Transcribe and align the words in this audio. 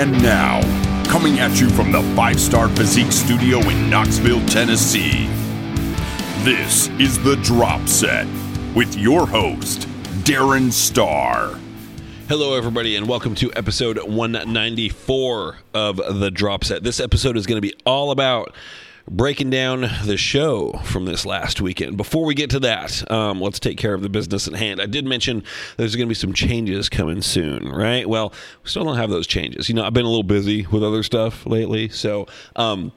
And 0.00 0.12
now, 0.22 0.62
coming 1.10 1.40
at 1.40 1.60
you 1.60 1.68
from 1.68 1.92
the 1.92 2.00
Five 2.16 2.40
Starr 2.40 2.70
Physique 2.70 3.12
Studio 3.12 3.58
in 3.58 3.90
Knoxville, 3.90 4.40
Tennessee, 4.46 5.26
this 6.42 6.88
is 6.98 7.22
The 7.22 7.36
Drop 7.42 7.86
Set 7.86 8.26
with 8.74 8.96
your 8.96 9.26
host, 9.26 9.80
Darren 10.24 10.72
Starr. 10.72 11.58
Hello, 12.30 12.56
everybody, 12.56 12.96
and 12.96 13.06
welcome 13.06 13.34
to 13.34 13.52
episode 13.52 13.98
194 13.98 15.58
of 15.74 15.96
The 16.18 16.30
Drop 16.30 16.64
Set. 16.64 16.82
This 16.82 16.98
episode 16.98 17.36
is 17.36 17.46
going 17.46 17.58
to 17.58 17.68
be 17.68 17.74
all 17.84 18.10
about 18.10 18.54
breaking 19.10 19.50
down 19.50 19.90
the 20.04 20.16
show 20.16 20.72
from 20.84 21.04
this 21.04 21.26
last 21.26 21.60
weekend. 21.60 21.96
Before 21.96 22.24
we 22.24 22.34
get 22.34 22.50
to 22.50 22.60
that, 22.60 23.10
um, 23.10 23.40
let's 23.40 23.58
take 23.58 23.76
care 23.76 23.92
of 23.92 24.02
the 24.02 24.08
business 24.08 24.46
at 24.46 24.54
hand. 24.54 24.80
I 24.80 24.86
did 24.86 25.04
mention 25.04 25.42
there's 25.76 25.96
going 25.96 26.06
to 26.06 26.10
be 26.10 26.14
some 26.14 26.32
changes 26.32 26.88
coming 26.88 27.20
soon, 27.20 27.68
right? 27.68 28.08
Well, 28.08 28.32
we 28.62 28.70
still 28.70 28.84
don't 28.84 28.96
have 28.96 29.10
those 29.10 29.26
changes. 29.26 29.68
You 29.68 29.74
know, 29.74 29.84
I've 29.84 29.92
been 29.92 30.04
a 30.04 30.08
little 30.08 30.22
busy 30.22 30.64
with 30.66 30.84
other 30.84 31.02
stuff 31.02 31.44
lately, 31.44 31.88
so. 31.88 32.26
Um, 32.56 32.92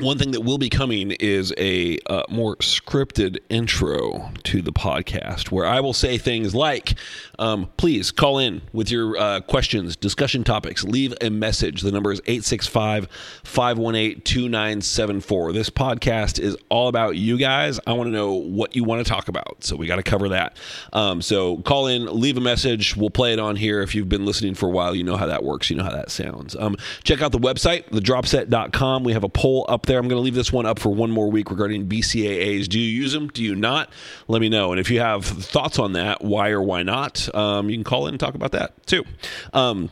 one 0.00 0.16
thing 0.16 0.30
that 0.30 0.42
will 0.42 0.58
be 0.58 0.68
coming 0.68 1.10
is 1.18 1.52
a 1.58 1.98
uh, 2.06 2.22
more 2.28 2.54
scripted 2.56 3.38
intro 3.48 4.30
to 4.44 4.62
the 4.62 4.72
podcast 4.72 5.50
where 5.50 5.66
I 5.66 5.80
will 5.80 5.92
say 5.92 6.18
things 6.18 6.54
like, 6.54 6.94
um, 7.40 7.68
please 7.76 8.12
call 8.12 8.38
in 8.38 8.62
with 8.72 8.92
your 8.92 9.16
uh, 9.16 9.40
questions, 9.40 9.96
discussion 9.96 10.44
topics, 10.44 10.84
leave 10.84 11.14
a 11.20 11.30
message. 11.30 11.80
The 11.82 11.90
number 11.90 12.12
is 12.12 12.20
865 12.26 13.08
518 13.42 14.20
2974. 14.20 15.52
This 15.52 15.68
podcast 15.68 16.38
is 16.38 16.56
all 16.68 16.86
about 16.86 17.16
you 17.16 17.36
guys. 17.36 17.80
I 17.84 17.92
want 17.94 18.06
to 18.06 18.12
know 18.12 18.34
what 18.34 18.76
you 18.76 18.84
want 18.84 19.04
to 19.04 19.10
talk 19.10 19.26
about. 19.26 19.64
So 19.64 19.74
we 19.74 19.88
got 19.88 19.96
to 19.96 20.04
cover 20.04 20.28
that. 20.28 20.56
Um, 20.92 21.20
so 21.20 21.56
call 21.58 21.88
in, 21.88 22.06
leave 22.06 22.36
a 22.36 22.40
message. 22.40 22.96
We'll 22.96 23.10
play 23.10 23.32
it 23.32 23.40
on 23.40 23.56
here. 23.56 23.82
If 23.82 23.96
you've 23.96 24.08
been 24.08 24.24
listening 24.24 24.54
for 24.54 24.66
a 24.66 24.72
while, 24.72 24.94
you 24.94 25.02
know 25.02 25.16
how 25.16 25.26
that 25.26 25.42
works. 25.42 25.70
You 25.70 25.76
know 25.76 25.84
how 25.84 25.90
that 25.90 26.12
sounds. 26.12 26.54
Um, 26.54 26.76
check 27.02 27.20
out 27.20 27.32
the 27.32 27.38
website, 27.38 27.90
thedropset.com. 27.90 29.02
We 29.02 29.12
have 29.12 29.24
a 29.24 29.28
poll 29.28 29.66
up 29.68 29.87
there. 29.88 29.98
I'm 29.98 30.06
going 30.06 30.18
to 30.18 30.22
leave 30.22 30.34
this 30.34 30.52
one 30.52 30.66
up 30.66 30.78
for 30.78 30.90
one 30.90 31.10
more 31.10 31.30
week 31.30 31.50
regarding 31.50 31.88
BCAAs. 31.88 32.68
Do 32.68 32.78
you 32.78 32.88
use 32.88 33.12
them? 33.12 33.28
Do 33.28 33.42
you 33.42 33.56
not? 33.56 33.90
Let 34.28 34.40
me 34.40 34.48
know. 34.48 34.70
And 34.70 34.78
if 34.78 34.90
you 34.90 35.00
have 35.00 35.24
thoughts 35.24 35.78
on 35.78 35.94
that, 35.94 36.22
why 36.22 36.50
or 36.50 36.62
why 36.62 36.84
not, 36.84 37.34
um, 37.34 37.68
you 37.68 37.76
can 37.76 37.84
call 37.84 38.06
in 38.06 38.14
and 38.14 38.20
talk 38.20 38.34
about 38.36 38.52
that 38.52 38.86
too. 38.86 39.04
Um, 39.52 39.90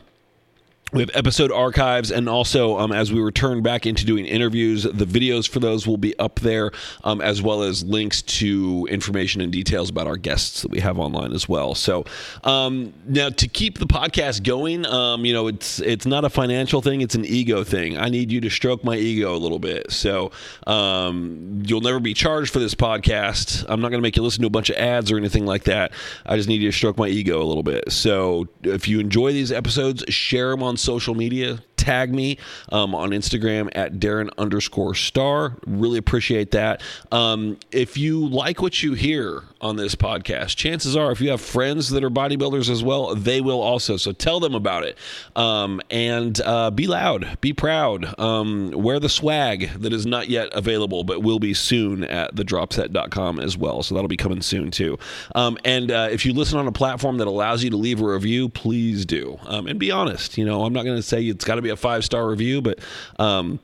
we 0.93 1.01
have 1.01 1.11
episode 1.13 1.51
archives, 1.51 2.11
and 2.11 2.29
also 2.29 2.77
um, 2.77 2.93
as 2.93 3.11
we 3.11 3.19
return 3.19 3.61
back 3.61 3.85
into 3.85 4.05
doing 4.05 4.25
interviews, 4.25 4.83
the 4.83 5.05
videos 5.05 5.47
for 5.47 5.59
those 5.59 5.85
will 5.85 5.97
be 5.97 6.17
up 6.17 6.39
there, 6.39 6.71
um, 7.03 7.19
as 7.19 7.41
well 7.41 7.61
as 7.63 7.83
links 7.83 8.21
to 8.21 8.87
information 8.89 9.41
and 9.41 9.51
details 9.51 9.89
about 9.89 10.07
our 10.07 10.15
guests 10.15 10.61
that 10.61 10.71
we 10.71 10.79
have 10.79 10.97
online 10.97 11.33
as 11.33 11.49
well. 11.49 11.75
So 11.75 12.05
um, 12.45 12.93
now 13.05 13.29
to 13.29 13.47
keep 13.49 13.79
the 13.79 13.85
podcast 13.85 14.43
going, 14.43 14.85
um, 14.85 15.25
you 15.25 15.33
know, 15.33 15.47
it's 15.47 15.79
it's 15.81 16.05
not 16.05 16.23
a 16.23 16.29
financial 16.29 16.81
thing; 16.81 17.01
it's 17.01 17.15
an 17.15 17.25
ego 17.25 17.65
thing. 17.65 17.97
I 17.97 18.07
need 18.07 18.31
you 18.31 18.39
to 18.41 18.49
stroke 18.49 18.85
my 18.85 18.95
ego 18.95 19.35
a 19.35 19.39
little 19.39 19.59
bit. 19.59 19.91
So 19.91 20.31
um, 20.67 21.63
you'll 21.65 21.81
never 21.81 21.99
be 21.99 22.13
charged 22.13 22.53
for 22.53 22.59
this 22.59 22.75
podcast. 22.75 23.65
I'm 23.67 23.81
not 23.81 23.89
going 23.89 23.99
to 23.99 24.05
make 24.05 24.15
you 24.15 24.23
listen 24.23 24.41
to 24.41 24.47
a 24.47 24.51
bunch 24.51 24.69
of 24.69 24.77
ads 24.77 25.11
or 25.11 25.17
anything 25.17 25.45
like 25.45 25.65
that. 25.65 25.91
I 26.25 26.37
just 26.37 26.47
need 26.47 26.61
you 26.61 26.71
to 26.71 26.75
stroke 26.75 26.97
my 26.97 27.07
ego 27.07 27.41
a 27.41 27.45
little 27.45 27.63
bit. 27.63 27.91
So 27.91 28.47
if 28.63 28.87
you 28.87 29.01
enjoy 29.01 29.33
these 29.33 29.51
episodes, 29.51 30.05
share 30.07 30.51
them 30.51 30.63
on 30.63 30.76
social 30.77 31.15
media. 31.15 31.59
Tag 31.75 32.13
me 32.13 32.37
um, 32.69 32.93
on 32.93 33.11
Instagram 33.11 33.69
at 33.73 33.93
Darren 33.93 34.29
underscore 34.37 34.93
star. 34.93 35.55
Really 35.65 35.97
appreciate 35.97 36.51
that. 36.51 36.81
Um, 37.11 37.57
if 37.71 37.97
you 37.97 38.27
like 38.27 38.61
what 38.61 38.83
you 38.83 38.93
hear 38.93 39.43
on 39.61 39.75
this 39.75 39.95
podcast, 39.95 40.55
chances 40.55 40.95
are, 40.95 41.11
if 41.11 41.21
you 41.21 41.29
have 41.31 41.41
friends 41.41 41.89
that 41.89 42.03
are 42.03 42.09
bodybuilders 42.09 42.69
as 42.69 42.83
well, 42.83 43.15
they 43.15 43.41
will 43.41 43.61
also. 43.61 43.97
So 43.97 44.11
tell 44.11 44.39
them 44.39 44.53
about 44.53 44.83
it. 44.83 44.97
Um, 45.35 45.81
and 45.89 46.39
uh, 46.41 46.71
be 46.71 46.87
loud, 46.87 47.37
be 47.41 47.53
proud. 47.53 48.19
Um, 48.19 48.71
wear 48.71 48.99
the 48.99 49.09
swag 49.09 49.69
that 49.79 49.93
is 49.93 50.05
not 50.05 50.29
yet 50.29 50.49
available, 50.53 51.03
but 51.03 51.23
will 51.23 51.39
be 51.39 51.53
soon 51.53 52.03
at 52.03 52.35
thedropset.com 52.35 53.39
as 53.39 53.57
well. 53.57 53.83
So 53.83 53.95
that'll 53.95 54.07
be 54.07 54.17
coming 54.17 54.41
soon 54.41 54.71
too. 54.71 54.97
Um, 55.35 55.57
and 55.65 55.91
uh, 55.91 56.09
if 56.11 56.25
you 56.25 56.33
listen 56.33 56.59
on 56.59 56.67
a 56.67 56.71
platform 56.71 57.17
that 57.17 57.27
allows 57.27 57.63
you 57.63 57.69
to 57.71 57.77
leave 57.77 58.01
a 58.01 58.05
review, 58.05 58.49
please 58.49 59.05
do. 59.05 59.39
Um, 59.45 59.67
and 59.67 59.79
be 59.79 59.91
honest. 59.91 60.37
You 60.37 60.45
know, 60.45 60.63
I'm 60.63 60.73
not 60.73 60.83
going 60.83 60.97
to 60.97 61.03
say 61.03 61.23
it's 61.23 61.45
got 61.45 61.55
to 61.55 61.61
be 61.61 61.69
a 61.69 61.75
five 61.77 62.05
star 62.05 62.27
review, 62.27 62.61
but, 62.61 62.79
um, 63.19 63.59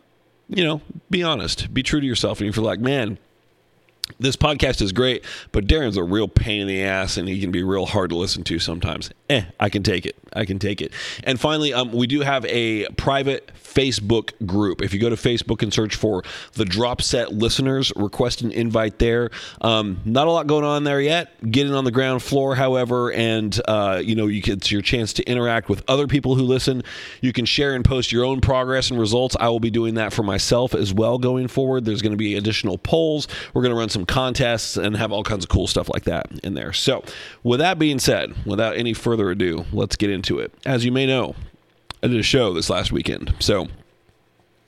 you 0.49 0.63
know, 0.63 0.81
be 1.09 1.23
honest, 1.23 1.73
be 1.73 1.83
true 1.83 2.01
to 2.01 2.05
yourself. 2.05 2.39
And 2.39 2.49
if 2.49 2.55
you're 2.55 2.65
like, 2.65 2.79
man, 2.79 3.17
this 4.19 4.35
podcast 4.35 4.81
is 4.81 4.91
great, 4.91 5.23
but 5.51 5.65
Darren's 5.67 5.97
a 5.97 6.03
real 6.03 6.27
pain 6.27 6.61
in 6.61 6.67
the 6.67 6.83
ass 6.83 7.17
and 7.17 7.27
he 7.27 7.39
can 7.39 7.51
be 7.51 7.63
real 7.63 7.85
hard 7.85 8.09
to 8.09 8.15
listen 8.15 8.43
to 8.43 8.59
sometimes. 8.59 9.09
Eh, 9.29 9.43
I 9.59 9.69
can 9.69 9.83
take 9.83 10.05
it. 10.05 10.17
I 10.35 10.45
can 10.45 10.59
take 10.59 10.81
it. 10.81 10.91
And 11.23 11.39
finally, 11.39 11.73
um, 11.73 11.91
we 11.91 12.07
do 12.07 12.21
have 12.21 12.45
a 12.45 12.87
private 12.89 13.51
Facebook 13.73 14.33
group. 14.45 14.81
If 14.81 14.93
you 14.93 14.99
go 14.99 15.09
to 15.09 15.15
Facebook 15.15 15.63
and 15.63 15.73
search 15.73 15.95
for 15.95 16.23
the 16.53 16.65
Drop 16.65 17.01
Set 17.01 17.33
listeners, 17.33 17.91
request 17.95 18.41
an 18.41 18.51
invite 18.51 18.99
there. 18.99 19.31
Um, 19.61 19.99
not 20.05 20.27
a 20.27 20.31
lot 20.31 20.47
going 20.47 20.63
on 20.63 20.83
there 20.83 21.01
yet. 21.01 21.29
Getting 21.51 21.73
on 21.73 21.83
the 21.83 21.91
ground 21.91 22.21
floor, 22.21 22.55
however, 22.55 23.11
and 23.11 23.59
uh, 23.67 24.01
you 24.03 24.15
know, 24.15 24.27
you 24.27 24.41
it's 24.45 24.71
your 24.71 24.81
chance 24.81 25.13
to 25.13 25.23
interact 25.23 25.69
with 25.69 25.83
other 25.87 26.07
people 26.07 26.35
who 26.35 26.43
listen. 26.43 26.83
You 27.21 27.33
can 27.33 27.45
share 27.45 27.75
and 27.75 27.83
post 27.83 28.11
your 28.11 28.25
own 28.25 28.41
progress 28.41 28.91
and 28.91 28.99
results. 28.99 29.35
I 29.39 29.49
will 29.49 29.59
be 29.59 29.71
doing 29.71 29.95
that 29.95 30.13
for 30.13 30.23
myself 30.23 30.75
as 30.75 30.93
well 30.93 31.17
going 31.17 31.47
forward. 31.47 31.85
There's 31.85 32.01
going 32.01 32.11
to 32.11 32.17
be 32.17 32.35
additional 32.35 32.77
polls. 32.77 33.27
We're 33.53 33.63
going 33.63 33.73
to 33.73 33.79
run 33.79 33.89
some 33.89 34.05
contests 34.05 34.77
and 34.77 34.95
have 34.95 35.11
all 35.11 35.23
kinds 35.23 35.45
of 35.45 35.49
cool 35.49 35.67
stuff 35.67 35.89
like 35.89 36.03
that 36.03 36.27
in 36.43 36.53
there. 36.53 36.73
So, 36.73 37.03
with 37.43 37.59
that 37.59 37.79
being 37.79 37.99
said, 37.99 38.33
without 38.45 38.77
any 38.77 38.93
further 38.93 39.31
ado, 39.31 39.65
let's 39.71 39.95
get 39.95 40.09
into 40.09 40.22
it. 40.39 40.53
As 40.65 40.85
you 40.85 40.91
may 40.91 41.05
know, 41.05 41.35
I 42.01 42.07
did 42.07 42.19
a 42.19 42.23
show 42.23 42.53
this 42.53 42.69
last 42.69 42.91
weekend. 42.91 43.33
So, 43.39 43.67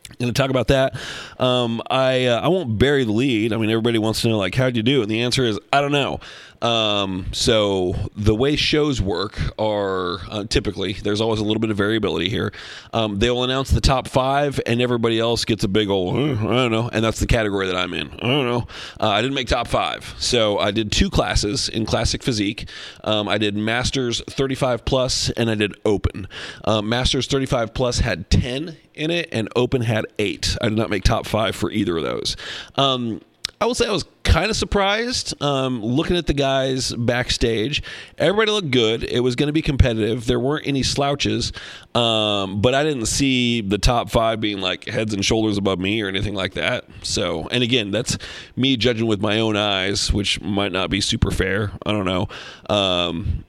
I'm 0.09 0.16
going 0.19 0.33
to 0.33 0.39
talk 0.39 0.49
about 0.51 0.67
that. 0.67 0.95
Um, 1.39 1.81
I 1.89 2.25
uh, 2.25 2.39
I 2.39 2.47
won't 2.47 2.77
bury 2.77 3.03
the 3.03 3.11
lead. 3.11 3.51
I 3.51 3.57
mean, 3.57 3.69
everybody 3.69 3.97
wants 3.97 4.21
to 4.21 4.29
know 4.29 4.38
like 4.38 4.55
how'd 4.55 4.75
you 4.77 4.83
do, 4.83 5.01
and 5.01 5.09
the 5.09 5.21
answer 5.21 5.43
is 5.43 5.59
I 5.73 5.81
don't 5.81 5.91
know. 5.91 6.19
Um, 6.65 7.27
so 7.31 7.95
the 8.15 8.33
way 8.33 8.55
shows 8.55 8.99
work 8.99 9.39
are 9.59 10.19
uh, 10.29 10.45
typically 10.45 10.93
there's 10.93 11.21
always 11.21 11.39
a 11.39 11.43
little 11.43 11.59
bit 11.59 11.69
of 11.69 11.77
variability 11.77 12.27
here. 12.27 12.51
Um, 12.91 13.19
they 13.19 13.29
will 13.29 13.43
announce 13.43 13.69
the 13.69 13.81
top 13.81 14.07
five, 14.07 14.59
and 14.65 14.81
everybody 14.81 15.19
else 15.19 15.45
gets 15.45 15.63
a 15.63 15.67
big 15.67 15.89
old 15.89 16.15
"Uh, 16.15 16.31
I 16.31 16.55
don't 16.55 16.71
know, 16.71 16.89
and 16.91 17.05
that's 17.05 17.19
the 17.19 17.27
category 17.27 17.67
that 17.67 17.75
I'm 17.75 17.93
in. 17.93 18.09
I 18.13 18.27
don't 18.27 18.45
know. 18.47 18.67
Uh, 18.99 19.09
I 19.09 19.21
didn't 19.21 19.35
make 19.35 19.47
top 19.47 19.67
five, 19.67 20.15
so 20.17 20.57
I 20.57 20.71
did 20.71 20.91
two 20.91 21.11
classes 21.11 21.69
in 21.69 21.85
classic 21.85 22.23
physique. 22.23 22.67
Um, 23.03 23.27
I 23.27 23.37
did 23.37 23.55
masters 23.55 24.21
35 24.27 24.85
plus, 24.85 25.29
and 25.31 25.51
I 25.51 25.55
did 25.55 25.75
open. 25.85 26.27
Uh, 26.63 26.81
masters 26.81 27.27
35 27.27 27.75
plus 27.75 27.99
had 27.99 28.31
10 28.31 28.75
in 28.95 29.11
it, 29.11 29.29
and 29.31 29.49
open 29.55 29.81
had 29.81 30.07
eight. 30.17 30.57
I 30.61 30.69
did 30.69 30.77
not 30.79 30.89
make 30.89 31.03
top 31.03 31.27
five 31.27 31.55
for 31.55 31.69
either 31.69 31.97
of 31.97 32.03
those. 32.03 32.35
Um, 32.75 33.21
I 33.61 33.66
will 33.66 33.75
say 33.75 33.88
I 33.88 33.91
was 33.91 34.05
kind 34.23 34.49
of 34.49 34.57
surprised 34.57 35.41
um, 35.41 35.81
looking 35.81 36.17
at 36.17 36.27
the 36.27 36.33
guys 36.33 36.91
backstage. 36.93 37.81
Everybody 38.17 38.51
looked 38.51 38.71
good. 38.71 39.03
It 39.03 39.21
was 39.21 39.35
going 39.35 39.47
to 39.47 39.53
be 39.53 39.61
competitive. 39.61 40.25
There 40.25 40.39
weren't 40.39 40.67
any 40.67 40.83
slouches, 40.83 41.53
um, 41.93 42.61
but 42.61 42.75
I 42.75 42.83
didn't 42.83 43.05
see 43.05 43.61
the 43.61 43.77
top 43.77 44.09
five 44.09 44.41
being 44.41 44.59
like 44.59 44.85
heads 44.85 45.13
and 45.13 45.23
shoulders 45.23 45.57
above 45.57 45.79
me 45.79 46.01
or 46.01 46.09
anything 46.09 46.33
like 46.33 46.55
that. 46.55 46.85
So, 47.01 47.47
and 47.47 47.63
again, 47.63 47.91
that's 47.91 48.17
me 48.57 48.75
judging 48.75 49.07
with 49.07 49.21
my 49.21 49.39
own 49.39 49.55
eyes, 49.55 50.11
which 50.11 50.41
might 50.41 50.73
not 50.73 50.89
be 50.89 50.99
super 50.99 51.31
fair. 51.31 51.72
I 51.85 51.93
don't 51.93 52.05
know. 52.05 52.27
Um, 52.69 53.45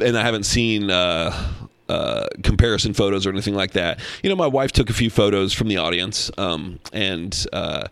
and 0.00 0.18
I 0.18 0.22
haven't 0.22 0.44
seen. 0.44 0.90
Uh, 0.90 1.52
uh, 1.88 2.28
comparison 2.44 2.94
photos 2.94 3.26
or 3.26 3.30
anything 3.30 3.56
like 3.56 3.72
that. 3.72 3.98
You 4.22 4.30
know, 4.30 4.36
my 4.36 4.46
wife 4.46 4.70
took 4.70 4.90
a 4.90 4.92
few 4.92 5.10
photos 5.10 5.52
from 5.52 5.66
the 5.66 5.78
audience, 5.78 6.30
um, 6.38 6.78
and 6.92 7.46
uh, 7.52 7.88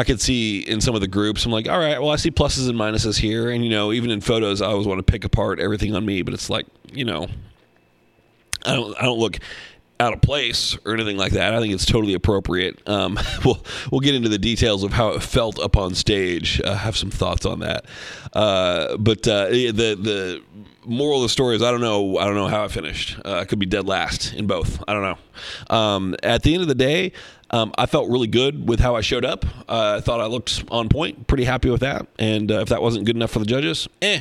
I 0.00 0.04
could 0.04 0.18
see 0.18 0.60
in 0.60 0.80
some 0.80 0.94
of 0.94 1.02
the 1.02 1.08
groups, 1.08 1.44
I'm 1.44 1.52
like, 1.52 1.68
all 1.68 1.78
right, 1.78 2.00
well, 2.00 2.08
I 2.08 2.16
see 2.16 2.30
pluses 2.30 2.70
and 2.70 2.78
minuses 2.78 3.18
here, 3.18 3.50
and 3.50 3.62
you 3.62 3.68
know, 3.68 3.92
even 3.92 4.10
in 4.10 4.22
photos, 4.22 4.62
I 4.62 4.68
always 4.68 4.86
want 4.86 4.98
to 4.98 5.02
pick 5.02 5.26
apart 5.26 5.60
everything 5.60 5.94
on 5.94 6.06
me, 6.06 6.22
but 6.22 6.32
it's 6.32 6.48
like, 6.48 6.64
you 6.90 7.04
know, 7.04 7.28
I 8.64 8.74
don't, 8.74 8.96
I 8.96 9.02
don't 9.02 9.18
look 9.18 9.36
out 10.00 10.14
of 10.14 10.22
place 10.22 10.78
or 10.86 10.94
anything 10.94 11.18
like 11.18 11.32
that. 11.32 11.52
I 11.52 11.60
think 11.60 11.74
it's 11.74 11.84
totally 11.84 12.14
appropriate. 12.14 12.80
Um, 12.88 13.20
we'll 13.44 13.62
we'll 13.90 14.00
get 14.00 14.14
into 14.14 14.30
the 14.30 14.38
details 14.38 14.84
of 14.84 14.94
how 14.94 15.10
it 15.10 15.22
felt 15.22 15.58
up 15.58 15.76
on 15.76 15.94
stage. 15.94 16.62
Uh, 16.64 16.76
have 16.76 16.96
some 16.96 17.10
thoughts 17.10 17.44
on 17.44 17.60
that. 17.60 17.84
Uh, 18.32 18.96
but 18.96 19.28
uh, 19.28 19.50
the 19.50 19.72
the 20.00 20.42
moral 20.86 21.18
of 21.18 21.24
the 21.24 21.28
story 21.28 21.56
is 21.56 21.62
I 21.62 21.70
don't 21.70 21.82
know 21.82 22.16
I 22.16 22.24
don't 22.24 22.36
know 22.36 22.48
how 22.48 22.64
I 22.64 22.68
finished. 22.68 23.18
Uh, 23.22 23.34
I 23.34 23.44
could 23.44 23.58
be 23.58 23.66
dead 23.66 23.86
last 23.86 24.32
in 24.32 24.46
both. 24.46 24.82
I 24.88 24.94
don't 24.94 25.02
know. 25.02 25.76
Um, 25.76 26.16
at 26.22 26.42
the 26.42 26.54
end 26.54 26.62
of 26.62 26.68
the 26.68 26.74
day. 26.74 27.12
Um, 27.52 27.72
I 27.76 27.86
felt 27.86 28.08
really 28.08 28.28
good 28.28 28.68
with 28.68 28.80
how 28.80 28.94
I 28.94 29.00
showed 29.00 29.24
up. 29.24 29.44
Uh, 29.68 29.96
I 29.98 30.00
thought 30.00 30.20
I 30.20 30.26
looked 30.26 30.64
on 30.70 30.88
point, 30.88 31.26
pretty 31.26 31.44
happy 31.44 31.68
with 31.70 31.80
that. 31.80 32.06
And 32.18 32.50
uh, 32.50 32.60
if 32.60 32.68
that 32.68 32.80
wasn't 32.80 33.06
good 33.06 33.16
enough 33.16 33.30
for 33.30 33.40
the 33.40 33.44
judges, 33.44 33.88
eh, 34.02 34.20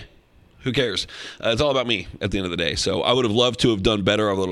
who 0.61 0.71
cares? 0.71 1.07
Uh, 1.43 1.49
it's 1.49 1.61
all 1.61 1.71
about 1.71 1.87
me 1.87 2.07
at 2.21 2.31
the 2.31 2.37
end 2.37 2.45
of 2.45 2.51
the 2.51 2.57
day. 2.57 2.75
So 2.75 3.01
I 3.01 3.13
would 3.13 3.25
have 3.25 3.33
loved 3.33 3.59
to 3.61 3.69
have 3.69 3.83
done 3.83 4.03
better. 4.03 4.29
I 4.29 4.33
would 4.33 4.49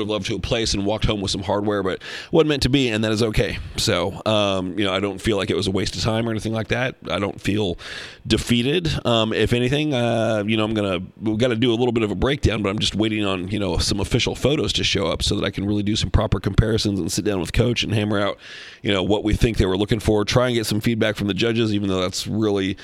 have 0.00 0.08
loved 0.08 0.26
to 0.26 0.34
have 0.34 0.42
placed 0.42 0.74
and 0.74 0.86
walked 0.86 1.04
home 1.04 1.20
with 1.20 1.30
some 1.30 1.42
hardware, 1.42 1.82
but 1.82 2.02
wasn't 2.30 2.50
meant 2.50 2.62
to 2.62 2.68
be, 2.68 2.88
and 2.88 3.02
that 3.04 3.12
is 3.12 3.22
okay. 3.22 3.58
So 3.76 4.20
um, 4.26 4.78
you 4.78 4.84
know, 4.84 4.92
I 4.92 5.00
don't 5.00 5.20
feel 5.20 5.36
like 5.36 5.50
it 5.50 5.56
was 5.56 5.66
a 5.66 5.70
waste 5.70 5.96
of 5.96 6.02
time 6.02 6.28
or 6.28 6.30
anything 6.30 6.52
like 6.52 6.68
that. 6.68 6.96
I 7.10 7.18
don't 7.18 7.40
feel 7.40 7.78
defeated. 8.26 8.88
Um, 9.06 9.32
if 9.32 9.52
anything, 9.52 9.94
uh, 9.94 10.44
you 10.46 10.56
know, 10.56 10.64
I'm 10.64 10.74
gonna 10.74 11.00
we've 11.20 11.38
got 11.38 11.48
to 11.48 11.56
do 11.56 11.72
a 11.72 11.76
little 11.76 11.92
bit 11.92 12.02
of 12.02 12.10
a 12.10 12.14
breakdown, 12.16 12.62
but 12.62 12.70
I'm 12.70 12.78
just 12.78 12.94
waiting 12.94 13.24
on 13.24 13.48
you 13.48 13.58
know 13.58 13.78
some 13.78 14.00
official 14.00 14.34
photos 14.34 14.72
to 14.74 14.84
show 14.84 15.06
up 15.06 15.22
so 15.22 15.34
that 15.36 15.44
I 15.44 15.50
can 15.50 15.66
really 15.66 15.82
do 15.82 15.96
some 15.96 16.10
proper 16.10 16.40
comparisons 16.40 17.00
and 17.00 17.10
sit 17.10 17.24
down 17.24 17.40
with 17.40 17.52
coach 17.52 17.82
and 17.82 17.92
hammer 17.92 18.20
out 18.20 18.38
you 18.82 18.92
know 18.92 19.02
what 19.02 19.24
we 19.24 19.34
think 19.34 19.56
they 19.56 19.66
were 19.66 19.76
looking 19.76 20.00
for. 20.00 20.24
Try 20.24 20.46
and 20.46 20.54
get 20.54 20.66
some 20.66 20.80
feedback 20.80 21.16
from 21.16 21.26
the 21.26 21.34
judges, 21.34 21.74
even 21.74 21.88
though 21.88 22.00
that's 22.00 22.26
really 22.26 22.76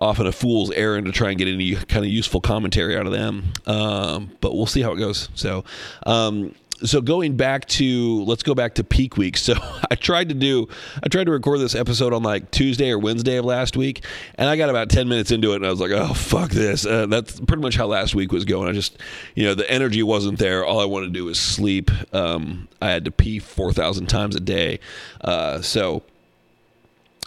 often 0.00 0.26
a 0.26 0.32
fool's 0.32 0.70
errand 0.70 1.06
to 1.06 1.12
try 1.12 1.30
and 1.30 1.38
get 1.38 1.48
any 1.48 1.74
kind 1.74 2.04
of 2.04 2.10
useful 2.10 2.40
commentary 2.40 2.96
out 2.96 3.06
of 3.06 3.12
them. 3.12 3.52
Um, 3.66 4.30
but 4.40 4.54
we'll 4.54 4.66
see 4.66 4.82
how 4.82 4.92
it 4.92 4.96
goes. 4.96 5.28
So, 5.34 5.64
um, 6.06 6.54
so 6.82 7.00
going 7.00 7.36
back 7.36 7.66
to 7.66 8.24
let's 8.24 8.42
go 8.42 8.54
back 8.54 8.76
to 8.76 8.84
peak 8.84 9.16
week. 9.16 9.36
So 9.36 9.54
I 9.90 9.94
tried 9.94 10.30
to 10.30 10.34
do 10.34 10.68
I 11.02 11.08
tried 11.08 11.24
to 11.24 11.30
record 11.30 11.60
this 11.60 11.74
episode 11.74 12.12
on 12.12 12.22
like 12.22 12.50
Tuesday 12.50 12.90
or 12.90 12.98
Wednesday 12.98 13.36
of 13.36 13.44
last 13.44 13.76
week, 13.76 14.04
and 14.36 14.48
I 14.48 14.56
got 14.56 14.70
about 14.70 14.88
ten 14.88 15.08
minutes 15.08 15.30
into 15.30 15.52
it, 15.52 15.56
and 15.56 15.66
I 15.66 15.70
was 15.70 15.80
like, 15.80 15.90
oh 15.90 16.14
fuck 16.14 16.50
this. 16.50 16.86
Uh, 16.86 17.06
that's 17.06 17.38
pretty 17.40 17.62
much 17.62 17.76
how 17.76 17.86
last 17.86 18.14
week 18.14 18.32
was 18.32 18.44
going. 18.44 18.68
I 18.68 18.72
just 18.72 18.98
you 19.34 19.44
know 19.44 19.54
the 19.54 19.70
energy 19.70 20.02
wasn't 20.02 20.38
there. 20.38 20.64
All 20.64 20.80
I 20.80 20.84
wanted 20.86 21.06
to 21.06 21.12
do 21.12 21.24
was 21.26 21.38
sleep. 21.38 21.90
Um, 22.14 22.68
I 22.80 22.90
had 22.90 23.04
to 23.04 23.10
pee 23.10 23.38
four 23.38 23.72
thousand 23.72 24.06
times 24.06 24.36
a 24.36 24.40
day, 24.40 24.80
uh, 25.20 25.60
so 25.60 26.02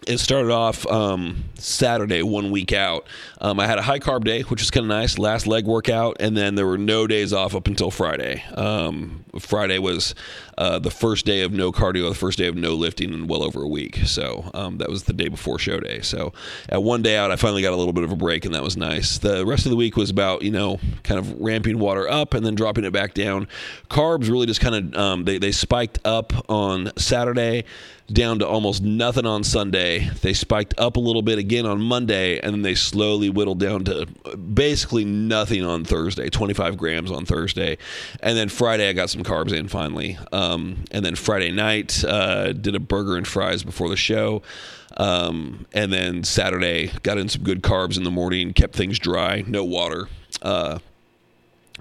it 0.07 0.17
started 0.19 0.51
off 0.51 0.85
um, 0.87 1.43
Saturday, 1.55 2.23
one 2.23 2.51
week 2.51 2.73
out. 2.73 3.05
Um, 3.39 3.59
I 3.59 3.67
had 3.67 3.77
a 3.77 3.81
high 3.81 3.99
carb 3.99 4.23
day, 4.23 4.41
which 4.41 4.61
was 4.61 4.71
kind 4.71 4.85
of 4.85 4.89
nice. 4.89 5.17
Last 5.17 5.47
leg 5.47 5.65
workout, 5.65 6.17
and 6.19 6.35
then 6.35 6.55
there 6.55 6.67
were 6.67 6.77
no 6.77 7.07
days 7.07 7.33
off 7.33 7.55
up 7.55 7.67
until 7.67 7.91
Friday. 7.91 8.43
Um, 8.55 9.23
Friday 9.39 9.79
was 9.79 10.15
uh, 10.57 10.79
the 10.79 10.91
first 10.91 11.25
day 11.25 11.41
of 11.41 11.51
no 11.51 11.71
cardio, 11.71 12.09
the 12.09 12.15
first 12.15 12.37
day 12.37 12.47
of 12.47 12.55
no 12.55 12.73
lifting 12.73 13.13
in 13.13 13.27
well 13.27 13.43
over 13.43 13.61
a 13.61 13.67
week. 13.67 13.97
So 14.05 14.49
um, 14.53 14.77
that 14.77 14.89
was 14.89 15.03
the 15.03 15.13
day 15.13 15.27
before 15.27 15.57
show 15.59 15.79
day. 15.79 16.01
So 16.01 16.33
at 16.69 16.83
one 16.83 17.01
day 17.01 17.17
out, 17.17 17.31
I 17.31 17.35
finally 17.35 17.61
got 17.61 17.73
a 17.73 17.77
little 17.77 17.93
bit 17.93 18.03
of 18.03 18.11
a 18.11 18.15
break, 18.15 18.45
and 18.45 18.53
that 18.53 18.63
was 18.63 18.77
nice. 18.77 19.17
The 19.17 19.45
rest 19.45 19.65
of 19.65 19.71
the 19.71 19.75
week 19.75 19.95
was 19.95 20.09
about 20.09 20.41
you 20.43 20.51
know 20.51 20.79
kind 21.03 21.19
of 21.19 21.39
ramping 21.41 21.79
water 21.79 22.07
up 22.09 22.33
and 22.33 22.45
then 22.45 22.55
dropping 22.55 22.85
it 22.85 22.91
back 22.91 23.13
down. 23.13 23.47
Carbs 23.89 24.29
really 24.29 24.45
just 24.45 24.61
kind 24.61 24.75
of 24.75 24.99
um, 24.99 25.23
they 25.25 25.37
they 25.37 25.51
spiked 25.51 25.99
up 26.05 26.33
on 26.49 26.91
Saturday 26.97 27.65
down 28.11 28.39
to 28.39 28.47
almost 28.47 28.83
nothing 28.83 29.25
on 29.25 29.43
Sunday. 29.43 30.09
They 30.21 30.33
spiked 30.33 30.73
up 30.77 30.97
a 30.97 30.99
little 30.99 31.21
bit 31.21 31.37
again 31.37 31.65
on 31.65 31.81
Monday, 31.81 32.39
and 32.39 32.53
then 32.53 32.61
they 32.61 32.75
slowly 32.75 33.29
whittled 33.29 33.59
down 33.59 33.85
to 33.85 34.05
basically 34.35 35.05
nothing 35.05 35.63
on 35.63 35.85
Thursday, 35.85 36.29
25 36.29 36.77
grams 36.77 37.11
on 37.11 37.25
Thursday. 37.25 37.77
And 38.21 38.37
then 38.37 38.49
Friday, 38.49 38.89
I 38.89 38.93
got 38.93 39.09
some 39.09 39.23
carbs 39.23 39.53
in 39.53 39.67
finally. 39.67 40.17
Um, 40.31 40.83
and 40.91 41.05
then 41.05 41.15
Friday 41.15 41.51
night, 41.51 42.03
uh, 42.03 42.53
did 42.53 42.75
a 42.75 42.79
burger 42.79 43.15
and 43.15 43.27
fries 43.27 43.63
before 43.63 43.89
the 43.89 43.97
show. 43.97 44.41
Um, 44.97 45.65
and 45.73 45.91
then 45.91 46.23
Saturday, 46.23 46.91
got 47.01 47.17
in 47.17 47.29
some 47.29 47.43
good 47.43 47.63
carbs 47.63 47.97
in 47.97 48.03
the 48.03 48.11
morning, 48.11 48.53
kept 48.53 48.75
things 48.75 48.99
dry, 48.99 49.43
no 49.47 49.63
water. 49.63 50.07
Uh, 50.41 50.79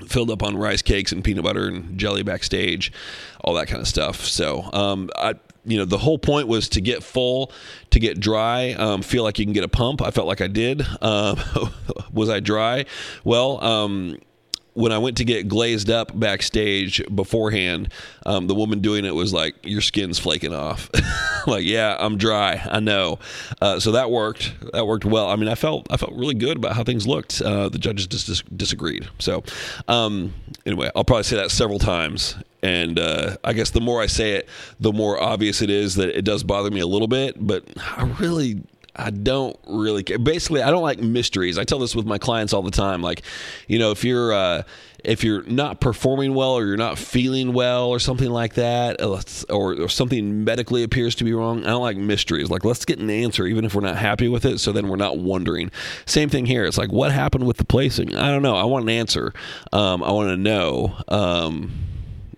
filled 0.07 0.31
up 0.31 0.43
on 0.43 0.57
rice 0.57 0.83
cakes 0.83 1.13
and 1.13 1.23
peanut 1.23 1.45
butter 1.45 1.69
and 1.69 1.99
jelly 1.99 2.23
backstage, 2.23 2.93
all 3.43 3.55
that 3.55 3.67
kind 3.67 3.81
of 3.81 3.89
stuff. 3.89 4.25
So 4.25 4.71
um, 4.73 5.11
I, 5.17 5.35
you 5.65 5.79
know, 5.79 5.85
the 5.85 5.99
whole 5.99 6.19
point 6.19 6.49
was 6.49 6.69
to 6.71 6.81
get 6.81 7.03
full, 7.03 7.53
to 7.91 8.01
get 8.01 8.19
dry, 8.19 8.73
um, 8.73 9.03
feel 9.03 9.23
like 9.23 9.39
you 9.39 9.45
can 9.45 9.53
get 9.53 9.65
a 9.65 9.69
pump. 9.69 10.03
I 10.03 10.11
felt 10.11 10.27
like 10.27 10.41
I 10.41 10.49
did. 10.49 10.85
Um, 11.01 11.39
was 12.13 12.29
I 12.29 12.41
dry? 12.41 12.87
Well, 13.25 13.63
um, 13.63 14.19
when 14.75 14.91
I 14.91 14.99
went 14.99 15.19
to 15.19 15.25
get 15.25 15.49
glazed 15.49 15.91
up 15.91 16.19
backstage 16.19 17.03
beforehand, 17.15 17.93
um, 18.25 18.47
the 18.47 18.55
woman 18.55 18.81
doing 18.81 19.05
it 19.05 19.15
was 19.15 19.33
like, 19.33 19.55
"Your 19.63 19.81
skin's 19.81 20.19
flaking 20.19 20.55
off." 20.55 20.91
like, 21.47 21.65
yeah, 21.65 21.97
I'm 21.99 22.17
dry. 22.17 22.67
I 22.71 22.81
know. 22.81 23.19
Uh, 23.61 23.79
so 23.81 23.93
that 23.93 24.11
worked. 24.11 24.53
That 24.73 24.87
worked 24.87 25.05
well. 25.05 25.29
I 25.29 25.37
mean, 25.37 25.49
I 25.49 25.55
felt 25.55 25.87
I 25.91 25.97
felt 25.97 26.13
really 26.13 26.35
good 26.35 26.57
about 26.57 26.75
how 26.75 26.85
things 26.85 27.07
looked. 27.07 27.43
Uh, 27.43 27.69
the 27.69 27.79
judges 27.79 28.07
just 28.07 28.27
dis- 28.27 28.43
disagreed. 28.57 29.09
So 29.19 29.45
um, 29.89 30.35
anyway, 30.65 30.91
I'll 30.97 31.05
probably 31.05 31.25
say 31.25 31.37
that 31.37 31.51
several 31.51 31.79
times. 31.79 32.37
And 32.63 32.99
uh, 32.99 33.37
I 33.43 33.53
guess 33.55 33.71
the 33.71 33.81
more 33.81 34.01
I 34.01 34.07
say 34.07 34.33
it, 34.33 34.49
the 34.79 34.93
more 34.93 35.21
obvious 35.21 35.63
it 35.63 35.71
is 35.71 35.97
that 35.97 36.17
it 36.17 36.23
does 36.23 36.45
bother 36.45 36.71
me 36.71 36.81
a 36.81 36.87
little 36.87 37.09
bit. 37.09 37.35
But 37.45 37.65
I 37.97 38.05
really 38.21 38.63
I 38.95 39.11
don't 39.11 39.59
really 39.67 40.03
care. 40.03 40.19
Basically, 40.19 40.63
I 40.63 40.71
don't 40.71 40.83
like 40.83 41.01
mysteries. 41.01 41.59
I 41.59 41.65
tell 41.65 41.79
this 41.79 41.97
with 41.97 42.07
my 42.07 42.19
clients 42.19 42.53
all 42.53 42.63
the 42.63 42.71
time. 42.71 43.03
Like, 43.03 43.23
you 43.67 43.79
know, 43.79 43.91
if 43.91 44.05
you're 44.05 44.33
uh, 44.33 44.63
if 45.03 45.25
you're 45.25 45.43
not 45.45 45.81
performing 45.81 46.35
well 46.35 46.53
or 46.53 46.67
you're 46.67 46.77
not 46.77 46.99
feeling 46.99 47.55
well 47.55 47.89
or 47.89 47.99
something 47.99 48.31
like 48.31 48.55
that, 48.55 49.01
uh, 49.01 49.21
or, 49.49 49.75
or 49.81 49.89
something 49.89 50.45
medically 50.45 50.83
appears 50.83 51.15
to 51.17 51.25
be 51.25 51.33
wrong, 51.33 51.65
I 51.65 51.71
don't 51.71 51.83
like 51.83 51.97
mysteries. 51.97 52.51
Like, 52.51 52.65
let's 52.65 52.85
get 52.85 52.99
an 52.99 53.11
answer, 53.11 53.47
even 53.47 53.65
if 53.65 53.75
we're 53.75 53.81
not 53.81 53.97
happy 53.97 54.29
with 54.29 54.45
it. 54.45 54.61
So 54.61 54.73
then 54.73 54.89
we're 54.89 54.97
not 54.97 55.19
wondering. 55.19 55.71
Same 56.07 56.29
thing 56.29 56.47
here. 56.47 56.65
It's 56.65 56.79
like, 56.79 56.93
what 56.93 57.13
happened 57.13 57.47
with 57.47 57.57
the 57.57 57.65
placing? 57.65 58.15
I 58.15 58.31
don't 58.31 58.43
know. 58.43 58.57
I 58.57 58.65
want 58.65 58.85
an 58.85 58.91
answer. 58.91 59.33
Um, 59.73 60.03
I 60.03 60.13
want 60.13 60.29
to 60.29 60.37
know. 60.37 60.97
Um, 61.09 61.73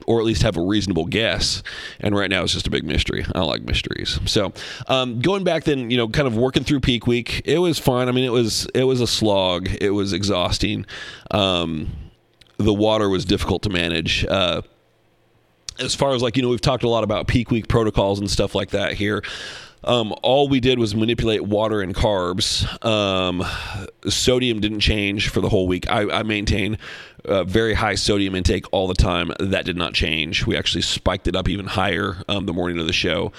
or 0.06 0.21
at 0.21 0.25
least 0.25 0.43
have 0.43 0.56
a 0.56 0.62
reasonable 0.62 1.06
guess. 1.06 1.62
And 2.01 2.17
right 2.17 2.31
now 2.31 2.43
it's 2.43 2.53
just 2.53 2.67
a 2.67 2.71
big 2.71 2.85
mystery. 2.85 3.25
I 3.35 3.41
like 3.43 3.62
mysteries. 3.62 4.19
So 4.27 4.53
um, 4.87 5.21
going 5.21 5.45
back 5.45 5.65
then, 5.65 5.91
you 5.91 5.97
know, 5.97 6.09
kind 6.09 6.27
of 6.27 6.37
working 6.37 6.65
through 6.65 6.81
peak 6.81 7.06
week, 7.06 7.43
it 7.45 7.59
was 7.59 7.79
fun. 7.79 8.09
I 8.09 8.12
mean, 8.12 8.25
it 8.25 8.33
was 8.33 8.67
it 8.75 8.85
was 8.85 9.01
a 9.01 9.06
slog. 9.06 9.69
It 9.81 9.91
was 9.91 10.12
exhausting. 10.12 10.87
Um, 11.31 11.91
the 12.56 12.75
water 12.75 13.09
was 13.09 13.25
difficult 13.25 13.62
to 13.65 13.71
manage. 13.71 14.25
Uh, 14.25 14.62
as 15.79 15.95
far 15.95 16.15
as 16.15 16.23
like 16.23 16.37
you 16.37 16.43
know, 16.43 16.49
we've 16.49 16.61
talked 16.61 16.85
a 16.85 16.89
lot 16.89 17.05
about 17.05 17.27
peak 17.27 17.51
week 17.51 17.69
protocols 17.69 18.21
and 18.21 18.31
stuff 18.31 18.55
like 18.55 18.71
that 18.71 18.93
here. 18.93 19.23
Um, 19.85 20.15
all 20.23 20.49
we 20.49 20.61
did 20.61 20.79
was 20.79 20.95
manipulate 20.95 21.43
water 21.43 21.81
and 21.81 21.95
carbs. 21.95 22.65
Um, 22.85 23.45
sodium 24.09 24.61
didn't 24.61 24.81
change 24.81 25.29
for 25.29 25.41
the 25.41 25.49
whole 25.49 25.67
week. 25.67 25.91
I, 25.91 26.21
I 26.21 26.23
maintain 26.23 26.79
uh, 27.25 27.45
very 27.45 27.75
high 27.75 27.95
sodium 27.95 28.35
intake 28.35 28.67
all 28.73 28.89
the 28.89 28.95
time. 28.95 29.33
That 29.39 29.65
did 29.65 29.77
not 29.77 29.95
change. 29.95 30.47
We 30.47 30.57
actually 30.57 30.83
spiked 30.83 31.29
it 31.29 31.37
up 31.37 31.49
even 31.49 31.67
higher 31.67 32.17
um, 32.29 32.47
the 32.47 32.53
morning 32.53 32.79
of 32.79 32.87
the 32.87 32.93
show. 32.93 33.33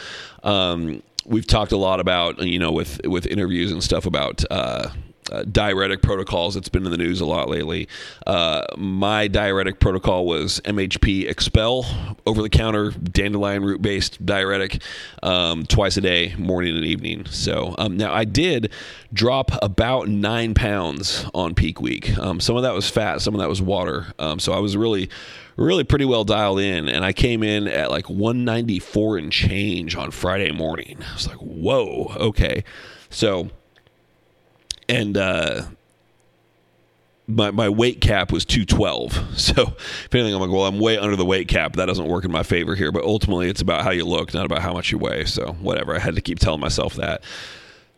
Um, 0.44 1.02
we've 1.26 1.48
talked 1.48 1.72
a 1.72 1.78
lot 1.78 2.00
about 2.00 2.40
you 2.42 2.60
know 2.60 2.72
with 2.72 3.02
with 3.06 3.26
interviews 3.26 3.72
and 3.72 3.84
stuff 3.84 4.06
about. 4.06 4.44
Uh, 4.50 4.90
uh, 5.32 5.44
diuretic 5.44 6.02
protocols. 6.02 6.56
It's 6.56 6.70
been 6.70 6.86
in 6.86 6.92
the 6.92 6.98
news 6.98 7.22
a 7.22 7.26
lot 7.26 7.50
lately. 7.50 7.88
Uh, 8.26 8.66
my 8.78 9.28
diuretic 9.28 9.80
protocol 9.80 10.26
was 10.26 10.60
MHP 10.62 11.30
Xpel, 11.30 12.18
over 12.26 12.42
the 12.42 12.50
counter, 12.50 12.92
dandelion 12.92 13.64
root 13.64 13.82
based 13.82 14.24
diuretic, 14.26 14.82
um, 15.24 15.66
twice 15.66 15.98
a 15.98 16.02
day, 16.02 16.36
morning 16.38 16.76
and 16.76 16.86
evening. 16.86 17.26
So 17.26 17.76
um, 17.78 17.98
now 17.98 18.14
I 18.14 18.26
did 18.26 18.72
drop 19.14 19.52
about 19.62 20.08
nine 20.08 20.54
pounds 20.54 21.26
on 21.34 21.56
peak 21.56 21.82
week. 21.82 22.18
Um, 22.18 22.40
some 22.40 22.56
of 22.56 22.64
that 22.64 22.74
was 22.74 22.90
fat, 22.90 23.22
some 23.22 23.34
of 23.34 23.40
that 23.40 23.50
was 23.50 23.62
water. 23.62 24.14
Um, 24.20 24.40
so 24.40 24.54
I 24.54 24.60
was 24.60 24.78
really 24.78 25.10
really 25.58 25.86
pretty 25.86 26.04
well 26.04 26.26
dialed 26.26 26.60
in 26.60 26.90
and 26.90 27.06
i 27.06 27.14
came 27.14 27.42
in 27.42 27.66
at 27.66 27.90
like 27.90 28.10
194 28.10 29.18
and 29.18 29.32
change 29.32 29.96
on 29.96 30.12
friday 30.12 30.52
morning 30.52 30.98
i 31.10 31.14
was 31.14 31.28
like 31.28 31.38
whoa 31.38 32.12
okay 32.18 32.62
so 33.10 33.50
and 34.88 35.18
uh, 35.18 35.64
my 37.28 37.52
my 37.52 37.70
weight 37.70 38.02
cap 38.02 38.32
was 38.32 38.46
212. 38.46 39.24
So 39.36 39.74
if 40.06 40.16
anything, 40.16 40.34
I'm 40.34 40.42
like, 40.42 40.50
well, 40.50 40.66
I'm 40.66 40.80
way 40.80 40.98
under 40.98 41.16
the 41.16 41.26
weight 41.26 41.48
cap. 41.48 41.74
That 41.74 41.86
doesn't 41.86 42.08
work 42.08 42.24
in 42.26 42.32
my 42.32 42.44
favor 42.44 42.74
here. 42.74 42.92
But 42.92 43.04
ultimately, 43.04 43.50
it's 43.50 43.62
about 43.62 43.84
how 43.84 43.92
you 43.92 44.06
look, 44.06 44.34
not 44.34 44.46
about 44.46 44.62
how 44.62 44.74
much 44.74 44.92
you 44.92 44.98
weigh. 44.98 45.26
So 45.26 45.54
whatever. 45.60 45.96
I 45.96 46.00
had 46.00 46.16
to 46.16 46.22
keep 46.22 46.40
telling 46.40 46.62
myself 46.62 46.96
that. 46.96 47.22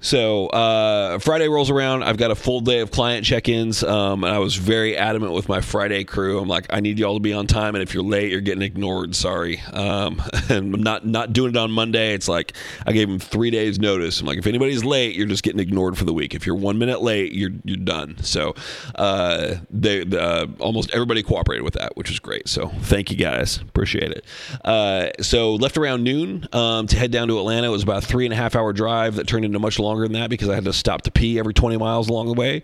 So 0.08 0.48
uh, 0.48 1.20
Friday 1.20 1.50
rolls 1.50 1.70
around. 1.70 2.04
I've 2.04 2.16
got 2.16 2.32
a 2.32 2.36
full 2.36 2.62
day 2.62 2.80
of 2.80 2.92
client 2.92 3.26
check-ins, 3.26 3.84
um, 3.84 4.24
and 4.24 4.34
I 4.34 4.40
was 4.40 4.56
very 4.56 4.96
adamant 4.96 5.34
with 5.34 5.50
my 5.50 5.60
Friday 5.60 6.06
crew. 6.06 6.40
I'm 6.40 6.48
like, 6.48 6.68
I 6.70 6.80
need 6.80 6.98
y'all 6.98 7.16
to 7.16 7.20
be 7.20 7.34
on 7.34 7.46
time, 7.46 7.76
and 7.76 7.82
if 7.82 7.94
you're 7.94 8.06
late, 8.06 8.32
you're 8.32 8.40
getting 8.40 8.62
ignored. 8.62 9.18
Sorry. 9.18 9.60
Um, 9.74 10.22
and 10.50 10.74
I'm 10.74 10.82
not 10.82 11.06
not 11.06 11.34
doing 11.34 11.50
it 11.50 11.58
on 11.58 11.72
Monday. 11.72 12.14
It's 12.14 12.30
like 12.30 12.54
I 12.86 12.94
gave 12.94 13.10
them 13.10 13.20
three 13.20 13.52
days 13.52 13.80
notice. 13.80 14.22
I'm 14.22 14.28
like, 14.28 14.38
if 14.38 14.48
anybody's 14.48 14.86
late, 14.86 15.14
you're 15.14 15.28
just 15.28 15.44
getting 15.44 15.60
ignored 15.60 15.98
for 15.98 16.06
the 16.06 16.14
week. 16.14 16.34
If 16.34 16.46
you're 16.46 16.56
one 16.56 16.78
minute 16.78 17.02
late, 17.02 17.34
you're 17.34 17.52
you're 17.66 17.76
done. 17.76 18.16
So 18.24 18.56
uh, 18.96 19.56
they 19.70 20.04
uh, 20.04 20.48
almost 20.60 20.90
everybody 20.94 21.22
cooperated 21.22 21.66
with 21.66 21.74
that, 21.74 21.98
which 21.98 22.10
is 22.10 22.20
great. 22.20 22.48
So 22.48 22.70
thank 22.84 23.12
you 23.12 23.18
guys, 23.18 23.58
appreciate 23.58 24.12
it. 24.12 24.24
Uh, 24.64 25.10
so 25.20 25.56
left 25.56 25.76
around 25.78 26.04
noon 26.06 26.48
um, 26.54 26.88
to 26.88 26.96
head 26.96 27.12
down 27.12 27.28
to 27.28 27.40
Atlanta. 27.40 27.68
It 27.68 27.72
was 27.72 27.84
about 27.84 28.06
a 28.06 28.08
three 28.08 28.26
and 28.26 28.34
a 28.34 28.38
half 28.38 28.56
hour 28.56 28.72
drive 28.72 29.16
that 29.16 29.28
turned 29.28 29.44
into 29.44 29.60
much 29.60 29.80
longer 29.80 29.97
longer 29.98 30.14
than 30.14 30.22
that 30.22 30.30
because 30.30 30.50
I 30.50 30.56
had 30.56 30.66
to 30.66 30.74
stop 30.74 31.02
to 31.04 31.12
pee 31.12 31.40
every 31.40 31.54
20 31.54 31.78
miles 31.78 32.08
along 32.08 32.28
the 32.28 32.34
way. 32.34 32.62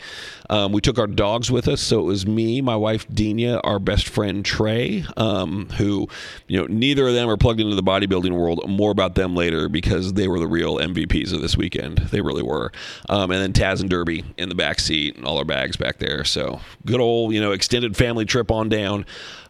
Um, 0.49 0.71
we 0.71 0.81
took 0.81 0.99
our 0.99 1.07
dogs 1.07 1.49
with 1.49 1.67
us, 1.67 1.81
so 1.81 1.99
it 1.99 2.03
was 2.03 2.27
me, 2.27 2.61
my 2.61 2.75
wife 2.75 3.07
Dina, 3.11 3.59
our 3.63 3.79
best 3.79 4.07
friend 4.07 4.45
Trey, 4.45 5.05
um, 5.17 5.69
who 5.77 6.07
you 6.47 6.59
know 6.59 6.67
neither 6.67 7.07
of 7.07 7.13
them 7.13 7.29
are 7.29 7.37
plugged 7.37 7.59
into 7.59 7.75
the 7.75 7.83
bodybuilding 7.83 8.31
world. 8.31 8.67
More 8.69 8.91
about 8.91 9.15
them 9.15 9.35
later 9.35 9.67
because 9.67 10.13
they 10.13 10.27
were 10.27 10.39
the 10.39 10.47
real 10.47 10.77
MVPs 10.77 11.33
of 11.33 11.41
this 11.41 11.57
weekend. 11.57 11.97
They 11.97 12.21
really 12.21 12.43
were. 12.43 12.71
Um, 13.09 13.31
and 13.31 13.41
then 13.41 13.53
Taz 13.53 13.81
and 13.81 13.89
Derby 13.89 14.23
in 14.37 14.49
the 14.49 14.55
back 14.55 14.79
seat 14.79 15.15
and 15.15 15.25
all 15.25 15.37
our 15.37 15.45
bags 15.45 15.75
back 15.75 15.97
there. 15.97 16.23
So 16.23 16.61
good 16.85 16.99
old 16.99 17.33
you 17.33 17.41
know 17.41 17.51
extended 17.51 17.97
family 17.97 18.25
trip 18.25 18.51
on 18.51 18.69
down. 18.69 19.05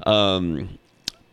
Um, 0.05 0.79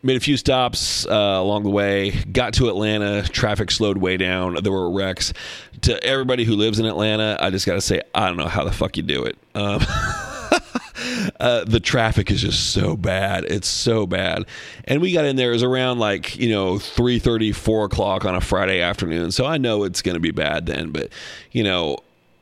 made 0.03 0.17
a 0.17 0.19
few 0.19 0.37
stops 0.37 1.05
uh, 1.05 1.11
along 1.11 1.63
the 1.63 1.69
way 1.69 2.11
got 2.31 2.53
to 2.55 2.69
atlanta 2.69 3.23
traffic 3.29 3.71
slowed 3.71 3.97
way 3.97 4.17
down 4.17 4.55
there 4.61 4.71
were 4.71 4.89
wrecks. 4.89 5.33
To 5.81 6.03
everybody 6.03 6.43
who 6.43 6.55
lives 6.55 6.79
in 6.79 6.85
atlanta 6.85 7.37
i 7.39 7.49
just 7.49 7.65
gotta 7.65 7.81
say 7.81 8.01
i 8.13 8.27
don't 8.27 8.37
know 8.37 8.47
how 8.47 8.63
the 8.63 8.71
fuck 8.71 8.97
you 8.97 9.03
do 9.03 9.23
it. 9.23 9.37
Um, 9.53 9.81
uh, 11.39 11.63
the 11.65 11.79
traffic 11.81 12.31
is 12.31 12.41
just 12.41 12.71
so 12.73 12.95
bad. 12.95 13.45
It's 13.45 13.67
so 13.67 14.05
bad. 14.05 14.45
And 14.85 15.01
we 15.01 15.11
got 15.11 15.25
in 15.25 15.35
there 15.35 15.49
it 15.49 15.53
was 15.53 15.63
around 15.63 15.99
like 15.99 16.37
you 16.37 16.49
know 16.49 16.75
3.30 16.75 17.55
4 17.55 17.85
o'clock 17.85 18.25
on 18.25 18.35
a 18.35 18.41
friday 18.41 18.81
afternoon. 18.81 19.31
So 19.31 19.45
i 19.45 19.57
know 19.57 19.83
it's 19.83 20.01
going 20.01 20.15
to 20.15 20.21
be 20.21 20.31
bad 20.31 20.65
then 20.65 20.91
but 20.91 21.09
you 21.51 21.63
know 21.63 21.97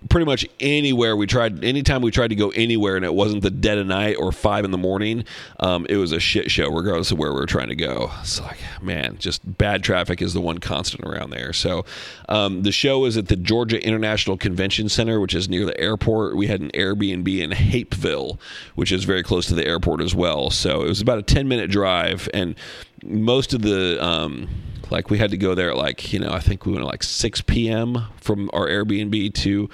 pretty 0.08 0.26
much 0.26 0.48
anywhere 0.62 1.16
we 1.16 1.28
tried 1.28 1.62
anytime 1.64 2.02
we 2.02 2.10
tried 2.10 2.30
to 2.30 2.36
go 2.36 2.50
anywhere 2.52 2.96
and 2.96 3.04
it 3.04 3.14
wasn't 3.14 3.42
the 3.42 3.50
dead 3.50 3.78
of 3.78 3.86
night 3.86 4.16
or 4.18 4.32
five 4.32 4.64
in 4.64 4.72
the 4.72 4.78
morning 4.78 5.26
um, 5.60 5.86
it 5.90 5.98
was 5.98 6.14
a 6.14 6.20
shit 6.20 6.50
show 6.50 6.70
regardless 6.70 7.12
of 7.12 7.18
where 7.18 7.34
we 7.34 7.40
were 7.40 7.46
trying 7.46 7.68
to 7.68 7.76
go. 7.76 8.10
It's 8.22 8.40
like 8.40 8.60
man 8.82 9.18
just 9.20 9.42
bad 9.58 9.84
traffic 9.84 10.22
is 10.22 10.34
the 10.34 10.40
one 10.40 10.60
constant 10.60 11.04
around 11.04 11.32
there. 11.32 11.52
So 11.52 11.84
um, 12.30 12.64
the 12.64 12.72
show 12.72 13.04
is 13.06 13.18
at 13.18 13.28
the 13.28 13.36
georgia 13.36 13.84
international 13.86 14.38
convention 14.38 14.88
center 14.88 15.20
which 15.20 15.34
is 15.34 15.50
near 15.50 15.66
the 15.66 15.80
airport. 15.80 16.38
We 16.38 16.48
had 16.48 16.62
an 16.62 16.72
airbnb 16.72 17.38
in 17.38 17.52
hapeville 17.52 18.40
which 18.76 18.94
is 18.94 19.04
very 19.04 19.24
close 19.24 19.48
to 19.48 19.56
the 19.56 19.68
airport 19.68 20.00
as 20.02 20.16
well. 20.16 20.50
So 20.50 20.84
it 20.84 20.88
was 20.88 21.02
about 21.02 21.18
a 21.18 21.24
10 21.24 21.48
minute 21.48 21.70
drive 21.70 22.30
and 22.34 22.56
most 23.04 23.54
of 23.54 23.62
the 23.62 24.04
um, 24.04 24.48
like 24.90 25.10
we 25.10 25.18
had 25.18 25.32
to 25.32 25.38
go 25.38 25.56
there 25.56 25.72
at 25.72 25.78
like 25.78 26.12
you 26.14 26.20
know 26.20 26.32
I 26.32 26.40
think 26.40 26.66
we 26.66 26.72
went 26.72 26.84
at 26.84 26.90
like 26.90 27.04
6 27.04 27.42
p.m. 27.42 28.06
from 28.18 28.50
our 28.54 28.68
Airbnb 28.68 29.34
to 29.36 29.70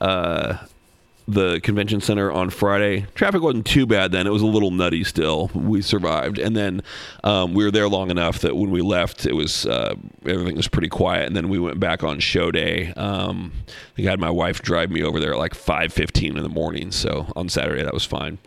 uh, 0.00 0.58
the 1.28 1.60
convention 1.60 2.00
center 2.00 2.30
on 2.30 2.50
Friday. 2.50 3.06
Traffic 3.14 3.42
wasn't 3.42 3.66
too 3.66 3.86
bad 3.86 4.12
then. 4.12 4.26
It 4.26 4.30
was 4.30 4.42
a 4.42 4.46
little 4.46 4.70
nutty 4.70 5.02
still. 5.02 5.50
We 5.54 5.82
survived, 5.82 6.38
and 6.38 6.56
then 6.56 6.82
um, 7.24 7.54
we 7.54 7.64
were 7.64 7.70
there 7.70 7.88
long 7.88 8.10
enough 8.10 8.40
that 8.40 8.56
when 8.56 8.70
we 8.70 8.80
left, 8.80 9.26
it 9.26 9.32
was 9.32 9.66
uh, 9.66 9.94
everything 10.24 10.56
was 10.56 10.68
pretty 10.68 10.88
quiet. 10.88 11.26
And 11.26 11.36
then 11.36 11.48
we 11.48 11.58
went 11.58 11.80
back 11.80 12.04
on 12.04 12.20
show 12.20 12.50
day. 12.50 12.92
Um, 12.96 13.52
I 13.98 14.02
had 14.02 14.20
my 14.20 14.30
wife 14.30 14.62
drive 14.62 14.90
me 14.90 15.02
over 15.02 15.18
there 15.18 15.32
at 15.32 15.38
like 15.38 15.54
5:15 15.54 16.36
in 16.36 16.42
the 16.42 16.48
morning. 16.48 16.92
So 16.92 17.26
on 17.34 17.48
Saturday 17.48 17.82
that 17.82 17.94
was 17.94 18.04
fine. 18.04 18.38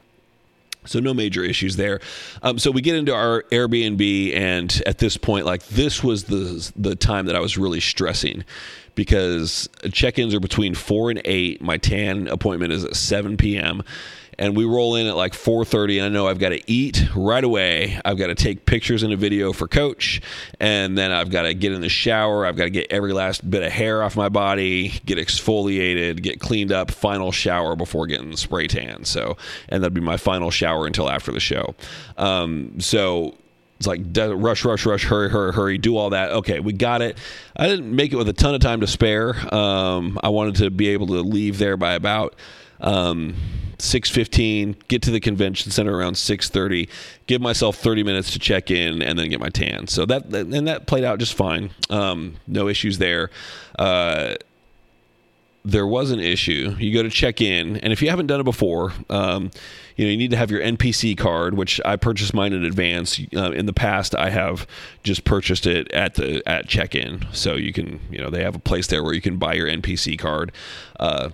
So 0.85 0.99
no 0.99 1.13
major 1.13 1.43
issues 1.43 1.75
there. 1.75 1.99
Um, 2.41 2.57
so 2.57 2.71
we 2.71 2.81
get 2.81 2.95
into 2.95 3.13
our 3.13 3.43
Airbnb, 3.51 4.35
and 4.35 4.81
at 4.85 4.97
this 4.97 5.17
point, 5.17 5.45
like 5.45 5.65
this 5.67 6.03
was 6.03 6.25
the 6.25 6.71
the 6.75 6.95
time 6.95 7.25
that 7.25 7.35
I 7.35 7.39
was 7.39 7.57
really 7.57 7.81
stressing 7.81 8.45
because 8.95 9.69
check-ins 9.91 10.33
are 10.33 10.39
between 10.39 10.73
four 10.73 11.09
and 11.09 11.21
eight. 11.25 11.61
My 11.61 11.77
tan 11.77 12.27
appointment 12.27 12.73
is 12.73 12.83
at 12.83 12.95
seven 12.95 13.37
p.m 13.37 13.83
and 14.39 14.55
we 14.55 14.63
roll 14.63 14.95
in 14.95 15.05
at 15.05 15.15
like 15.15 15.33
4:30 15.33 15.97
and 15.97 16.05
I 16.05 16.09
know 16.09 16.27
I've 16.27 16.39
got 16.39 16.49
to 16.49 16.71
eat 16.71 17.03
right 17.15 17.43
away. 17.43 17.99
I've 18.03 18.17
got 18.17 18.27
to 18.27 18.35
take 18.35 18.65
pictures 18.65 19.03
and 19.03 19.13
a 19.13 19.17
video 19.17 19.53
for 19.53 19.67
coach 19.67 20.21
and 20.59 20.97
then 20.97 21.11
I've 21.11 21.29
got 21.29 21.43
to 21.43 21.53
get 21.53 21.73
in 21.73 21.81
the 21.81 21.89
shower. 21.89 22.45
I've 22.45 22.55
got 22.55 22.63
to 22.63 22.69
get 22.69 22.87
every 22.89 23.13
last 23.13 23.47
bit 23.47 23.61
of 23.61 23.71
hair 23.71 24.01
off 24.01 24.15
my 24.15 24.29
body, 24.29 24.99
get 25.05 25.17
exfoliated, 25.17 26.23
get 26.23 26.39
cleaned 26.39 26.71
up, 26.71 26.89
final 26.89 27.31
shower 27.31 27.75
before 27.75 28.07
getting 28.07 28.35
spray 28.37 28.67
tan. 28.67 29.03
So, 29.03 29.37
and 29.67 29.83
that'd 29.83 29.93
be 29.93 30.01
my 30.01 30.17
final 30.17 30.49
shower 30.49 30.87
until 30.87 31.09
after 31.09 31.33
the 31.33 31.41
show. 31.41 31.75
Um, 32.17 32.79
so 32.79 33.35
it's 33.77 33.87
like 33.87 34.01
rush, 34.15 34.63
rush, 34.63 34.85
rush, 34.85 35.03
hurry, 35.03 35.29
hurry, 35.29 35.51
hurry, 35.51 35.77
do 35.77 35.97
all 35.97 36.11
that. 36.11 36.31
Okay, 36.31 36.61
we 36.61 36.71
got 36.71 37.01
it. 37.01 37.17
I 37.57 37.67
didn't 37.67 37.93
make 37.93 38.13
it 38.13 38.15
with 38.15 38.29
a 38.29 38.33
ton 38.33 38.55
of 38.55 38.61
time 38.61 38.79
to 38.81 38.87
spare. 38.87 39.35
Um, 39.53 40.17
I 40.23 40.29
wanted 40.29 40.55
to 40.55 40.69
be 40.69 40.89
able 40.89 41.07
to 41.07 41.21
leave 41.21 41.57
there 41.57 41.75
by 41.75 41.93
about 41.93 42.35
um, 42.79 43.35
6.15 43.79 44.75
get 44.87 45.01
to 45.01 45.11
the 45.11 45.19
convention 45.19 45.71
center 45.71 45.95
around 45.95 46.13
6.30 46.13 46.89
give 47.27 47.41
myself 47.41 47.77
30 47.77 48.03
minutes 48.03 48.31
to 48.33 48.39
check 48.39 48.69
in 48.69 49.01
and 49.01 49.17
then 49.17 49.29
get 49.29 49.39
my 49.39 49.49
tan. 49.49 49.87
So 49.87 50.05
that 50.05 50.25
and 50.33 50.67
that 50.67 50.85
played 50.85 51.03
out 51.03 51.19
just 51.19 51.33
fine. 51.33 51.71
Um, 51.89 52.35
no 52.45 52.67
issues 52.67 52.97
there. 52.97 53.29
Uh, 53.77 54.35
there 55.63 55.87
was 55.87 56.11
an 56.11 56.19
issue. 56.19 56.75
You 56.77 56.93
go 56.93 57.03
to 57.03 57.09
check 57.09 57.41
in 57.41 57.77
and 57.77 57.93
if 57.93 58.01
you 58.01 58.09
haven't 58.09 58.27
done 58.27 58.41
it 58.41 58.45
before 58.45 58.91
um, 59.09 59.51
you 59.95 60.05
know 60.05 60.11
you 60.11 60.17
need 60.17 60.31
to 60.31 60.37
have 60.37 60.51
your 60.51 60.61
npc 60.61 61.17
card 61.17 61.53
which 61.55 61.81
i 61.83 61.95
purchased 61.95 62.33
mine 62.33 62.53
in 62.53 62.65
advance. 62.65 63.19
Uh, 63.35 63.51
in 63.51 63.65
the 63.65 63.73
past 63.73 64.15
i 64.15 64.29
have 64.29 64.67
just 65.03 65.23
purchased 65.23 65.65
it 65.65 65.89
at 65.93 66.15
the 66.15 66.43
at 66.45 66.67
check-in. 66.67 67.25
So 67.31 67.55
you 67.55 67.71
can 67.71 68.01
you 68.11 68.19
know 68.19 68.29
they 68.29 68.43
have 68.43 68.55
a 68.55 68.59
place 68.59 68.87
there 68.87 69.03
where 69.03 69.13
you 69.13 69.21
can 69.21 69.37
buy 69.37 69.53
your 69.53 69.67
npc 69.67 70.19
card. 70.19 70.51
Uh, 70.99 71.29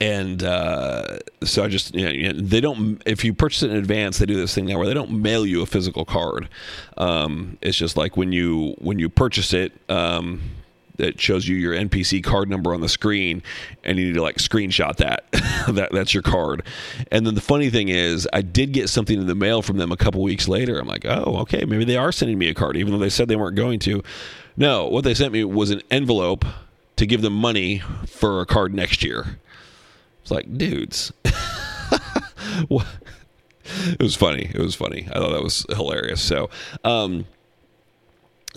and 0.00 0.42
uh, 0.42 1.18
so 1.42 1.64
I 1.64 1.68
just 1.68 1.94
you 1.94 2.32
know, 2.32 2.40
they 2.40 2.60
don't 2.60 3.02
if 3.04 3.24
you 3.24 3.34
purchase 3.34 3.62
it 3.62 3.70
in 3.70 3.76
advance 3.76 4.18
they 4.18 4.26
do 4.26 4.36
this 4.36 4.54
thing 4.54 4.66
now 4.66 4.78
where 4.78 4.86
they 4.86 4.94
don't 4.94 5.10
mail 5.10 5.44
you 5.44 5.62
a 5.62 5.66
physical 5.66 6.04
card. 6.04 6.48
Um, 6.96 7.58
it's 7.60 7.76
just 7.76 7.96
like 7.96 8.16
when 8.16 8.32
you 8.32 8.74
when 8.78 8.98
you 8.98 9.08
purchase 9.08 9.52
it. 9.52 9.72
Um, 9.88 10.40
it 10.98 11.20
shows 11.20 11.46
you 11.46 11.56
your 11.56 11.74
NPC 11.74 12.24
card 12.24 12.50
number 12.50 12.74
on 12.74 12.80
the 12.80 12.88
screen, 12.88 13.42
and 13.84 13.98
you 13.98 14.06
need 14.06 14.14
to 14.14 14.22
like 14.22 14.36
screenshot 14.38 14.96
that. 14.96 15.30
that 15.68 15.90
that's 15.92 16.12
your 16.12 16.24
card. 16.24 16.64
And 17.12 17.24
then 17.24 17.36
the 17.36 17.40
funny 17.40 17.70
thing 17.70 17.88
is, 17.88 18.28
I 18.32 18.42
did 18.42 18.72
get 18.72 18.88
something 18.88 19.18
in 19.18 19.28
the 19.28 19.34
mail 19.34 19.62
from 19.62 19.76
them 19.76 19.92
a 19.92 19.96
couple 19.96 20.22
weeks 20.22 20.48
later. 20.48 20.78
I'm 20.78 20.88
like, 20.88 21.06
oh, 21.06 21.38
okay, 21.42 21.64
maybe 21.64 21.84
they 21.84 21.96
are 21.96 22.10
sending 22.10 22.36
me 22.36 22.48
a 22.48 22.54
card, 22.54 22.76
even 22.76 22.92
though 22.92 22.98
they 22.98 23.10
said 23.10 23.28
they 23.28 23.36
weren't 23.36 23.56
going 23.56 23.78
to. 23.80 24.02
No, 24.56 24.88
what 24.88 25.04
they 25.04 25.14
sent 25.14 25.32
me 25.32 25.44
was 25.44 25.70
an 25.70 25.82
envelope 25.90 26.44
to 26.96 27.06
give 27.06 27.22
them 27.22 27.32
money 27.32 27.80
for 28.08 28.40
a 28.40 28.46
card 28.46 28.74
next 28.74 29.04
year. 29.04 29.38
It's 30.28 30.32
like, 30.34 30.58
dudes. 30.58 31.10
It 33.90 34.02
was 34.02 34.16
funny. 34.16 34.50
It 34.54 34.60
was 34.60 34.74
funny. 34.74 35.06
I 35.10 35.18
thought 35.18 35.32
that 35.32 35.42
was 35.42 35.64
hilarious. 35.68 36.22
So, 36.22 36.48
um, 36.84 37.26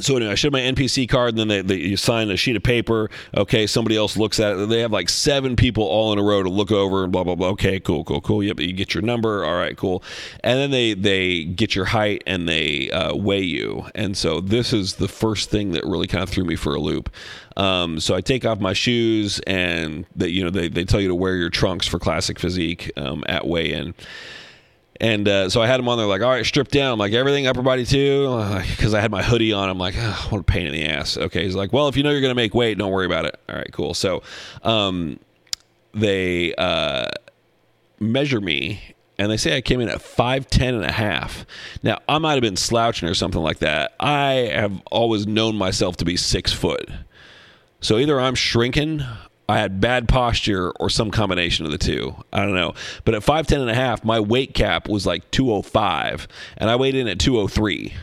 so 0.01 0.15
anyway, 0.17 0.31
I 0.31 0.35
showed 0.35 0.51
my 0.51 0.59
NPC 0.59 1.07
card, 1.07 1.29
and 1.29 1.37
then 1.39 1.47
they, 1.47 1.61
they, 1.61 1.75
you 1.81 1.97
sign 1.97 2.29
a 2.29 2.37
sheet 2.37 2.55
of 2.55 2.63
paper. 2.63 3.09
Okay, 3.35 3.67
somebody 3.67 3.95
else 3.95 4.17
looks 4.17 4.39
at 4.39 4.57
it. 4.57 4.69
They 4.69 4.79
have 4.79 4.91
like 4.91 5.09
seven 5.09 5.55
people 5.55 5.83
all 5.83 6.11
in 6.13 6.19
a 6.19 6.23
row 6.23 6.43
to 6.43 6.49
look 6.49 6.71
over 6.71 7.03
and 7.03 7.11
blah 7.11 7.23
blah 7.23 7.35
blah. 7.35 7.49
Okay, 7.49 7.79
cool, 7.79 8.03
cool, 8.03 8.21
cool. 8.21 8.43
Yep, 8.43 8.59
you 8.59 8.73
get 8.73 8.93
your 8.93 9.03
number. 9.03 9.45
All 9.45 9.55
right, 9.55 9.77
cool. 9.77 10.03
And 10.43 10.59
then 10.59 10.71
they 10.71 10.93
they 10.93 11.43
get 11.43 11.75
your 11.75 11.85
height 11.85 12.23
and 12.25 12.47
they 12.47 12.89
uh, 12.91 13.15
weigh 13.15 13.41
you. 13.41 13.85
And 13.95 14.17
so 14.17 14.41
this 14.41 14.73
is 14.73 14.95
the 14.95 15.07
first 15.07 15.49
thing 15.49 15.71
that 15.71 15.83
really 15.85 16.07
kind 16.07 16.23
of 16.23 16.29
threw 16.29 16.43
me 16.43 16.55
for 16.55 16.75
a 16.75 16.79
loop. 16.79 17.09
Um, 17.57 17.99
so 17.99 18.15
I 18.15 18.21
take 18.21 18.45
off 18.45 18.59
my 18.59 18.73
shoes, 18.73 19.39
and 19.45 20.05
that 20.15 20.31
you 20.31 20.43
know 20.43 20.49
they 20.49 20.69
they 20.69 20.85
tell 20.85 21.01
you 21.01 21.09
to 21.09 21.15
wear 21.15 21.35
your 21.35 21.49
trunks 21.49 21.87
for 21.87 21.99
classic 21.99 22.39
physique 22.39 22.91
um, 22.97 23.23
at 23.27 23.47
weigh 23.47 23.73
in. 23.73 23.93
And 25.01 25.27
uh, 25.27 25.49
so 25.49 25.63
I 25.63 25.67
had 25.67 25.79
him 25.79 25.89
on 25.89 25.97
there, 25.97 26.05
like, 26.05 26.21
all 26.21 26.29
right, 26.29 26.45
strip 26.45 26.67
down. 26.67 26.93
I'm 26.93 26.99
like, 26.99 27.11
everything 27.11 27.47
upper 27.47 27.63
body 27.63 27.85
too? 27.85 28.39
Because 28.69 28.93
I 28.93 29.01
had 29.01 29.09
my 29.09 29.23
hoodie 29.23 29.51
on. 29.51 29.67
I'm 29.67 29.79
like, 29.79 29.95
oh, 29.97 30.27
what 30.29 30.41
a 30.41 30.43
pain 30.43 30.67
in 30.67 30.73
the 30.73 30.85
ass. 30.85 31.17
Okay. 31.17 31.43
He's 31.43 31.55
like, 31.55 31.73
well, 31.73 31.87
if 31.87 31.97
you 31.97 32.03
know 32.03 32.11
you're 32.11 32.21
to 32.21 32.35
make 32.35 32.53
weight, 32.53 32.77
don't 32.77 32.91
worry 32.91 33.07
about 33.07 33.25
it. 33.25 33.35
All 33.49 33.55
right, 33.55 33.71
cool. 33.73 33.95
So 33.95 34.21
um, 34.61 35.19
they 35.95 36.53
uh, 36.53 37.09
measure 37.99 38.39
me 38.39 38.93
and 39.17 39.31
they 39.31 39.37
say 39.37 39.57
I 39.57 39.61
came 39.61 39.81
in 39.81 39.89
at 39.89 39.97
5'10 39.97 40.69
and 40.69 40.85
a 40.85 40.91
half. 40.91 41.47
Now, 41.81 41.97
I 42.07 42.19
might 42.19 42.33
have 42.33 42.41
been 42.41 42.55
slouching 42.55 43.09
or 43.09 43.15
something 43.15 43.41
like 43.41 43.57
that. 43.57 43.95
I 43.99 44.51
have 44.53 44.83
always 44.91 45.25
known 45.25 45.55
myself 45.55 45.97
to 45.97 46.05
be 46.05 46.15
six 46.15 46.53
foot. 46.53 46.87
So 47.79 47.97
either 47.97 48.19
I'm 48.19 48.35
shrinking 48.35 49.01
I 49.51 49.59
had 49.59 49.81
bad 49.81 50.07
posture 50.07 50.71
or 50.71 50.89
some 50.89 51.11
combination 51.11 51.65
of 51.65 51.71
the 51.71 51.77
two. 51.77 52.15
I 52.31 52.43
don't 52.43 52.55
know. 52.55 52.73
But 53.03 53.15
at 53.15 53.21
5'10 53.21 53.61
and 53.61 53.69
a 53.69 53.75
half, 53.75 54.03
my 54.05 54.19
weight 54.19 54.53
cap 54.53 54.87
was 54.87 55.05
like 55.05 55.29
205 55.31 56.27
and 56.57 56.69
I 56.69 56.75
weighed 56.77 56.95
in 56.95 57.07
at 57.07 57.19
203. 57.19 57.93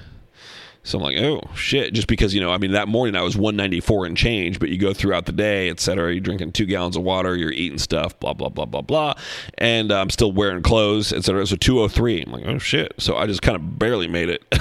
So 0.82 0.98
I'm 0.98 1.04
like, 1.04 1.18
oh 1.18 1.42
shit! 1.54 1.92
Just 1.92 2.08
because 2.08 2.34
you 2.34 2.40
know, 2.40 2.50
I 2.50 2.56
mean, 2.56 2.72
that 2.72 2.88
morning 2.88 3.14
I 3.14 3.20
was 3.20 3.36
194 3.36 4.06
and 4.06 4.16
change, 4.16 4.58
but 4.58 4.70
you 4.70 4.78
go 4.78 4.94
throughout 4.94 5.26
the 5.26 5.32
day, 5.32 5.68
etc. 5.68 6.12
You're 6.12 6.20
drinking 6.20 6.52
two 6.52 6.64
gallons 6.64 6.96
of 6.96 7.02
water, 7.02 7.36
you're 7.36 7.52
eating 7.52 7.76
stuff, 7.76 8.18
blah 8.20 8.32
blah 8.32 8.48
blah 8.48 8.64
blah 8.64 8.80
blah, 8.80 9.12
and 9.58 9.92
I'm 9.92 10.08
still 10.08 10.32
wearing 10.32 10.62
clothes, 10.62 11.12
etc. 11.12 11.46
So 11.46 11.56
203. 11.56 12.22
I'm 12.22 12.32
like, 12.32 12.46
oh 12.46 12.58
shit! 12.58 12.94
So 12.96 13.16
I 13.16 13.26
just 13.26 13.42
kind 13.42 13.56
of 13.56 13.78
barely 13.78 14.08
made 14.08 14.30
it. 14.30 14.42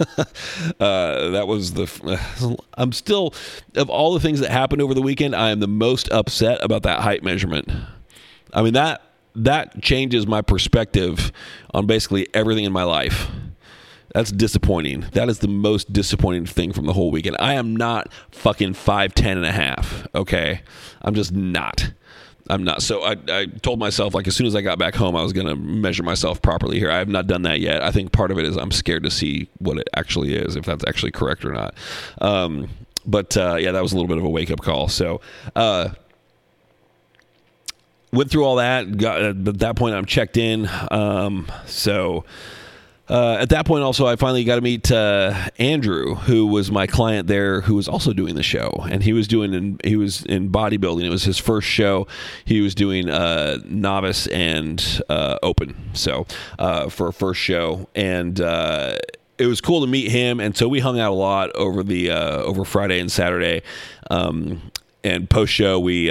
uh, 0.80 1.30
that 1.30 1.46
was 1.46 1.74
the. 1.74 2.56
I'm 2.74 2.92
still 2.92 3.34
of 3.76 3.90
all 3.90 4.14
the 4.14 4.20
things 4.20 4.40
that 4.40 4.50
happened 4.50 4.82
over 4.82 4.94
the 4.94 5.02
weekend. 5.02 5.34
I 5.34 5.50
am 5.50 5.60
the 5.60 5.68
most 5.68 6.10
upset 6.10 6.58
about 6.62 6.82
that 6.84 7.00
height 7.00 7.22
measurement. 7.22 7.70
I 8.52 8.62
mean 8.62 8.74
that 8.74 9.02
that 9.34 9.82
changes 9.82 10.26
my 10.26 10.42
perspective 10.42 11.32
on 11.72 11.86
basically 11.86 12.28
everything 12.34 12.64
in 12.64 12.72
my 12.72 12.84
life. 12.84 13.28
That's 14.14 14.30
disappointing. 14.30 15.06
That 15.12 15.28
is 15.28 15.40
the 15.40 15.48
most 15.48 15.92
disappointing 15.92 16.46
thing 16.46 16.72
from 16.72 16.86
the 16.86 16.92
whole 16.92 17.10
weekend. 17.10 17.36
I 17.40 17.54
am 17.54 17.74
not 17.74 18.12
fucking 18.30 18.74
5'10 18.74 19.24
and 19.32 19.44
a 19.44 19.50
half, 19.50 20.06
okay? 20.14 20.62
I'm 21.02 21.14
just 21.14 21.32
not. 21.32 21.90
I'm 22.50 22.62
not. 22.62 22.82
So 22.82 23.02
I, 23.02 23.16
I 23.28 23.46
told 23.46 23.78
myself, 23.78 24.14
like, 24.14 24.26
as 24.26 24.36
soon 24.36 24.46
as 24.46 24.54
I 24.54 24.60
got 24.60 24.78
back 24.78 24.94
home, 24.94 25.16
I 25.16 25.22
was 25.22 25.32
going 25.32 25.46
to 25.46 25.56
measure 25.56 26.02
myself 26.02 26.42
properly 26.42 26.78
here. 26.78 26.90
I 26.90 26.98
have 26.98 27.08
not 27.08 27.26
done 27.26 27.42
that 27.42 27.60
yet. 27.60 27.82
I 27.82 27.90
think 27.90 28.12
part 28.12 28.30
of 28.30 28.38
it 28.38 28.44
is 28.44 28.56
I'm 28.56 28.70
scared 28.70 29.02
to 29.04 29.10
see 29.10 29.48
what 29.58 29.78
it 29.78 29.88
actually 29.96 30.34
is, 30.34 30.54
if 30.54 30.64
that's 30.64 30.84
actually 30.86 31.12
correct 31.12 31.44
or 31.44 31.52
not. 31.52 31.74
Um, 32.20 32.68
but 33.06 33.36
uh, 33.36 33.56
yeah, 33.56 33.72
that 33.72 33.82
was 33.82 33.92
a 33.92 33.96
little 33.96 34.08
bit 34.08 34.18
of 34.18 34.24
a 34.24 34.28
wake 34.28 34.50
up 34.50 34.60
call. 34.60 34.88
So, 34.88 35.20
uh, 35.56 35.90
went 38.12 38.30
through 38.30 38.44
all 38.44 38.56
that. 38.56 38.96
Got 38.96 39.22
at 39.22 39.58
that 39.60 39.76
point, 39.76 39.94
I'm 39.94 40.06
checked 40.06 40.36
in. 40.36 40.68
Um, 40.90 41.50
so 41.66 42.24
uh, 43.08 43.36
at 43.38 43.50
that 43.50 43.66
point, 43.66 43.84
also, 43.84 44.06
I 44.06 44.16
finally 44.16 44.44
got 44.44 44.56
to 44.56 44.60
meet 44.62 44.90
uh, 44.90 45.50
Andrew, 45.58 46.14
who 46.14 46.46
was 46.46 46.70
my 46.70 46.86
client 46.86 47.28
there, 47.28 47.60
who 47.60 47.74
was 47.74 47.86
also 47.86 48.14
doing 48.14 48.34
the 48.34 48.42
show, 48.42 48.86
and 48.90 49.02
he 49.02 49.12
was 49.12 49.28
doing 49.28 49.52
in, 49.52 49.78
he 49.84 49.96
was 49.96 50.24
in 50.24 50.50
bodybuilding. 50.50 51.04
It 51.04 51.10
was 51.10 51.24
his 51.24 51.38
first 51.38 51.68
show. 51.68 52.06
He 52.46 52.62
was 52.62 52.74
doing 52.74 53.10
uh, 53.10 53.58
novice 53.66 54.26
and 54.28 55.02
uh, 55.10 55.38
open, 55.42 55.90
so 55.92 56.26
uh, 56.58 56.88
for 56.88 57.08
a 57.08 57.12
first 57.12 57.40
show, 57.40 57.88
and 57.94 58.40
uh, 58.40 58.96
it 59.36 59.46
was 59.46 59.60
cool 59.60 59.82
to 59.82 59.86
meet 59.86 60.10
him. 60.10 60.40
And 60.40 60.56
so 60.56 60.66
we 60.66 60.80
hung 60.80 60.98
out 60.98 61.10
a 61.10 61.14
lot 61.14 61.54
over 61.54 61.82
the 61.82 62.10
over 62.10 62.64
Friday 62.64 63.00
and 63.00 63.12
Saturday. 63.12 63.62
Um, 64.10 64.70
and 65.02 65.28
post 65.28 65.52
show, 65.52 65.78
we 65.78 66.10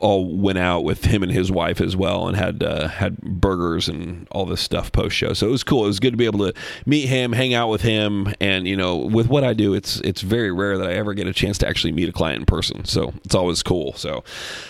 all 0.00 0.36
went 0.36 0.58
out 0.58 0.84
with 0.84 1.04
him 1.04 1.22
and 1.22 1.30
his 1.30 1.50
wife 1.52 1.80
as 1.80 1.96
well 1.96 2.26
and 2.26 2.36
had 2.36 2.62
uh, 2.62 2.88
had 2.88 3.20
burgers 3.20 3.88
and 3.88 4.26
all 4.30 4.46
this 4.46 4.60
stuff 4.60 4.90
post 4.92 5.16
show. 5.16 5.32
So 5.32 5.46
it 5.46 5.50
was 5.50 5.64
cool. 5.64 5.84
It 5.84 5.88
was 5.88 6.00
good 6.00 6.12
to 6.12 6.16
be 6.16 6.26
able 6.26 6.40
to 6.40 6.52
meet 6.86 7.06
him, 7.06 7.32
hang 7.32 7.54
out 7.54 7.68
with 7.68 7.82
him, 7.82 8.32
and 8.40 8.66
you 8.66 8.76
know, 8.76 8.96
with 8.96 9.28
what 9.28 9.44
I 9.44 9.54
do, 9.54 9.74
it's 9.74 10.00
it's 10.00 10.22
very 10.22 10.50
rare 10.50 10.78
that 10.78 10.88
I 10.88 10.94
ever 10.94 11.14
get 11.14 11.26
a 11.26 11.32
chance 11.32 11.58
to 11.58 11.68
actually 11.68 11.92
meet 11.92 12.08
a 12.08 12.12
client 12.12 12.40
in 12.40 12.46
person. 12.46 12.84
So 12.84 13.12
it's 13.24 13.34
always 13.34 13.62
cool. 13.62 13.92
So 13.94 14.24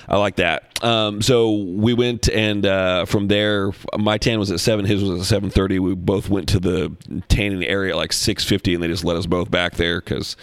I 0.08 0.16
like 0.18 0.37
that. 0.37 0.70
Um, 0.82 1.20
so 1.20 1.52
we 1.52 1.92
went 1.94 2.28
and 2.28 2.64
uh, 2.64 3.04
from 3.04 3.28
there, 3.28 3.72
my 3.99 4.18
tan 4.18 4.38
was 4.38 4.50
at 4.50 4.60
seven, 4.60 4.84
his 4.84 5.02
was 5.02 5.20
at 5.20 5.26
seven 5.26 5.50
thirty. 5.50 5.78
We 5.78 5.94
both 5.94 6.28
went 6.28 6.49
to 6.50 6.60
the 6.60 6.96
tanning 7.28 7.64
area 7.64 7.92
at 7.92 7.96
like 7.96 8.12
six 8.12 8.44
fifty, 8.44 8.75
and 8.75 8.82
they 8.82 8.88
just 8.88 9.04
let 9.04 9.16
us 9.16 9.26
both 9.26 9.50
back 9.50 9.75
there 9.75 10.00
because 10.00 10.37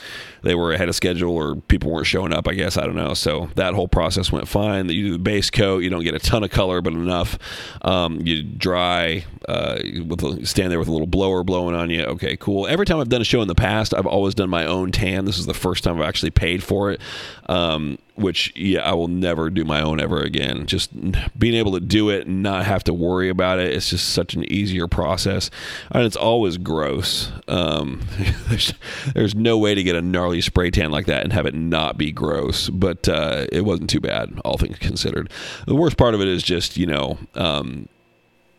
they 0.44 0.56
were 0.56 0.74
ahead 0.74 0.90
of 0.90 0.96
schedule 0.96 1.36
or 1.36 1.56
people 1.56 1.92
weren't 1.92 2.08
showing 2.08 2.34
up. 2.34 2.48
I 2.48 2.54
guess 2.54 2.78
I 2.78 2.86
don't 2.86 2.96
know. 2.96 3.14
So 3.14 3.50
that 3.56 3.74
whole 3.74 3.88
process 3.88 4.32
went 4.32 4.48
fine. 4.48 4.90
You 4.90 5.08
do 5.08 5.12
the 5.14 5.20
base 5.20 5.50
coat. 5.50 5.80
You 5.80 5.90
don't 5.90 6.04
get 6.04 6.14
a 6.14 6.20
ton 6.20 6.44
of 6.44 6.52
color, 6.52 6.82
but 6.82 6.94
enough. 6.94 7.38
Um, 7.82 8.22
you 8.22 8.44
dry 8.44 9.26
uh, 9.48 9.80
with 10.06 10.24
a, 10.24 10.46
stand 10.46 10.72
there 10.72 10.80
with 10.80 10.88
a 10.88 10.92
little 10.92 11.08
blower 11.08 11.44
blowing 11.44 11.76
on 11.76 11.90
you. 11.90 12.04
Okay, 12.04 12.38
cool. 12.38 12.68
Every 12.68 12.86
time 12.86 13.00
I've 13.00 13.10
done 13.10 13.22
a 13.22 13.26
show 13.26 13.42
in 13.42 13.48
the 13.48 13.56
past, 13.56 13.94
I've 13.94 14.08
always 14.08 14.36
done 14.36 14.50
my 14.50 14.66
own 14.66 14.92
tan. 14.92 15.26
This 15.26 15.38
is 15.38 15.46
the 15.46 15.54
first 15.54 15.84
time 15.84 16.00
I've 16.00 16.08
actually 16.08 16.32
paid 16.32 16.64
for 16.64 16.92
it. 16.92 17.02
Um, 17.48 17.98
which 18.18 18.52
yeah, 18.56 18.82
I 18.82 18.94
will 18.94 19.08
never 19.08 19.50
do 19.50 19.64
my 19.64 19.82
own 19.82 20.02
ever 20.02 20.22
again. 20.22 20.66
Just 20.66 20.92
being 21.38 21.54
able 21.54 21.72
to 21.74 21.80
do 21.80 22.10
it 22.10 22.26
and 22.26 22.42
not 22.42 22.66
have 22.66 22.84
to 22.86 22.94
worry 22.94 23.30
about 23.30 23.60
it, 23.60 23.72
it's 23.72 23.92
just 23.92 24.10
such 24.10 24.34
an 24.34 24.52
easier 24.52 24.88
process. 24.88 25.52
And 25.92 26.04
it's 26.04 26.16
always 26.16 26.58
gross. 26.58 27.32
Um, 27.48 28.02
there's, 28.50 28.74
there's, 29.14 29.36
no 29.36 29.58
way 29.58 29.76
to 29.76 29.84
get 29.84 29.96
a 29.96 30.02
gnarly 30.02 30.42
spray 30.42 30.72
tan 30.72 30.90
like 30.90 31.06
that 31.06 31.24
and 31.24 31.32
have 31.32 31.46
it 31.46 31.54
not 31.54 31.98
be 31.98 32.12
gross, 32.12 32.70
but 32.70 33.08
uh, 33.08 33.46
it 33.52 33.62
wasn't 33.62 33.90
too 33.90 34.00
bad, 34.00 34.42
all 34.44 34.58
things 34.58 34.80
considered. 34.80 35.30
The 35.68 35.76
worst 35.76 35.96
part 35.96 36.16
of 36.16 36.22
it 36.22 36.28
is 36.28 36.42
just, 36.42 36.76
you 36.76 36.88
know, 36.88 37.20
um, 37.36 37.88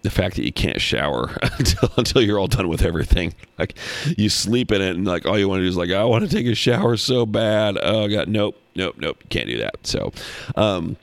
the 0.03 0.11
fact 0.11 0.37
that 0.37 0.45
you 0.45 0.53
can't 0.53 0.81
shower 0.81 1.37
until, 1.59 1.91
until 1.97 2.23
you're 2.23 2.39
all 2.39 2.47
done 2.47 2.69
with 2.69 2.83
everything. 2.83 3.35
Like 3.59 3.77
you 4.17 4.29
sleep 4.29 4.71
in 4.71 4.81
it 4.81 4.95
and 4.95 5.05
like 5.05 5.27
all 5.27 5.37
you 5.37 5.49
want 5.49 5.59
to 5.59 5.65
do 5.65 5.69
is 5.69 5.77
like 5.77 5.91
I 5.91 6.05
want 6.05 6.29
to 6.29 6.31
take 6.31 6.47
a 6.47 6.55
shower 6.55 6.97
so 6.97 7.27
bad. 7.27 7.77
Oh 7.83 8.07
god, 8.07 8.29
nope 8.29 8.57
nope, 8.79 8.95
nope, 8.99 9.19
you 9.23 9.29
can't 9.29 9.49
do 9.49 9.59
that. 9.59 9.87
So, 9.87 10.13
um, 10.57 10.97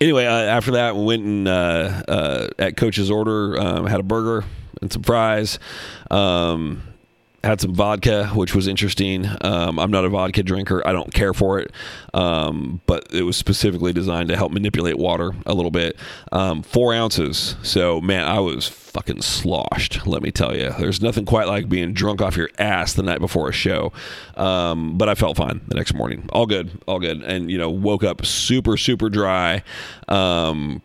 anyway, 0.00 0.26
uh, 0.26 0.30
after 0.30 0.72
that, 0.72 0.96
we 0.96 1.04
went 1.04 1.24
and 1.24 1.48
uh, 1.48 2.02
uh, 2.08 2.48
at 2.58 2.76
Coach's 2.76 3.10
order 3.10 3.58
um, 3.58 3.86
had 3.86 4.00
a 4.00 4.04
burger 4.04 4.44
and 4.82 4.92
some 4.92 5.02
fries. 5.02 5.58
Um, 6.10 6.82
had 7.44 7.60
some 7.60 7.72
vodka, 7.72 8.26
which 8.34 8.52
was 8.54 8.66
interesting. 8.66 9.24
Um, 9.42 9.78
I'm 9.78 9.92
not 9.92 10.04
a 10.04 10.08
vodka 10.08 10.42
drinker. 10.42 10.86
I 10.86 10.92
don't 10.92 11.14
care 11.14 11.32
for 11.32 11.60
it, 11.60 11.70
um, 12.12 12.80
but 12.86 13.06
it 13.12 13.22
was 13.22 13.36
specifically 13.36 13.92
designed 13.92 14.28
to 14.30 14.36
help 14.36 14.50
manipulate 14.50 14.98
water 14.98 15.32
a 15.46 15.54
little 15.54 15.70
bit. 15.70 15.96
Um, 16.32 16.62
four 16.62 16.92
ounces. 16.92 17.54
So, 17.62 18.00
man, 18.00 18.26
I 18.26 18.40
was 18.40 18.66
fucking 18.98 19.22
sloshed. 19.22 20.08
Let 20.08 20.22
me 20.22 20.32
tell 20.32 20.56
you, 20.56 20.70
there's 20.76 21.00
nothing 21.00 21.24
quite 21.24 21.46
like 21.46 21.68
being 21.68 21.92
drunk 21.92 22.20
off 22.20 22.36
your 22.36 22.50
ass 22.58 22.94
the 22.94 23.04
night 23.04 23.20
before 23.20 23.48
a 23.48 23.52
show. 23.52 23.92
Um, 24.36 24.98
but 24.98 25.08
I 25.08 25.14
felt 25.14 25.36
fine 25.36 25.60
the 25.68 25.76
next 25.76 25.94
morning. 25.94 26.28
All 26.32 26.46
good, 26.46 26.82
all 26.88 26.98
good. 26.98 27.22
And 27.22 27.48
you 27.48 27.58
know, 27.58 27.70
woke 27.70 28.02
up 28.02 28.26
super, 28.26 28.76
super 28.76 29.08
dry 29.08 29.62
um, 30.08 30.82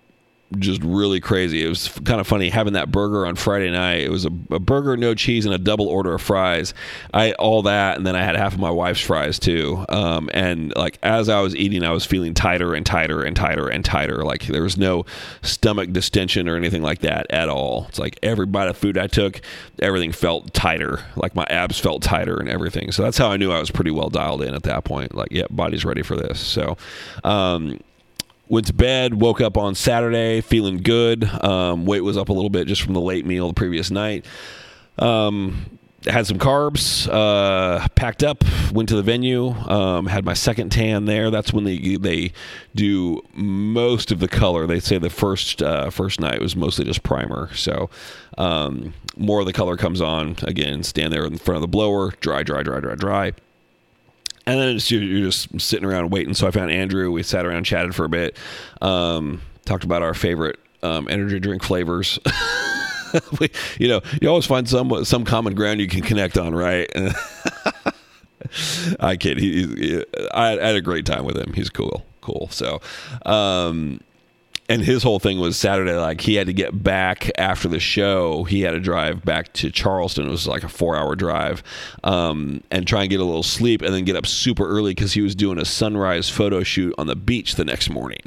just 0.60 0.82
really 0.84 1.20
crazy. 1.20 1.64
It 1.64 1.70
was 1.70 1.90
kind 2.06 2.20
of 2.20 2.28
funny 2.28 2.50
having 2.50 2.74
that 2.74 2.92
burger 2.92 3.26
on 3.26 3.36
Friday 3.36 3.72
night. 3.72 4.02
It 4.02 4.10
was 4.10 4.26
a, 4.26 4.32
a, 4.52 4.60
burger, 4.60 4.98
no 4.98 5.16
cheese, 5.16 5.46
and 5.46 5.54
a 5.54 5.58
double 5.58 5.88
order 5.88 6.14
of 6.14 6.22
fries. 6.22 6.74
I 7.14 7.26
ate 7.26 7.36
all 7.36 7.64
that, 7.64 7.98
and 7.98 8.06
then 8.06 8.16
I 8.16 8.24
had 8.24 8.36
half 8.36 8.54
of 8.54 8.60
my 8.60 8.70
wife's 8.70 9.02
fries 9.02 9.40
too. 9.40 9.86
Um, 9.90 10.30
and 10.34 10.74
like 10.76 11.00
as 11.04 11.30
I 11.30 11.42
was 11.42 11.56
eating, 11.56 11.84
I 11.84 11.92
was 11.92 12.06
feeling 12.06 12.34
tighter 12.34 12.74
and 12.74 12.86
tighter 12.86 13.24
and 13.24 13.36
tighter 13.36 13.68
and 13.68 13.84
tighter. 13.84 14.24
Like 14.24 14.48
there 14.48 14.64
was 14.64 14.78
no 14.78 15.06
stomach 15.42 15.92
distension 15.92 16.48
or 16.48 16.56
anything 16.56 16.82
like 16.82 17.00
that 17.00 17.28
at 17.30 17.50
all. 17.50 17.86
It's 17.90 18.00
like 18.00 18.20
every 18.24 18.46
bite 18.46 18.68
of 18.68 18.78
food 18.78 18.98
I 18.98 19.08
took, 19.08 19.42
everything 19.80 20.12
felt 20.12 20.54
tighter. 20.54 21.04
Like 21.16 21.36
my 21.36 21.46
abs 21.50 21.80
felt 21.80 22.04
tighter 22.04 22.38
and 22.38 22.50
everything. 22.50 22.92
So 22.92 23.04
that's 23.04 23.18
how 23.18 23.30
I 23.32 23.38
knew 23.38 23.52
I 23.52 23.60
was 23.60 23.72
pretty 23.72 23.92
well 23.92 24.10
dialed 24.10 24.44
in 24.44 24.54
at 24.54 24.64
that 24.64 24.84
point. 24.84 25.16
Like, 25.16 25.30
yeah, 25.32 25.46
body's 25.50 25.86
ready 25.86 26.02
for 26.02 26.16
this. 26.16 26.40
So. 26.40 26.78
Um, 27.24 27.80
went 28.54 28.68
to 28.68 28.74
bed, 28.74 29.16
woke 29.16 29.42
up 29.42 29.58
on 29.58 29.74
Saturday 29.74 30.40
feeling 30.40 30.78
good. 30.78 31.24
Um, 31.44 31.86
weight 31.86 32.02
was 32.02 32.18
up 32.18 32.30
a 32.30 32.34
little 32.34 32.52
bit 32.52 32.68
just 32.68 32.84
from 32.84 32.94
the 32.94 33.02
late 33.02 33.26
meal 33.26 33.48
the 33.48 33.54
previous 33.56 33.90
night. 33.90 34.26
Um, 35.00 35.80
had 36.06 36.28
some 36.28 36.38
carbs, 36.38 37.08
uh, 37.12 37.88
packed 37.96 38.24
up, 38.24 38.44
went 38.72 38.90
to 38.90 38.96
the 38.96 39.02
venue, 39.02 39.48
um, 39.48 40.06
had 40.06 40.24
my 40.24 40.34
second 40.34 40.70
tan 40.70 41.06
there. 41.06 41.32
That's 41.32 41.52
when 41.52 41.64
they 41.64 41.96
they 41.96 42.34
do 42.76 43.22
most 43.34 44.12
of 44.12 44.20
the 44.20 44.28
color. 44.28 44.68
They 44.68 44.80
say 44.80 45.00
the 45.00 45.10
first 45.10 45.64
uh, 45.64 45.90
first 45.90 46.20
night 46.20 46.40
was 46.40 46.56
mostly 46.56 46.86
just 46.86 47.02
primer, 47.02 47.52
so 47.56 47.90
um, 48.38 48.94
more 49.18 49.40
of 49.40 49.48
the 49.48 49.54
color 49.54 49.78
comes 49.78 50.00
on. 50.00 50.36
Again, 50.44 50.84
stand 50.84 51.12
there 51.12 51.26
in 51.26 51.38
front 51.38 51.56
of 51.56 51.62
the 51.62 51.68
blower, 51.68 52.12
dry, 52.20 52.44
dry, 52.44 52.62
dry, 52.62 52.82
dry, 52.82 52.96
dry 52.96 53.34
and 54.46 54.60
then 54.60 54.80
you're 54.88 55.26
just 55.26 55.60
sitting 55.60 55.86
around 55.86 56.10
waiting. 56.10 56.34
So 56.34 56.48
I 56.48 56.52
found 56.52 56.72
Andrew. 56.72 57.12
We 57.12 57.24
sat 57.24 57.46
around, 57.46 57.64
chatted 57.64 57.96
for 57.96 58.06
a 58.06 58.10
bit, 58.10 58.38
um, 58.82 59.42
talked 59.66 59.84
about 59.84 60.02
our 60.02 60.14
favorite 60.14 60.60
um, 60.82 61.08
energy 61.10 61.40
drink 61.40 61.64
flavors. 61.64 62.20
we, 63.40 63.50
you 63.80 63.88
know, 63.88 64.02
you 64.22 64.28
always 64.28 64.46
find 64.46 64.68
some 64.68 65.06
some 65.06 65.24
common 65.24 65.56
ground 65.56 65.80
you 65.80 65.88
can 65.88 66.02
connect 66.02 66.38
on, 66.38 66.54
right? 66.54 66.90
I 69.00 69.16
kid. 69.16 69.40
He, 69.40 69.68
he, 69.68 70.06
I, 70.34 70.50
had 70.50 70.76
a 70.76 70.82
great 70.82 71.06
time 71.06 71.24
with 71.24 71.38
him. 71.38 71.54
He's 71.54 71.70
cool, 71.70 72.06
cool. 72.22 72.50
So, 72.52 72.82
um, 73.26 74.02
and 74.70 74.82
his 74.82 75.04
whole 75.04 75.20
thing 75.20 75.40
was 75.40 75.58
Saturday, 75.58 75.94
like 75.96 76.22
he 76.22 76.36
had 76.36 76.48
to 76.48 76.54
get 76.54 76.84
back 76.84 77.30
after 77.38 77.68
the 77.68 77.80
show. 77.80 78.44
He 78.46 78.62
had 78.62 78.72
to 78.72 78.80
drive 78.80 79.24
back 79.26 79.52
to 79.54 79.70
Charleston. 79.70 80.28
It 80.28 80.32
was 80.32 80.48
like 80.48 80.64
a 80.64 80.70
four 80.70 80.96
hour 80.96 81.16
drive, 81.16 81.64
um, 82.04 82.64
and 82.72 82.88
try 82.88 83.02
and 83.02 83.10
get 83.10 83.20
a 83.20 83.26
little 83.26 83.44
sleep, 83.44 83.82
and 83.82 83.94
then 83.94 84.06
get 84.06 84.16
up 84.16 84.26
super 84.26 84.68
early 84.68 84.92
because 84.92 85.14
he 85.14 85.22
was 85.22 85.36
doing 85.36 85.58
a 85.60 85.66
sunrise 85.66 86.30
photo 86.30 86.64
shoot 86.64 86.94
on 86.98 87.08
the 87.08 87.16
beach 87.16 87.56
the 87.56 87.66
next 87.66 87.90
morning. 87.90 88.22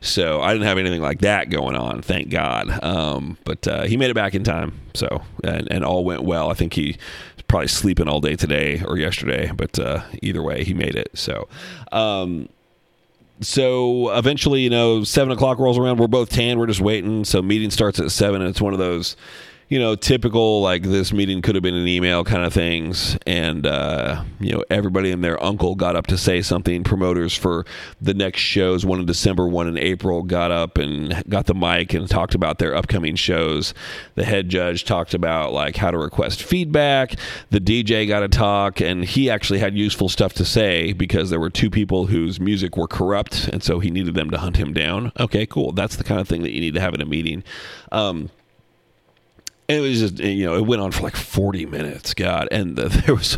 So 0.00 0.40
I 0.40 0.52
didn't 0.52 0.66
have 0.66 0.78
anything 0.78 1.02
like 1.02 1.20
that 1.20 1.50
going 1.50 1.74
on, 1.74 2.02
thank 2.02 2.30
God. 2.30 2.82
Um, 2.82 3.36
but 3.44 3.66
uh, 3.66 3.82
he 3.82 3.96
made 3.96 4.10
it 4.10 4.14
back 4.14 4.34
in 4.34 4.44
time. 4.44 4.78
So 4.94 5.22
and, 5.42 5.66
and 5.70 5.84
all 5.84 6.04
went 6.04 6.22
well. 6.22 6.50
I 6.50 6.54
think 6.54 6.74
he 6.74 6.96
probably 7.48 7.68
sleeping 7.68 8.08
all 8.08 8.20
day 8.20 8.36
today 8.36 8.82
or 8.86 8.96
yesterday, 8.98 9.50
but 9.54 9.78
uh, 9.78 10.02
either 10.22 10.42
way, 10.42 10.64
he 10.64 10.74
made 10.74 10.94
it. 10.94 11.10
So. 11.14 11.48
Um, 11.90 12.48
so 13.40 14.10
eventually, 14.16 14.60
you 14.60 14.70
know, 14.70 15.04
seven 15.04 15.32
o'clock 15.32 15.58
rolls 15.58 15.78
around. 15.78 15.98
We're 15.98 16.06
both 16.06 16.30
tan. 16.30 16.58
We're 16.58 16.66
just 16.66 16.80
waiting. 16.80 17.24
So 17.24 17.42
meeting 17.42 17.70
starts 17.70 17.98
at 17.98 18.10
seven, 18.10 18.40
and 18.40 18.50
it's 18.50 18.60
one 18.60 18.72
of 18.72 18.78
those 18.78 19.16
you 19.72 19.78
know, 19.78 19.94
typical 19.94 20.60
like 20.60 20.82
this 20.82 21.14
meeting 21.14 21.40
could 21.40 21.54
have 21.54 21.62
been 21.62 21.74
an 21.74 21.88
email 21.88 22.24
kind 22.24 22.44
of 22.44 22.52
things. 22.52 23.16
And, 23.26 23.66
uh, 23.66 24.22
you 24.38 24.52
know, 24.52 24.62
everybody 24.68 25.10
and 25.10 25.24
their 25.24 25.42
uncle 25.42 25.76
got 25.76 25.96
up 25.96 26.08
to 26.08 26.18
say 26.18 26.42
something. 26.42 26.84
Promoters 26.84 27.34
for 27.34 27.64
the 27.98 28.12
next 28.12 28.40
shows, 28.40 28.84
one 28.84 29.00
in 29.00 29.06
December, 29.06 29.48
one 29.48 29.66
in 29.66 29.78
April, 29.78 30.24
got 30.24 30.50
up 30.50 30.76
and 30.76 31.24
got 31.26 31.46
the 31.46 31.54
mic 31.54 31.94
and 31.94 32.06
talked 32.06 32.34
about 32.34 32.58
their 32.58 32.74
upcoming 32.74 33.16
shows. 33.16 33.72
The 34.14 34.26
head 34.26 34.50
judge 34.50 34.84
talked 34.84 35.14
about 35.14 35.54
like 35.54 35.76
how 35.76 35.90
to 35.90 35.96
request 35.96 36.42
feedback. 36.42 37.14
The 37.48 37.58
DJ 37.58 38.06
got 38.06 38.20
to 38.20 38.28
talk, 38.28 38.82
and 38.82 39.02
he 39.02 39.30
actually 39.30 39.60
had 39.60 39.74
useful 39.74 40.10
stuff 40.10 40.34
to 40.34 40.44
say 40.44 40.92
because 40.92 41.30
there 41.30 41.40
were 41.40 41.48
two 41.48 41.70
people 41.70 42.08
whose 42.08 42.38
music 42.38 42.76
were 42.76 42.86
corrupt, 42.86 43.48
and 43.48 43.62
so 43.62 43.78
he 43.78 43.90
needed 43.90 44.16
them 44.16 44.28
to 44.32 44.36
hunt 44.36 44.58
him 44.58 44.74
down. 44.74 45.12
Okay, 45.18 45.46
cool. 45.46 45.72
That's 45.72 45.96
the 45.96 46.04
kind 46.04 46.20
of 46.20 46.28
thing 46.28 46.42
that 46.42 46.52
you 46.52 46.60
need 46.60 46.74
to 46.74 46.80
have 46.82 46.92
in 46.92 47.00
a 47.00 47.06
meeting. 47.06 47.42
Um, 47.90 48.28
And 49.68 49.78
it 49.78 49.80
was 49.80 50.00
just 50.00 50.18
you 50.18 50.44
know 50.44 50.56
it 50.56 50.66
went 50.66 50.82
on 50.82 50.92
for 50.92 51.02
like 51.02 51.16
40 51.16 51.66
minutes 51.66 52.12
god 52.14 52.48
and 52.50 52.76
the, 52.76 52.88
there 53.06 53.14
was 53.14 53.34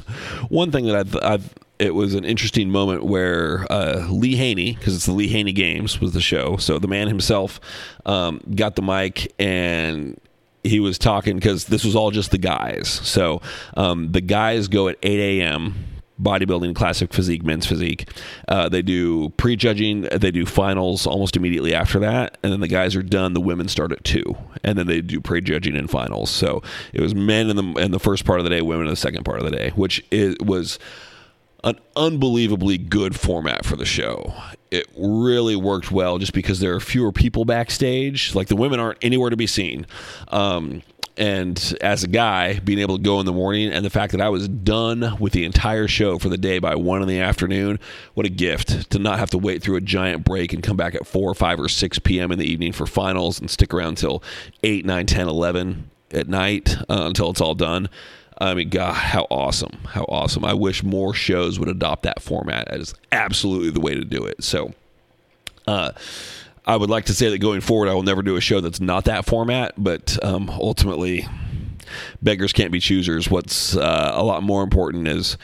one 0.49 0.73
thing 0.73 0.87
that 0.87 0.97
I've, 0.97 1.17
I've 1.23 1.55
it 1.79 1.95
was 1.95 2.15
an 2.15 2.25
interesting 2.25 2.71
moment 2.71 3.05
where 3.05 3.67
uh, 3.71 4.07
Lee 4.09 4.37
Haney, 4.37 4.75
because 4.75 4.95
it's 4.95 5.07
the 5.07 5.13
Lee 5.13 5.29
Haney 5.29 5.53
Games, 5.53 6.01
was 6.01 6.13
the 6.13 6.21
show. 6.21 6.57
So 6.57 6.79
the 6.79 6.89
man 6.89 7.09
himself 7.09 7.61
um, 8.07 8.41
got 8.55 8.77
the 8.77 8.83
mic 8.83 9.33
and 9.39 10.21
he 10.63 10.81
was 10.81 10.99
talking 10.99 11.37
because 11.37 11.67
this 11.67 11.85
was 11.85 11.97
all 11.97 12.11
just 12.11 12.31
the 12.31 12.39
guys. 12.39 12.89
So 12.89 13.43
um, 13.77 14.13
the 14.13 14.21
guys 14.21 14.69
go 14.69 14.89
at 14.89 14.97
8 15.03 15.41
a.m. 15.41 15.75
Bodybuilding, 16.21 16.75
classic 16.75 17.13
physique, 17.13 17.43
men's 17.43 17.67
physique. 17.67 18.09
Uh, 18.47 18.69
they 18.69 18.83
do 18.83 19.31
prejudging. 19.31 20.03
They 20.03 20.31
do 20.31 20.47
finals 20.47 21.07
almost 21.07 21.37
immediately 21.37 21.75
after 21.75 21.99
that, 22.01 22.39
and 22.43 22.53
then 22.53 22.61
the 22.61 22.69
guys 22.69 22.95
are 22.95 23.03
done. 23.03 23.35
The 23.35 23.41
women 23.41 23.67
start 23.69 23.91
at 23.91 24.05
two, 24.05 24.37
and 24.63 24.79
then 24.79 24.87
they 24.87 25.01
do 25.01 25.21
prejudging 25.21 25.77
and 25.77 25.91
finals. 25.91 26.31
So 26.31 26.63
it 26.93 27.01
was 27.01 27.15
men 27.15 27.51
in 27.51 27.57
the 27.57 27.81
in 27.81 27.91
the 27.91 27.99
first 27.99 28.25
part 28.25 28.39
of 28.39 28.45
the 28.45 28.51
day, 28.51 28.63
women 28.63 28.87
in 28.87 28.91
the 28.91 28.97
second 28.97 29.25
part 29.25 29.39
of 29.39 29.45
the 29.45 29.57
day, 29.57 29.71
which 29.71 30.05
was 30.41 30.79
an 31.65 31.81
unbelievably 31.97 32.77
good 32.77 33.19
format 33.19 33.65
for 33.65 33.75
the 33.75 33.87
show. 33.87 34.35
It 34.71 34.87
really 34.97 35.57
worked 35.57 35.91
well 35.91 36.19
just 36.19 36.35
because 36.35 36.61
there 36.61 36.75
are 36.75 36.81
fewer 36.81 37.11
people 37.11 37.47
backstage. 37.47 38.35
Like 38.35 38.49
the 38.49 38.57
women 38.57 38.81
aren't 38.81 38.99
anywhere 39.03 39.31
to 39.31 39.37
be 39.37 39.47
seen. 39.47 39.87
Um, 40.29 40.83
and 41.17 41.77
as 41.81 42.03
a 42.03 42.09
guy, 42.09 42.59
being 42.59 42.81
able 42.81 42.97
to 42.97 43.03
go 43.03 43.21
in 43.21 43.27
the 43.27 43.33
morning 43.33 43.71
and 43.71 43.85
the 43.85 43.91
fact 43.91 44.13
that 44.13 44.21
I 44.21 44.29
was 44.31 44.49
done 44.49 45.17
with 45.21 45.33
the 45.33 45.45
entire 45.45 45.87
show 45.87 46.19
for 46.19 46.29
the 46.29 46.37
day 46.37 46.59
by 46.59 46.75
one 46.75 47.03
in 47.03 47.09
the 47.09 47.21
afternoon, 47.21 47.79
what 48.15 48.27
a 48.27 48.31
gift 48.31 48.91
to 48.91 48.99
not 48.99 49.21
have 49.21 49.31
to 49.31 49.39
wait 49.39 49.63
through 49.63 49.77
a 49.77 49.81
giant 49.81 50.25
break 50.25 50.53
and 50.53 50.63
come 50.63 50.77
back 50.77 50.95
at 50.95 51.07
4 51.07 51.31
or 51.31 51.35
5 51.35 51.61
or 51.61 51.69
6 51.69 51.99
p.m. 52.01 52.33
in 52.33 52.39
the 52.39 52.47
evening 52.47 52.73
for 52.73 52.87
finals 52.87 53.39
and 53.39 53.49
stick 53.49 53.73
around 53.73 53.91
until 53.91 54.25
8, 54.65 54.85
9, 54.85 55.07
10, 55.07 55.29
11 55.29 55.91
at 56.11 56.29
night 56.29 56.77
uh, 56.89 57.05
until 57.07 57.31
it's 57.31 57.41
all 57.41 57.55
done. 57.55 57.89
I 58.39 58.55
mean, 58.55 58.69
God, 58.69 58.95
how 58.95 59.29
awesome! 59.31 59.79
How 59.87 60.03
awesome! 60.05 60.45
I 60.45 60.55
wish 60.55 60.83
more 60.83 61.15
shows 61.15 61.61
would 61.61 61.69
adopt 61.69 62.03
that 62.03 62.21
format. 62.21 62.67
That 62.69 62.81
is 62.81 62.93
absolutely 63.13 63.71
the 63.71 63.81
way 63.81 63.95
to 63.95 64.05
do 64.05 64.25
it. 64.25 64.43
So, 64.43 64.75
uh, 65.69 65.93
I 66.67 66.77
would 66.77 66.91
like 66.91 67.07
to 67.07 67.15
say 67.15 67.29
that 67.29 67.39
going 67.39 67.61
forward, 67.61 67.89
I 67.89 67.95
will 67.95 68.03
never 68.03 68.23
do 68.23 68.37
a 68.37 68.41
show 68.41 68.61
that's 68.61 68.81
not 68.81 69.05
that 69.05 69.27
format. 69.27 69.75
But 69.77 70.19
um, 70.25 70.49
ultimately, 70.49 71.27
beggars 72.23 72.53
can't 72.53 72.73
be 72.73 72.81
choosers. 72.81 73.31
What's 73.31 73.77
uh, 73.77 74.13
a 74.15 74.25
lot 74.25 74.43
more 74.43 74.63
important 74.63 75.09
is 75.09 75.37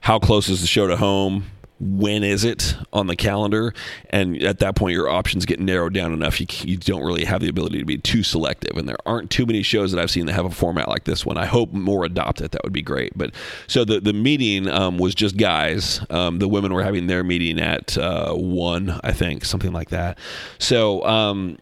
how 0.00 0.18
close 0.18 0.48
is 0.48 0.60
the 0.60 0.66
show 0.66 0.86
to 0.86 0.96
home 0.96 1.46
when 1.80 2.22
is 2.22 2.44
it 2.44 2.76
on 2.92 3.08
the 3.08 3.16
calendar? 3.16 3.74
And 4.10 4.40
at 4.42 4.60
that 4.60 4.76
point 4.76 4.94
your 4.94 5.08
options 5.08 5.44
get 5.44 5.58
narrowed 5.58 5.92
down 5.92 6.12
enough 6.12 6.40
you, 6.40 6.46
you 6.64 6.76
don't 6.76 7.02
really 7.02 7.24
have 7.24 7.40
the 7.40 7.48
ability 7.48 7.78
to 7.78 7.84
be 7.84 7.98
too 7.98 8.22
selective. 8.22 8.76
And 8.76 8.88
there 8.88 8.96
aren't 9.06 9.30
too 9.30 9.44
many 9.44 9.62
shows 9.62 9.92
that 9.92 10.00
i've 10.00 10.10
seen 10.10 10.26
that 10.26 10.32
have 10.32 10.44
a 10.44 10.50
format 10.50 10.88
like 10.88 11.04
this 11.04 11.26
one. 11.26 11.36
I 11.36 11.46
hope 11.46 11.72
more 11.72 12.04
adopt 12.04 12.40
it. 12.40 12.52
That 12.52 12.62
would 12.64 12.72
be 12.72 12.82
great. 12.82 13.16
But 13.16 13.34
so 13.66 13.84
the, 13.84 14.00
the 14.00 14.12
meeting 14.12 14.68
um, 14.68 14.98
was 14.98 15.14
just 15.14 15.36
guys. 15.36 16.00
Um, 16.10 16.38
the 16.38 16.48
women 16.48 16.72
were 16.72 16.84
having 16.84 17.06
their 17.06 17.24
meeting 17.24 17.58
at 17.60 17.96
uh, 17.98 18.32
one 18.34 19.00
i 19.02 19.12
think 19.12 19.44
something 19.44 19.72
like 19.72 19.90
that. 19.90 20.18
So 20.58 21.04
um, 21.04 21.58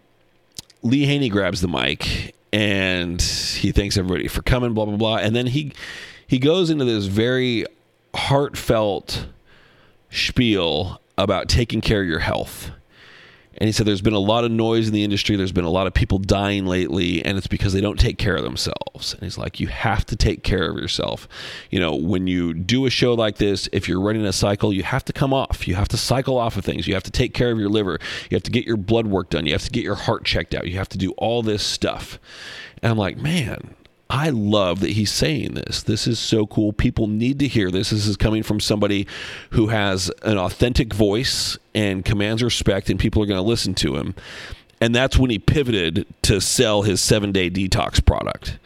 lee 0.83 1.07
haney 1.07 1.29
grabs 1.29 1.61
the 1.61 1.69
mic 1.69 2.35
and 2.53 3.21
he 3.23 3.73
thanks 3.73 3.97
everybody 3.97 4.29
for 4.29 4.43
coming 4.43 4.75
blah 4.75 4.85
blah 4.85 4.97
blah. 4.97 5.17
And 5.17 5.35
then 5.35 5.47
he 5.47 5.73
he 6.27 6.39
goes 6.39 6.71
into 6.71 6.85
this 6.85 7.07
very 7.07 7.65
heartfelt 8.15 9.27
spiel 10.13 11.01
about 11.19 11.49
taking 11.49 11.81
care 11.81 12.03
of 12.03 12.09
your 12.09 12.21
health. 12.21 12.71
And 13.59 13.69
he 13.69 13.73
said 13.73 13.87
there's 13.87 14.01
been 14.01 14.15
a 14.15 14.19
lot 14.19 14.45
of 14.45 14.51
noise 14.51 14.89
in 14.89 14.95
the 14.95 15.05
industry. 15.05 15.37
There's 15.37 15.53
been 15.53 15.67
a 15.67 15.71
lot 15.71 15.87
of 15.87 15.93
people 15.93 16.19
dying 16.19 16.65
lately, 16.65 17.23
and 17.23 17.37
it's 17.37 17.47
because 17.47 17.75
they 17.75 17.83
don't 17.83 18.01
take 18.01 18.17
care 18.17 18.35
of 18.35 18.43
themselves. 18.43 19.13
And 19.13 19.23
he's 19.23 19.37
like, 19.37 19.61
you 19.61 19.67
have 19.67 20.07
to 20.07 20.17
take 20.17 20.43
care 20.43 20.71
of 20.71 20.79
yourself. 20.79 21.29
You 21.71 21.79
know, 21.79 21.95
when 21.95 22.27
you 22.27 22.55
do 22.55 22.87
a 22.87 22.91
show 22.91 23.13
like 23.13 23.37
this, 23.37 23.69
if 23.71 23.89
you're 23.89 24.01
running 24.01 24.25
a 24.25 24.33
cycle, 24.33 24.73
you 24.73 24.83
have 24.83 25.05
to 25.05 25.13
come 25.13 25.35
off. 25.35 25.69
You 25.69 25.75
have 25.75 25.89
to 25.89 25.99
cycle 25.99 26.39
off 26.39 26.57
of 26.57 26.65
things. 26.65 26.89
You 26.89 26.95
have 26.95 27.03
to 27.03 27.11
take 27.11 27.35
care 27.35 27.53
of 27.53 27.59
your 27.59 27.69
liver. 27.69 27.99
You 28.31 28.37
have 28.37 28.43
to 28.45 28.51
get 28.51 28.65
your 28.65 28.79
blood 28.79 29.07
work 29.07 29.29
done. 29.29 29.45
You 29.45 29.53
have 29.53 29.65
to 29.65 29.71
get 29.71 29.85
your 29.85 29.97
heart 29.97 30.25
checked 30.25 30.55
out. 30.55 30.67
You 30.67 30.79
have 30.79 30.89
to 30.89 30.99
do 30.99 31.13
all 31.13 31.43
this 31.43 31.63
stuff. 31.63 32.19
And 32.83 32.91
I'm 32.91 32.99
like, 32.99 33.19
man, 33.19 33.75
I 34.15 34.29
love 34.29 34.81
that 34.81 34.91
he's 34.91 35.11
saying 35.11 35.55
this. 35.55 35.83
This 35.83 36.07
is 36.07 36.19
so 36.19 36.47
cool. 36.47 36.75
People 36.75 37.07
need 37.07 37.39
to 37.39 37.49
hear 37.49 37.71
this. 37.71 37.89
This 37.89 38.07
is 38.07 38.19
coming 38.19 38.43
from 38.43 38.61
somebody 38.61 39.07
who 39.53 39.69
has 39.69 40.11
an 40.23 40.37
authentic 40.37 40.93
voice 40.93 41.57
and 41.75 42.05
commands 42.05 42.43
respect, 42.43 42.91
and 42.91 43.01
people 43.01 43.23
are 43.23 43.27
going 43.27 43.39
to 43.39 43.43
listen 43.43 43.73
to 43.77 43.97
him. 43.97 44.15
And 44.83 44.95
that's 44.95 45.17
when 45.17 45.31
he 45.31 45.39
pivoted 45.39 46.05
to 46.23 46.43
sell 46.43 46.83
his 46.83 47.01
seven 47.01 47.33
day 47.33 47.49
detox 47.49 48.05
product. 48.05 48.59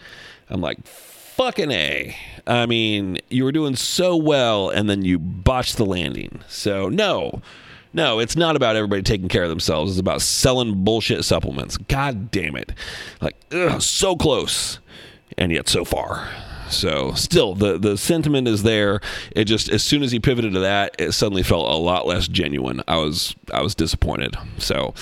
I'm 0.51 0.61
like, 0.61 0.85
fucking 0.85 1.71
A. 1.71 2.17
I 2.45 2.67
mean, 2.67 3.19
you 3.31 3.45
were 3.45 3.53
doing 3.53 3.77
so 3.77 4.17
well, 4.17 4.69
and 4.69 4.91
then 4.91 5.05
you 5.05 5.17
botched 5.21 5.77
the 5.77 5.87
landing. 5.87 6.41
So, 6.49 6.89
no. 6.89 7.41
No, 7.93 8.19
it's 8.19 8.35
not 8.35 8.57
about 8.57 8.75
everybody 8.75 9.03
taking 9.03 9.29
care 9.29 9.45
of 9.45 9.49
themselves. 9.49 9.93
It's 9.93 10.01
about 10.01 10.23
selling 10.23 10.83
bullshit 10.83 11.25
supplements. 11.25 11.77
God 11.77 12.33
damn 12.33 12.57
it. 12.57 12.73
Like, 13.21 13.37
ugh, 13.53 13.81
so 13.81 14.17
close 14.17 14.81
and 15.37 15.53
yet 15.53 15.69
so 15.69 15.85
far. 15.85 16.29
So 16.69 17.12
still 17.12 17.55
the 17.55 17.79
the 17.79 17.97
sentiment 17.97 18.49
is 18.49 18.62
there. 18.62 19.01
It 19.35 19.45
just 19.45 19.69
as 19.69 19.83
soon 19.83 20.03
as 20.03 20.12
he 20.12 20.19
pivoted 20.19 20.53
to 20.55 20.61
that, 20.61 20.97
it 20.99 21.12
suddenly 21.12 21.43
felt 21.43 21.71
a 21.71 21.77
lot 21.77 22.07
less 22.07 22.29
genuine. 22.29 22.83
I 22.89 22.97
was 22.97 23.35
I 23.53 23.62
was 23.62 23.75
disappointed. 23.75 24.37
So 24.59 24.95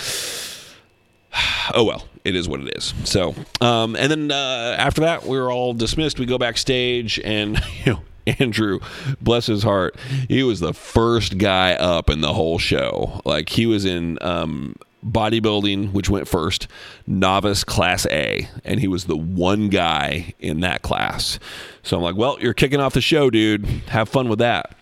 oh 1.75 1.85
well, 1.85 2.07
it 2.25 2.37
is 2.37 2.49
what 2.49 2.61
it 2.61 2.77
is. 2.77 2.95
So 3.05 3.35
um, 3.61 3.97
and 3.97 4.11
then 4.11 4.31
uh, 4.31 4.77
after 4.79 5.03
that, 5.03 5.25
we 5.25 5.39
were 5.39 5.51
all 5.51 5.73
dismissed. 5.73 6.19
We 6.19 6.27
go 6.27 6.39
backstage 6.39 7.19
and 7.21 7.61
you 7.85 7.93
know. 7.95 8.01
Andrew, 8.39 8.81
bless 9.21 9.45
his 9.45 9.63
heart, 9.63 9.97
he 10.31 10.43
was 10.43 10.59
the 10.59 10.73
first 10.73 11.37
guy 11.37 11.75
up 11.75 12.09
in 12.09 12.23
the 12.23 12.33
whole 12.33 12.59
show. 12.59 13.21
Like 13.27 13.51
he 13.51 13.67
was 13.67 13.85
in 13.85 14.17
um, 14.23 14.77
bodybuilding, 15.05 15.93
which 15.93 16.09
went 16.09 16.27
first, 16.27 16.67
novice 17.07 17.65
class 17.65 18.07
A, 18.07 18.49
and 18.65 18.81
he 18.81 18.89
was 18.89 19.05
the 19.05 19.17
one 19.17 19.69
guy 19.69 20.35
in 20.41 20.61
that 20.61 20.83
class. 20.83 21.39
So 21.83 21.97
I'm 21.97 22.03
like, 22.03 22.17
well, 22.17 22.39
you're 22.41 22.55
kicking 22.55 22.81
off 22.81 22.95
the 22.95 23.01
show, 23.01 23.31
dude. 23.31 23.67
Have 23.89 24.09
fun 24.09 24.29
with 24.29 24.39
that. 24.39 24.77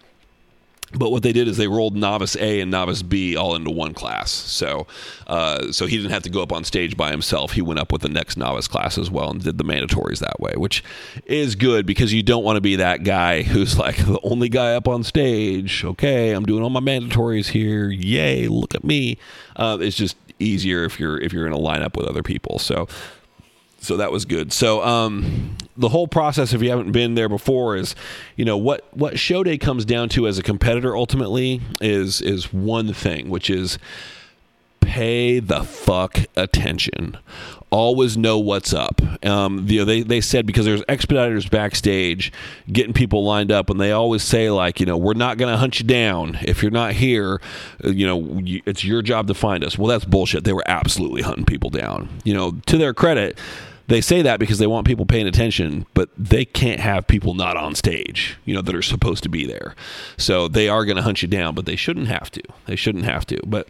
But 0.95 1.11
what 1.11 1.23
they 1.23 1.33
did 1.33 1.49
is 1.49 1.57
they 1.57 1.69
rolled 1.69 1.97
novice 1.97 2.37
A 2.37 2.61
and 2.61 2.71
novice 2.71 3.03
B 3.03 3.37
all 3.37 3.55
into 3.55 3.71
one 3.71 3.95
class. 3.95 4.31
So, 4.31 4.87
uh, 5.27 5.73
so 5.73 5.87
he 5.87 5.97
didn't 5.97 6.13
have 6.13 6.23
to 6.25 6.31
go 6.31 6.43
up 6.43 6.53
on 6.53 6.65
stage 6.65 6.97
by 6.97 7.11
himself. 7.11 7.53
He 7.53 7.63
went 7.63 7.81
up 7.81 7.93
with 7.93 8.03
the 8.03 8.09
next 8.09 8.37
novice 8.37 8.69
class 8.69 8.99
as 8.99 9.11
well 9.11 9.31
and 9.31 9.43
did 9.43 9.59
the 9.59 9.65
mandatories 9.65 10.19
that 10.19 10.39
way, 10.41 10.53
which 10.57 10.85
is 11.27 11.55
good 11.55 11.87
because 11.87 12.13
you 12.13 12.23
don't 12.23 12.45
want 12.45 12.57
to 12.57 12.61
be 12.61 12.77
that 12.77 13.05
guy 13.05 13.43
who's 13.43 13.79
like 13.79 13.97
the 13.97 14.21
only 14.23 14.49
guy 14.49 14.75
up 14.75 14.89
on 14.89 15.03
stage. 15.03 15.85
Okay, 15.85 16.33
I'm 16.33 16.45
doing 16.45 16.63
all 16.63 16.71
my 16.71 16.81
mandatories 16.81 17.49
here. 17.49 17.91
Yay! 17.91 18.49
Look 18.49 18.75
at 18.75 18.85
me. 18.85 19.19
Uh, 19.57 19.79
it's 19.81 19.97
just 19.97 20.17
easier 20.39 20.85
if 20.85 20.99
you're 20.99 21.19
if 21.19 21.33
you're 21.33 21.47
in 21.47 21.53
a 21.53 21.59
lineup 21.59 21.97
with 21.97 22.07
other 22.07 22.23
people. 22.23 22.59
So 22.59 22.89
so 23.83 23.97
that 23.97 24.13
was 24.13 24.25
good. 24.25 24.53
So 24.53 24.83
um, 24.83 25.57
the 25.77 25.89
whole 25.89 26.07
process, 26.07 26.53
if 26.53 26.63
you 26.63 26.71
haven't 26.71 26.93
been 26.93 27.15
there 27.15 27.29
before, 27.29 27.77
is 27.77 27.95
you 28.37 28.45
know 28.45 28.57
what 28.57 28.87
what 28.97 29.19
show 29.19 29.43
day 29.43 29.59
comes 29.59 29.85
down 29.85 30.09
to 30.11 30.27
as 30.27 30.39
a 30.39 30.43
competitor 30.43 30.97
ultimately 30.97 31.61
is 31.81 32.21
is 32.21 32.53
one 32.53 32.93
thing, 32.93 33.31
which 33.31 33.49
is 33.49 33.79
pay 34.83 35.39
the 35.39 35.65
fuck 35.65 36.19
attention. 36.37 37.17
Always 37.71 38.19
know 38.19 38.39
what's 38.39 38.75
up. 38.75 39.01
Um, 39.25 39.65
you 39.67 39.79
know, 39.79 39.85
they, 39.87 40.03
they 40.03 40.21
said 40.21 40.45
because 40.45 40.67
there's 40.67 40.83
expediters 40.83 41.49
backstage 41.51 42.31
getting 42.71 42.93
people 42.93 43.25
lined 43.25 43.51
up, 43.51 43.71
and 43.71 43.81
they 43.81 43.93
always 43.93 44.23
say 44.23 44.51
like, 44.51 44.81
you 44.81 44.85
know, 44.85 44.99
we're 44.99 45.15
not 45.15 45.39
going 45.39 45.51
to 45.51 45.57
hunt 45.57 45.81
you 45.81 45.87
down 45.87 46.39
if 46.43 46.63
you're 46.63 46.71
not 46.71 46.93
here. 46.93 47.41
You 47.83 48.07
know, 48.07 48.43
it's 48.67 48.85
your 48.85 49.01
job 49.01 49.29
to 49.29 49.35
find 49.35 49.65
us. 49.65 49.79
Well, 49.79 49.89
that's 49.89 50.05
bullshit. 50.05 50.45
They 50.45 50.53
were 50.53 50.65
absolutely 50.67 51.23
hunting 51.23 51.47
people 51.47 51.71
down. 51.71 52.11
You 52.25 52.35
know, 52.35 52.53
to 52.67 52.77
their 52.77 52.93
credit, 52.93 53.39
they 53.89 54.01
say 54.01 54.23
that 54.23 54.39
because 54.39 54.59
they 54.59 54.67
want 54.67 54.87
people 54.87 55.07
paying 55.07 55.27
attention, 55.27 55.87
but 55.95 56.11
they 56.17 56.45
can't 56.45 56.81
have 56.81 57.07
people 57.07 57.35
not 57.35 57.57
on 57.57 57.75
stage, 57.75 58.37
you 58.45 58.55
know, 58.55 58.63
that 58.63 58.75
are 58.75 58.83
supposed 58.83 59.23
to 59.25 59.29
be 59.29 59.47
there. 59.47 59.75
So 60.17 60.49
they 60.49 60.69
are 60.69 60.85
going 60.85 60.97
to 60.97 61.03
hunt 61.03 61.23
you 61.23 61.29
down, 61.29 61.55
but 61.55 61.67
they 61.67 61.77
shouldn't 61.77 62.09
have 62.09 62.31
to. 62.33 62.43
They 62.67 62.77
shouldn't 62.77 63.05
have 63.05 63.27
to. 63.27 63.41
But 63.45 63.69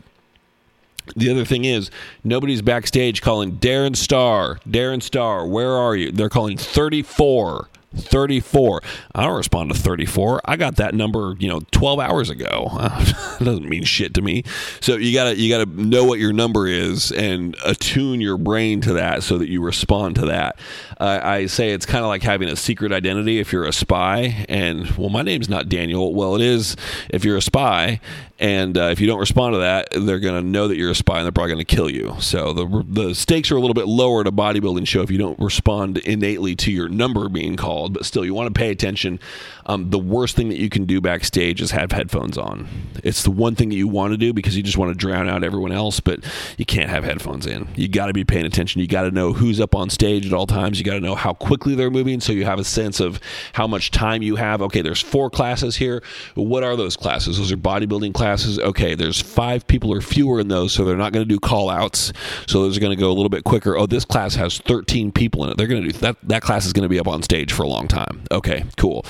the 1.16 1.30
other 1.30 1.44
thing 1.44 1.64
is, 1.64 1.90
nobody's 2.22 2.62
backstage 2.62 3.22
calling 3.22 3.58
Darren 3.58 3.96
Starr, 3.96 4.60
Darren 4.68 5.02
Starr, 5.02 5.46
where 5.46 5.72
are 5.72 5.96
you? 5.96 6.12
They're 6.12 6.28
calling 6.28 6.56
34 6.56 7.68
34. 7.96 8.82
I 9.14 9.22
don't 9.24 9.36
respond 9.36 9.72
to 9.72 9.78
34. 9.78 10.40
I 10.44 10.56
got 10.56 10.76
that 10.76 10.94
number, 10.94 11.34
you 11.38 11.48
know, 11.48 11.60
12 11.70 12.00
hours 12.00 12.30
ago. 12.30 12.68
it 12.80 13.44
doesn't 13.44 13.68
mean 13.68 13.84
shit 13.84 14.14
to 14.14 14.22
me. 14.22 14.44
So 14.80 14.96
you 14.96 15.12
gotta 15.12 15.38
you 15.38 15.50
gotta 15.50 15.70
know 15.70 16.04
what 16.04 16.18
your 16.18 16.32
number 16.32 16.66
is 16.66 17.12
and 17.12 17.56
attune 17.64 18.20
your 18.20 18.38
brain 18.38 18.80
to 18.82 18.94
that 18.94 19.22
so 19.22 19.38
that 19.38 19.48
you 19.48 19.62
respond 19.62 20.16
to 20.16 20.26
that. 20.26 20.58
Uh, 21.00 21.20
I 21.22 21.46
say 21.46 21.70
it's 21.70 21.86
kind 21.86 22.04
of 22.04 22.08
like 22.08 22.22
having 22.22 22.48
a 22.48 22.56
secret 22.56 22.92
identity 22.92 23.40
if 23.40 23.52
you're 23.52 23.64
a 23.64 23.72
spy. 23.72 24.44
And 24.48 24.88
well, 24.92 25.08
my 25.08 25.22
name's 25.22 25.48
not 25.48 25.68
Daniel. 25.68 26.14
Well, 26.14 26.34
it 26.36 26.42
is 26.42 26.76
if 27.10 27.24
you're 27.24 27.36
a 27.36 27.42
spy. 27.42 28.00
And 28.38 28.76
uh, 28.76 28.86
if 28.86 29.00
you 29.00 29.06
don't 29.06 29.20
respond 29.20 29.54
to 29.54 29.58
that, 29.58 29.88
they're 29.92 30.18
going 30.18 30.42
to 30.42 30.46
know 30.46 30.66
that 30.66 30.76
you're 30.76 30.90
a 30.90 30.96
spy 30.96 31.18
and 31.18 31.24
they're 31.24 31.32
probably 31.32 31.52
going 31.52 31.64
to 31.64 31.76
kill 31.76 31.88
you. 31.88 32.16
So 32.18 32.52
the 32.52 32.84
the 32.88 33.14
stakes 33.14 33.52
are 33.52 33.56
a 33.56 33.60
little 33.60 33.74
bit 33.74 33.86
lower 33.86 34.22
at 34.22 34.26
a 34.26 34.32
bodybuilding 34.32 34.86
show 34.86 35.02
if 35.02 35.10
you 35.10 35.18
don't 35.18 35.38
respond 35.38 35.98
innately 35.98 36.56
to 36.56 36.72
your 36.72 36.88
number 36.88 37.28
being 37.28 37.56
called. 37.56 37.81
But 37.88 38.04
still, 38.04 38.24
you 38.24 38.34
want 38.34 38.52
to 38.52 38.58
pay 38.58 38.70
attention. 38.70 39.18
Um, 39.66 39.90
the 39.90 39.98
worst 39.98 40.36
thing 40.36 40.48
that 40.48 40.58
you 40.58 40.68
can 40.68 40.84
do 40.84 41.00
backstage 41.00 41.60
is 41.60 41.70
have 41.70 41.92
headphones 41.92 42.36
on. 42.36 42.68
It's 43.04 43.22
the 43.22 43.30
one 43.30 43.54
thing 43.54 43.68
that 43.70 43.76
you 43.76 43.88
want 43.88 44.12
to 44.12 44.16
do 44.16 44.32
because 44.32 44.56
you 44.56 44.62
just 44.62 44.76
want 44.76 44.90
to 44.90 44.94
drown 44.96 45.28
out 45.28 45.44
everyone 45.44 45.72
else, 45.72 46.00
but 46.00 46.20
you 46.56 46.64
can't 46.64 46.90
have 46.90 47.04
headphones 47.04 47.46
in. 47.46 47.68
You 47.74 47.88
got 47.88 48.06
to 48.06 48.12
be 48.12 48.24
paying 48.24 48.46
attention. 48.46 48.80
You 48.80 48.86
got 48.86 49.02
to 49.02 49.10
know 49.10 49.32
who's 49.32 49.60
up 49.60 49.74
on 49.74 49.90
stage 49.90 50.26
at 50.26 50.32
all 50.32 50.46
times. 50.46 50.78
You 50.78 50.84
got 50.84 50.94
to 50.94 51.00
know 51.00 51.14
how 51.14 51.32
quickly 51.34 51.74
they're 51.74 51.90
moving 51.90 52.20
so 52.20 52.32
you 52.32 52.44
have 52.44 52.58
a 52.58 52.64
sense 52.64 53.00
of 53.00 53.20
how 53.52 53.66
much 53.66 53.90
time 53.90 54.22
you 54.22 54.36
have. 54.36 54.62
Okay, 54.62 54.82
there's 54.82 55.00
four 55.00 55.30
classes 55.30 55.76
here. 55.76 56.02
What 56.34 56.64
are 56.64 56.76
those 56.76 56.96
classes? 56.96 57.38
Those 57.38 57.52
are 57.52 57.56
bodybuilding 57.56 58.14
classes. 58.14 58.58
Okay, 58.58 58.94
there's 58.94 59.20
five 59.20 59.66
people 59.66 59.92
or 59.92 60.00
fewer 60.00 60.40
in 60.40 60.48
those, 60.48 60.72
so 60.72 60.84
they're 60.84 60.96
not 60.96 61.12
going 61.12 61.26
to 61.26 61.28
do 61.28 61.38
call 61.38 61.70
outs. 61.70 62.12
So 62.46 62.62
those 62.62 62.76
are 62.76 62.80
going 62.80 62.96
to 62.96 63.00
go 63.00 63.10
a 63.10 63.14
little 63.14 63.28
bit 63.28 63.44
quicker. 63.44 63.76
Oh, 63.76 63.86
this 63.86 64.04
class 64.04 64.34
has 64.34 64.58
13 64.58 65.12
people 65.12 65.44
in 65.44 65.50
it. 65.50 65.56
They're 65.56 65.66
going 65.66 65.82
to 65.82 65.88
do 65.88 65.98
that. 65.98 66.16
That 66.24 66.42
class 66.42 66.66
is 66.66 66.72
going 66.72 66.84
to 66.84 66.88
be 66.88 66.98
up 66.98 67.08
on 67.08 67.22
stage 67.22 67.52
for 67.52 67.62
a 67.62 67.68
long 67.68 67.88
time. 67.88 68.22
Okay, 68.30 68.64
cool. 68.76 69.04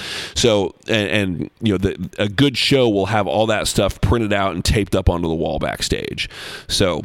And, 0.45 0.71
and 0.89 1.51
you 1.61 1.73
know, 1.73 1.79
the, 1.79 2.11
a 2.19 2.29
good 2.29 2.57
show 2.57 2.89
will 2.89 3.07
have 3.07 3.27
all 3.27 3.47
that 3.47 3.69
stuff 3.69 4.01
printed 4.01 4.33
out 4.33 4.55
and 4.55 4.65
taped 4.65 4.95
up 4.95 5.09
onto 5.09 5.29
the 5.29 5.35
wall 5.35 5.59
backstage. 5.59 6.29
So, 6.69 7.03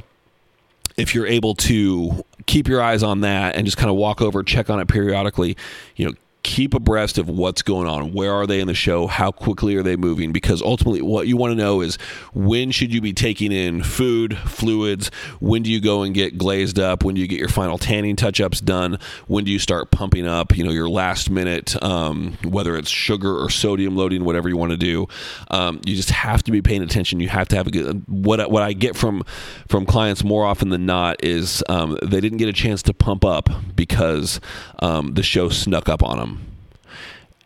if 0.97 1.13
you're 1.13 1.28
able 1.28 1.54
to 1.54 2.26
keep 2.47 2.67
your 2.67 2.82
eyes 2.82 3.04
on 3.04 3.21
that 3.21 3.56
and 3.56 3.65
just 3.65 3.78
kind 3.78 3.89
of 3.89 3.95
walk 3.95 4.21
over, 4.21 4.41
check 4.41 4.69
on 4.69 4.80
it 4.80 4.88
periodically, 4.88 5.56
you 5.95 6.08
know, 6.08 6.13
keep 6.47 6.73
abreast 6.73 7.17
of 7.17 7.27
what's 7.27 7.62
going 7.62 7.88
on. 7.88 8.13
Where 8.13 8.31
are 8.31 8.47
they 8.47 8.62
in 8.62 8.67
the 8.67 8.73
show? 8.73 9.05
How 9.05 9.31
quickly 9.31 9.75
are 9.75 9.83
they 9.83 9.97
moving? 9.97 10.31
Because 10.31 10.62
ultimately, 10.62 11.01
what 11.01 11.27
you 11.27 11.36
want 11.36 11.51
to 11.51 11.55
know 11.55 11.81
is 11.81 11.97
when 12.33 12.71
should 12.71 12.93
you 12.93 13.01
be 13.01 13.12
taking 13.12 13.51
in 13.51 13.83
food, 13.83 14.38
fluids? 14.38 15.12
When 15.41 15.62
do 15.62 15.69
you 15.69 15.81
go 15.81 16.03
and 16.03 16.15
get 16.15 16.38
glazed 16.38 16.79
up? 16.79 17.03
When 17.03 17.15
do 17.15 17.21
you 17.21 17.27
get 17.27 17.38
your 17.38 17.49
final 17.49 17.77
tanning 17.77 18.15
touch 18.15 18.39
ups 18.39 18.62
done? 18.62 18.97
When 19.27 19.43
do 19.43 19.51
you 19.51 19.60
start 19.60 19.91
pumping 19.91 20.25
up? 20.25 20.55
You 20.55 20.63
know, 20.63 20.71
your 20.71 20.89
last 20.89 21.29
minute, 21.29 21.75
um, 21.83 22.38
whether 22.45 22.77
it's 22.77 22.89
sugar 22.89 23.38
or 23.38 23.49
sodium 23.49 23.97
loading, 23.97 24.23
whatever 24.23 24.47
you 24.47 24.55
want 24.55 24.71
to 24.71 24.77
do. 24.77 25.07
Um, 25.51 25.81
you 25.86 25.97
just 25.97 26.12
have 26.12 26.43
to 26.43 26.51
be 26.51 26.62
paying 26.62 26.81
attention. 26.81 27.19
You 27.19 27.27
have 27.27 27.49
to 27.49 27.57
have 27.57 27.67
a 27.67 27.71
good. 27.71 28.05
What 28.07 28.49
what 28.49 28.63
I 28.63 28.71
get 28.71 28.95
from 28.95 29.23
from 29.67 29.86
clients 29.86 30.23
more 30.23 30.45
often 30.45 30.69
than 30.69 30.86
not 30.86 31.21
is 31.21 31.62
um, 31.67 31.97
they 32.01 32.21
didn't 32.21 32.38
get 32.38 32.47
a 32.47 32.53
chance 32.53 32.81
to 32.83 32.93
pump 32.93 33.25
up 33.25 33.49
because 33.75 34.39
um, 34.79 35.13
the 35.15 35.23
show 35.23 35.49
snuck 35.49 35.89
up 35.89 36.01
on 36.01 36.17
them 36.17 36.37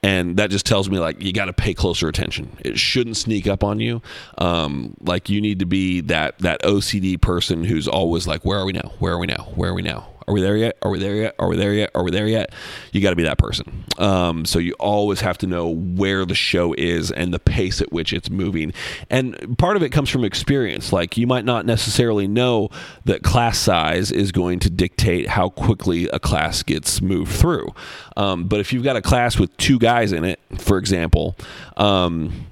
and 0.04 0.38
that 0.38 0.50
just 0.50 0.66
tells 0.66 0.90
me 0.90 1.00
like 1.00 1.22
you 1.22 1.32
got 1.32 1.46
to 1.46 1.54
pay 1.54 1.74
closer 1.74 2.08
attention. 2.08 2.58
It 2.60 2.80
shouldn't 2.80 3.18
sneak 3.18 3.48
up 3.48 3.64
on 3.64 3.80
you. 3.80 4.02
Um, 4.38 4.96
like 5.02 5.30
you 5.30 5.42
need 5.42 5.60
to 5.60 5.66
be 5.66 6.02
that 6.02 6.40
that 6.40 6.62
ocd 6.64 7.22
person 7.22 7.64
who's 7.64 7.88
always 7.88 8.28
like 8.28 8.44
where 8.44 8.60
are 8.60 8.66
we 8.66 8.74
now? 8.74 8.94
Where 9.00 9.14
are 9.14 9.20
we 9.20 9.28
now? 9.28 9.52
Where 9.56 9.72
are 9.72 9.74
we 9.74 9.84
now 9.84 10.11
are 10.32 10.34
we 10.34 10.42
there 10.42 10.56
yet? 10.56 10.78
Are 10.82 10.90
we 10.90 10.98
there 10.98 11.16
yet? 11.16 11.36
Are 11.40 11.50
we 11.50 11.58
there 11.58 11.74
yet? 11.74 11.92
Are 11.94 12.04
we 12.04 12.12
there 12.12 12.26
yet? 12.26 12.54
You 12.94 13.02
got 13.02 13.10
to 13.10 13.18
be 13.18 13.24
that 13.24 13.38
person. 13.38 13.84
Um, 13.98 14.46
so 14.46 14.60
you 14.60 14.72
always 14.80 15.20
have 15.20 15.38
to 15.40 15.48
know 15.48 15.68
where 15.68 16.26
the 16.26 16.36
show 16.36 16.74
is 16.78 17.12
and 17.12 17.34
the 17.34 17.40
pace 17.40 17.82
at 17.82 17.92
which 17.92 18.14
it's 18.14 18.30
moving. 18.30 18.72
And 19.10 19.58
part 19.58 19.76
of 19.76 19.84
it 19.84 19.90
comes 19.90 20.10
from 20.10 20.24
experience. 20.24 20.94
Like 20.94 21.18
you 21.18 21.28
might 21.28 21.44
not 21.44 21.66
necessarily 21.66 22.30
know 22.30 22.70
that 23.04 23.24
class 23.24 23.58
size 23.58 24.10
is 24.10 24.32
going 24.32 24.60
to 24.60 24.70
dictate 24.70 25.28
how 25.28 25.50
quickly 25.50 26.08
a 26.14 26.20
class 26.20 26.64
gets 26.64 27.02
moved 27.02 27.34
through. 27.34 27.68
Um, 28.16 28.46
but 28.46 28.62
if 28.62 28.72
you've 28.72 28.86
got 28.86 28.96
a 28.96 29.02
class 29.02 29.38
with 29.38 29.56
two 29.58 29.80
guys 29.80 30.14
in 30.14 30.24
it, 30.24 30.40
for 30.60 30.78
example, 30.78 31.36
um, 31.76 32.46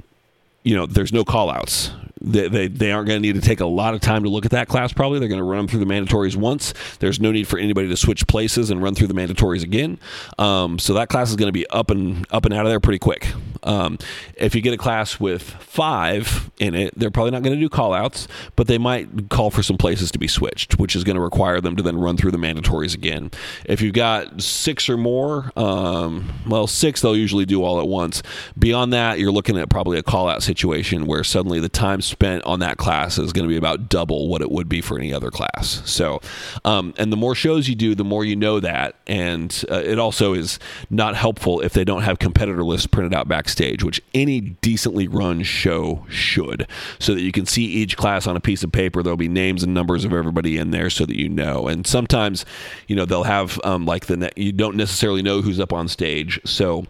you 0.63 0.76
know, 0.76 0.86
there's 0.86 1.13
no 1.13 1.24
call 1.24 1.50
outs 1.50 1.92
they, 2.21 2.47
they, 2.47 2.67
they 2.67 2.91
aren't 2.91 3.08
going 3.08 3.21
to 3.21 3.27
need 3.27 3.41
to 3.41 3.47
take 3.47 3.60
a 3.60 3.65
lot 3.65 3.93
of 3.93 4.01
time 4.01 4.23
to 4.23 4.29
look 4.29 4.45
at 4.45 4.51
that 4.51 4.67
class 4.67 4.93
probably. 4.93 5.19
They're 5.19 5.29
going 5.29 5.39
to 5.39 5.43
run 5.43 5.60
them 5.60 5.67
through 5.67 5.79
the 5.79 5.86
mandatories 5.86 6.36
once. 6.36 6.73
There's 6.99 7.19
no 7.19 7.32
need 7.32 7.47
for 7.47 7.60
anybody 7.60 7.88
to 7.88 7.97
switch 7.97 8.27
places 8.27 8.69
and 8.69 8.82
run 8.82 8.95
through 8.95 9.08
the 9.08 9.13
mandatories 9.13 9.63
again. 9.63 9.99
Um, 10.38 10.79
so 10.79 10.93
that 10.95 11.10
class 11.10 11.29
is 11.29 11.36
going 11.36 11.47
to 11.47 11.53
be 11.53 11.67
up 11.69 11.91
and 11.91 12.25
up 12.32 12.45
and 12.45 12.53
out 12.53 12.65
of 12.65 12.71
there 12.71 12.79
pretty 12.79 12.99
quick 12.99 13.27
um, 13.63 13.98
if 14.36 14.56
you 14.56 14.62
get 14.62 14.74
a 14.74 14.78
class 14.78 15.19
with 15.19 15.43
five 15.43 16.50
in 16.60 16.76
it 16.76 16.93
they're 16.98 17.12
probably 17.12 17.32
not 17.32 17.43
going 17.43 17.56
to 17.56 17.60
do 17.60 17.69
call 17.69 17.93
outs 17.93 18.28
but 18.56 18.67
they 18.67 18.78
might 18.78 19.30
call 19.30 19.50
for 19.50 19.63
some 19.63 19.78
places 19.78 20.12
to 20.12 20.19
be 20.19 20.28
switched 20.28 20.78
which 20.80 20.95
is 20.95 21.04
going 21.04 21.15
to 21.15 21.22
require 21.22 21.62
them 21.62 21.76
to 21.76 21.84
then 21.84 21.98
run 21.98 22.17
through 22.17 22.32
the 22.32 22.38
mandatories 22.38 22.93
again 22.93 23.32
if 23.65 23.82
you've 23.82 23.93
got 23.93 24.41
six 24.41 24.89
or 24.89 24.98
more 24.98 25.52
um, 25.56 26.32
well 26.48 26.67
six 26.67 27.02
they'll 27.02 27.15
usually 27.15 27.45
do 27.45 27.63
all 27.63 27.80
at 27.80 27.88
once 27.88 28.22
beyond 28.58 28.91
that 28.93 29.19
you're 29.19 29.32
looking 29.32 29.58
at 29.58 29.69
probably 29.69 29.98
a 29.98 30.04
call 30.04 30.28
out 30.28 30.43
situation 30.43 31.06
where 31.06 31.24
suddenly 31.24 31.60
the 31.60 31.69
time 31.69 32.02
spent 32.02 32.43
on 32.43 32.60
that 32.60 32.78
class 32.78 33.17
is 33.17 33.34
going 33.34 33.45
to 33.45 33.50
be 33.50 33.58
about 33.58 33.89
double 33.89 34.28
what 34.28 34.41
it 34.41 34.52
would 34.52 34.67
be 34.67 34.82
for 34.82 34.98
any 34.98 35.13
other 35.13 35.32
class. 35.32 35.82
So, 35.86 36.22
um, 36.65 36.93
and 36.98 37.12
the 37.12 37.17
more 37.17 37.36
shows 37.36 37.67
you 37.67 37.76
do, 37.76 37.95
the 37.95 38.04
more 38.04 38.26
you 38.26 38.36
know 38.36 38.60
that. 38.60 38.95
And 39.08 39.63
uh, 39.69 39.82
it 39.84 40.00
also 40.00 40.34
is 40.34 40.60
not 40.89 41.15
helpful 41.15 41.62
if 41.62 41.74
they 41.74 41.84
don't 41.84 42.02
have 42.02 42.19
competitor 42.19 42.63
lists 42.63 42.88
printed 42.88 43.13
out 43.13 43.28
backstage, 43.49 43.83
which 43.83 44.01
any 44.13 44.39
decently 44.39 45.07
run 45.07 45.41
show 45.41 46.05
should, 46.07 46.67
so 46.99 47.15
that 47.15 47.21
you 47.21 47.31
can 47.31 47.47
see 47.47 47.63
each 47.63 47.97
class 47.97 48.27
on 48.27 48.38
a 48.38 48.39
piece 48.39 48.63
of 48.63 48.71
paper. 48.71 49.01
There'll 49.01 49.17
be 49.17 49.27
names 49.27 49.63
and 49.63 49.73
numbers 49.73 50.05
of 50.05 50.13
everybody 50.13 50.57
in 50.57 50.69
there 50.69 50.89
so 50.91 51.05
that 51.05 51.15
you 51.15 51.29
know. 51.29 51.67
And 51.67 51.88
sometimes, 51.88 52.45
you 52.88 52.95
know, 52.95 53.05
they'll 53.05 53.23
have 53.23 53.59
um, 53.63 53.85
like 53.88 54.05
the, 54.05 54.17
ne- 54.17 54.31
you 54.35 54.51
don't 54.51 54.75
necessarily 54.75 55.23
know 55.23 55.41
who's 55.41 55.59
up 55.59 55.73
on 55.73 55.88
stage. 55.88 56.39
So, 56.45 56.85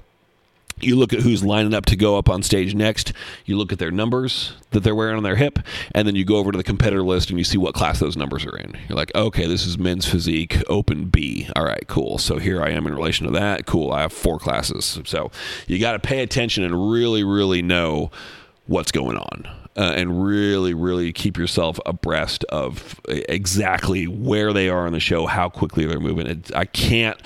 you 0.82 0.96
look 0.96 1.14
at 1.14 1.20
who's 1.20 1.44
lining 1.44 1.74
up 1.74 1.86
to 1.88 1.96
go 1.96 2.18
up 2.18 2.30
on 2.30 2.44
stage 2.44 2.76
next. 2.76 3.14
You 3.46 3.58
look 3.58 3.72
at 3.72 3.80
their 3.80 3.92
numbers 3.92 4.54
that 4.72 4.82
they're 4.82 4.96
wearing 4.96 5.18
on 5.18 5.24
their 5.24 5.36
hip, 5.36 5.60
and 5.94 6.08
then 6.08 6.16
you 6.16 6.26
go 6.26 6.38
over 6.38 6.52
to 6.52 6.58
the 6.58 6.64
competitor 6.64 7.04
list 7.04 7.30
and 7.30 7.40
you 7.40 7.44
see 7.44 7.58
what 7.58 7.74
class 7.74 8.00
those 8.00 8.18
numbers 8.18 8.46
are 8.46 8.58
in. 8.58 8.78
You're 8.88 8.98
like, 8.98 9.14
okay, 9.16 9.48
this 9.48 9.66
is 9.66 9.78
men's 9.78 10.08
physique, 10.08 10.62
open 10.68 11.06
B. 11.10 11.48
All 11.56 11.64
right, 11.64 11.88
cool. 11.88 12.18
So 12.18 12.38
here 12.38 12.62
I 12.62 12.70
am 12.70 12.88
in 12.88 12.96
relation 12.96 13.26
to 13.26 13.32
that. 13.34 13.66
Cool. 13.66 13.92
I 13.92 14.02
have 14.02 14.14
four 14.14 14.40
classes. 14.40 15.00
So 15.06 15.32
you 15.68 15.80
got 15.80 15.94
to 15.94 16.00
pay 16.00 16.22
attention 16.22 16.64
and 16.64 16.92
really, 16.92 17.24
really 17.24 17.62
know 17.62 18.12
what's 18.68 18.92
going 18.92 19.18
on. 19.18 19.48
Uh, 19.78 19.94
and 19.96 20.26
really, 20.26 20.74
really 20.74 21.14
keep 21.14 21.38
yourself 21.38 21.80
abreast 21.86 22.44
of 22.46 23.00
exactly 23.08 24.08
where 24.08 24.52
they 24.52 24.68
are 24.68 24.86
in 24.86 24.92
the 24.92 25.00
show, 25.00 25.26
how 25.26 25.48
quickly 25.48 25.86
they're 25.86 26.02
moving. 26.02 26.28
It, 26.28 26.54
I 26.54 26.66
can't 26.66 27.18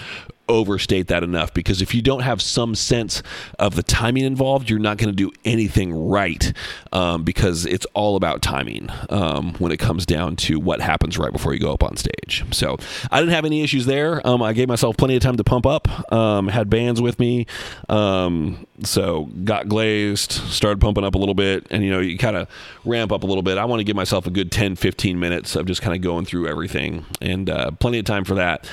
overstate 0.49 1.07
that 1.07 1.23
enough 1.23 1.53
because 1.53 1.81
if 1.81 1.95
you 1.95 2.01
don't 2.01 2.21
have 2.21 2.41
some 2.41 2.75
sense 2.75 3.23
of 3.59 3.75
the 3.75 3.83
timing 3.83 4.23
involved, 4.25 4.69
you're 4.69 4.79
not 4.79 4.97
going 4.97 5.09
to 5.09 5.15
do 5.15 5.31
anything 5.45 5.93
right 5.93 6.53
um, 6.91 7.23
because 7.23 7.65
it's 7.65 7.85
all 7.93 8.15
about 8.15 8.41
timing 8.41 8.89
um, 9.09 9.53
when 9.55 9.71
it 9.71 9.77
comes 9.77 10.05
down 10.05 10.35
to 10.35 10.59
what 10.59 10.81
happens 10.81 11.17
right 11.17 11.31
before 11.31 11.53
you 11.53 11.59
go 11.59 11.71
up 11.71 11.83
on 11.83 11.95
stage. 11.95 12.43
So 12.51 12.77
I 13.11 13.19
didn't 13.19 13.33
have 13.33 13.45
any 13.45 13.61
issues 13.61 13.85
there. 13.85 14.25
Um, 14.27 14.41
I 14.41 14.53
gave 14.53 14.67
myself 14.67 14.97
plenty 14.97 15.15
of 15.15 15.21
time 15.21 15.37
to 15.37 15.43
pump 15.43 15.65
up, 15.65 16.11
um, 16.11 16.47
had 16.49 16.69
bands 16.69 17.01
with 17.01 17.19
me. 17.19 17.45
Um, 17.89 18.67
so 18.83 19.25
got 19.43 19.67
glazed, 19.69 20.31
started 20.31 20.81
pumping 20.81 21.03
up 21.03 21.15
a 21.15 21.17
little 21.17 21.35
bit, 21.35 21.67
and 21.69 21.83
you 21.83 21.89
know, 21.89 21.99
you 21.99 22.17
kind 22.17 22.35
of 22.35 22.49
ramp 22.85 23.11
up 23.11 23.23
a 23.23 23.25
little 23.25 23.43
bit. 23.43 23.57
I 23.57 23.65
want 23.65 23.79
to 23.79 23.83
give 23.83 23.95
myself 23.95 24.27
a 24.27 24.29
good 24.29 24.51
10, 24.51 24.75
15 24.75 25.19
minutes 25.19 25.55
of 25.55 25.65
just 25.65 25.81
kind 25.81 25.95
of 25.95 26.01
going 26.01 26.25
through 26.25 26.47
everything 26.47 27.05
and 27.21 27.49
uh, 27.49 27.71
plenty 27.71 27.99
of 27.99 28.05
time 28.05 28.25
for 28.25 28.35
that. 28.35 28.67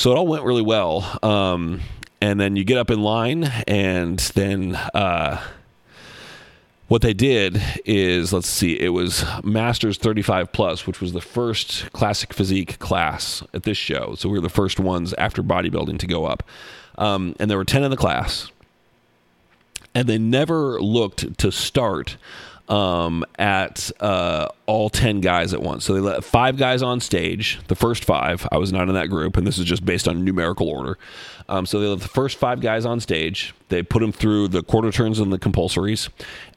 So 0.00 0.12
it 0.12 0.16
all 0.16 0.26
went 0.26 0.44
really 0.44 0.62
well. 0.62 1.18
Um, 1.22 1.82
and 2.22 2.40
then 2.40 2.56
you 2.56 2.64
get 2.64 2.78
up 2.78 2.90
in 2.90 3.02
line, 3.02 3.44
and 3.68 4.18
then 4.18 4.74
uh, 4.74 5.44
what 6.88 7.02
they 7.02 7.12
did 7.12 7.62
is 7.84 8.32
let's 8.32 8.48
see, 8.48 8.80
it 8.80 8.94
was 8.94 9.26
Masters 9.44 9.98
35 9.98 10.52
Plus, 10.52 10.86
which 10.86 11.02
was 11.02 11.12
the 11.12 11.20
first 11.20 11.92
classic 11.92 12.32
physique 12.32 12.78
class 12.78 13.42
at 13.52 13.64
this 13.64 13.76
show. 13.76 14.14
So 14.14 14.30
we 14.30 14.38
were 14.38 14.40
the 14.40 14.48
first 14.48 14.80
ones 14.80 15.12
after 15.18 15.42
bodybuilding 15.42 15.98
to 15.98 16.06
go 16.06 16.24
up. 16.24 16.44
Um, 16.96 17.36
and 17.38 17.50
there 17.50 17.58
were 17.58 17.66
10 17.66 17.84
in 17.84 17.90
the 17.90 17.96
class. 17.98 18.50
And 19.94 20.08
they 20.08 20.16
never 20.16 20.80
looked 20.80 21.36
to 21.40 21.52
start 21.52 22.16
um, 22.70 23.24
at 23.36 23.90
uh, 24.00 24.46
all 24.66 24.88
10 24.88 25.20
guys 25.20 25.52
at 25.52 25.60
once. 25.60 25.84
So 25.84 25.92
they 25.92 26.00
let 26.00 26.22
five 26.22 26.56
guys 26.56 26.82
on 26.82 27.00
stage, 27.00 27.58
the 27.66 27.74
first 27.74 28.04
five. 28.04 28.46
I 28.52 28.58
was 28.58 28.72
not 28.72 28.88
in 28.88 28.94
that 28.94 29.08
group, 29.08 29.36
and 29.36 29.44
this 29.44 29.58
is 29.58 29.64
just 29.64 29.84
based 29.84 30.06
on 30.06 30.24
numerical 30.24 30.68
order. 30.68 30.96
Um, 31.48 31.66
so 31.66 31.80
they 31.80 31.88
let 31.88 31.98
the 31.98 32.08
first 32.08 32.38
five 32.38 32.60
guys 32.60 32.86
on 32.86 33.00
stage. 33.00 33.54
They 33.70 33.82
put 33.82 34.00
them 34.00 34.12
through 34.12 34.48
the 34.48 34.62
quarter 34.62 34.92
turns 34.92 35.18
and 35.18 35.32
the 35.32 35.38
compulsories, 35.38 36.08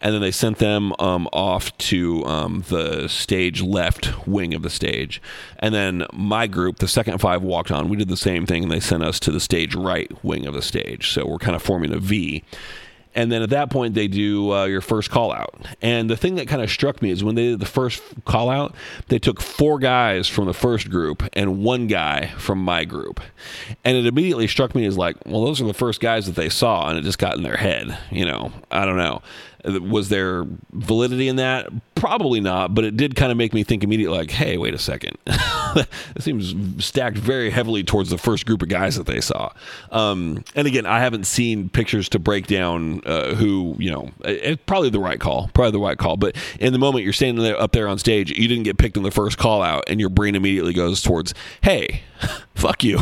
and 0.02 0.14
then 0.14 0.22
they 0.22 0.30
sent 0.30 0.60
them 0.60 0.94
um, 1.00 1.28
off 1.34 1.76
to 1.80 2.24
um, 2.26 2.64
the 2.70 3.08
stage 3.08 3.64
left 3.64 4.28
wing 4.28 4.54
of 4.54 4.62
the 4.62 4.70
stage. 4.70 5.20
And 5.58 5.74
then 5.74 6.06
my 6.14 6.46
group, 6.46 6.78
the 6.78 6.88
second 6.88 7.18
five, 7.20 7.42
walked 7.42 7.72
on. 7.72 7.90
We 7.90 7.98
did 7.98 8.08
the 8.08 8.16
same 8.16 8.46
thing, 8.46 8.62
and 8.62 8.72
they 8.72 8.80
sent 8.80 9.04
us 9.04 9.20
to 9.22 9.32
the 9.32 9.40
stage 9.40 9.74
right 9.74 10.12
wing 10.24 10.46
of 10.46 10.54
the 10.54 10.62
stage. 10.62 11.10
So 11.10 11.26
we're 11.26 11.40
kind 11.40 11.56
of 11.56 11.64
forming 11.64 11.92
a 11.92 11.98
V 11.98 12.44
and 13.16 13.32
then 13.32 13.42
at 13.42 13.50
that 13.52 13.70
point 13.70 13.94
they 13.94 14.08
do 14.08 14.52
uh, 14.54 14.66
your 14.66 14.82
first 14.82 15.10
call 15.10 15.32
out. 15.32 15.66
And 15.82 16.10
the 16.10 16.18
thing 16.18 16.36
that 16.36 16.48
kind 16.48 16.62
of 16.62 16.70
struck 16.70 17.02
me 17.02 17.12
is 17.12 17.24
when 17.24 17.36
they 17.36 17.50
did 17.50 17.60
the 17.60 17.66
first 17.66 18.02
call 18.26 18.50
out 18.50 18.76
they 19.08 19.20
took 19.20 19.42
four 19.42 19.80
guys 19.80 20.28
from 20.28 20.46
the 20.46 20.54
first 20.54 20.90
group 20.90 21.24
and 21.34 21.64
one 21.64 21.88
guy 21.88 22.28
from 22.38 22.60
my 22.60 22.86
group. 22.86 23.20
And 23.84 23.98
it 23.98 24.06
immediately 24.06 24.48
struck 24.48 24.76
me 24.76 24.86
as 24.86 24.98
like 24.98 25.18
well 25.26 25.44
those 25.44 25.62
are 25.62 25.66
the 25.66 25.74
first 25.74 26.00
guys 26.00 26.26
that 26.26 26.36
they 26.36 26.50
saw 26.50 26.90
and 26.90 26.98
it 26.98 27.04
just 27.04 27.20
got 27.20 27.38
in 27.38 27.44
their 27.44 27.58
head 27.58 27.98
you 28.12 28.26
know? 28.26 28.52
I 28.72 28.86
don't 28.86 28.98
know 28.98 29.22
was 29.64 30.10
there 30.10 30.46
validity 30.72 31.28
in 31.28 31.38
that? 31.38 31.70
Probably 31.96 32.42
not, 32.42 32.76
but 32.76 32.84
it 32.84 32.98
did 32.98 33.16
kind 33.16 33.32
of 33.32 33.38
make 33.38 33.54
me 33.54 33.64
think 33.64 33.84
immediately, 33.84 34.18
like, 34.18 34.32
hey, 34.32 34.58
wait 34.58 34.74
a 34.74 34.78
second. 34.78 35.18
it 35.28 35.88
seems 36.20 36.84
stacked 36.84 37.18
very 37.18 37.50
heavily 37.50 37.84
towards 37.84 38.10
the 38.10 38.18
first 38.18 38.46
group 38.46 38.62
of 38.62 38.68
guys 38.68 38.98
that 38.98 39.06
they 39.06 39.22
saw. 39.22 39.54
Um, 39.92 40.44
and 40.56 40.68
again, 40.68 40.86
I 40.86 41.00
haven't 41.00 41.26
seen 41.26 41.70
pictures 41.70 42.10
to 42.10 42.20
break 42.20 42.48
down 42.48 43.02
uh, 43.06 43.36
who, 43.36 43.76
you 43.80 43.90
know, 43.90 44.12
it, 44.26 44.66
probably 44.66 44.90
the 44.90 45.00
right 45.00 45.20
call, 45.20 45.50
probably 45.54 45.72
the 45.72 45.80
right 45.80 45.98
call. 45.98 46.18
But 46.18 46.36
in 46.60 46.74
the 46.74 46.80
moment 46.80 47.06
you're 47.06 47.14
standing 47.14 47.44
there 47.44 47.60
up 47.60 47.72
there 47.72 47.88
on 47.88 47.98
stage, 47.98 48.38
you 48.38 48.48
didn't 48.50 48.64
get 48.64 48.78
picked 48.78 48.98
in 48.98 49.04
the 49.04 49.12
first 49.12 49.38
call 49.38 49.62
out, 49.62 49.86
and 49.88 50.00
your 50.00 50.10
brain 50.10 50.36
immediately 50.36 50.74
goes 50.74 51.02
towards, 51.02 51.34
hey, 51.62 52.02
fuck 52.56 52.84
you. 52.84 53.00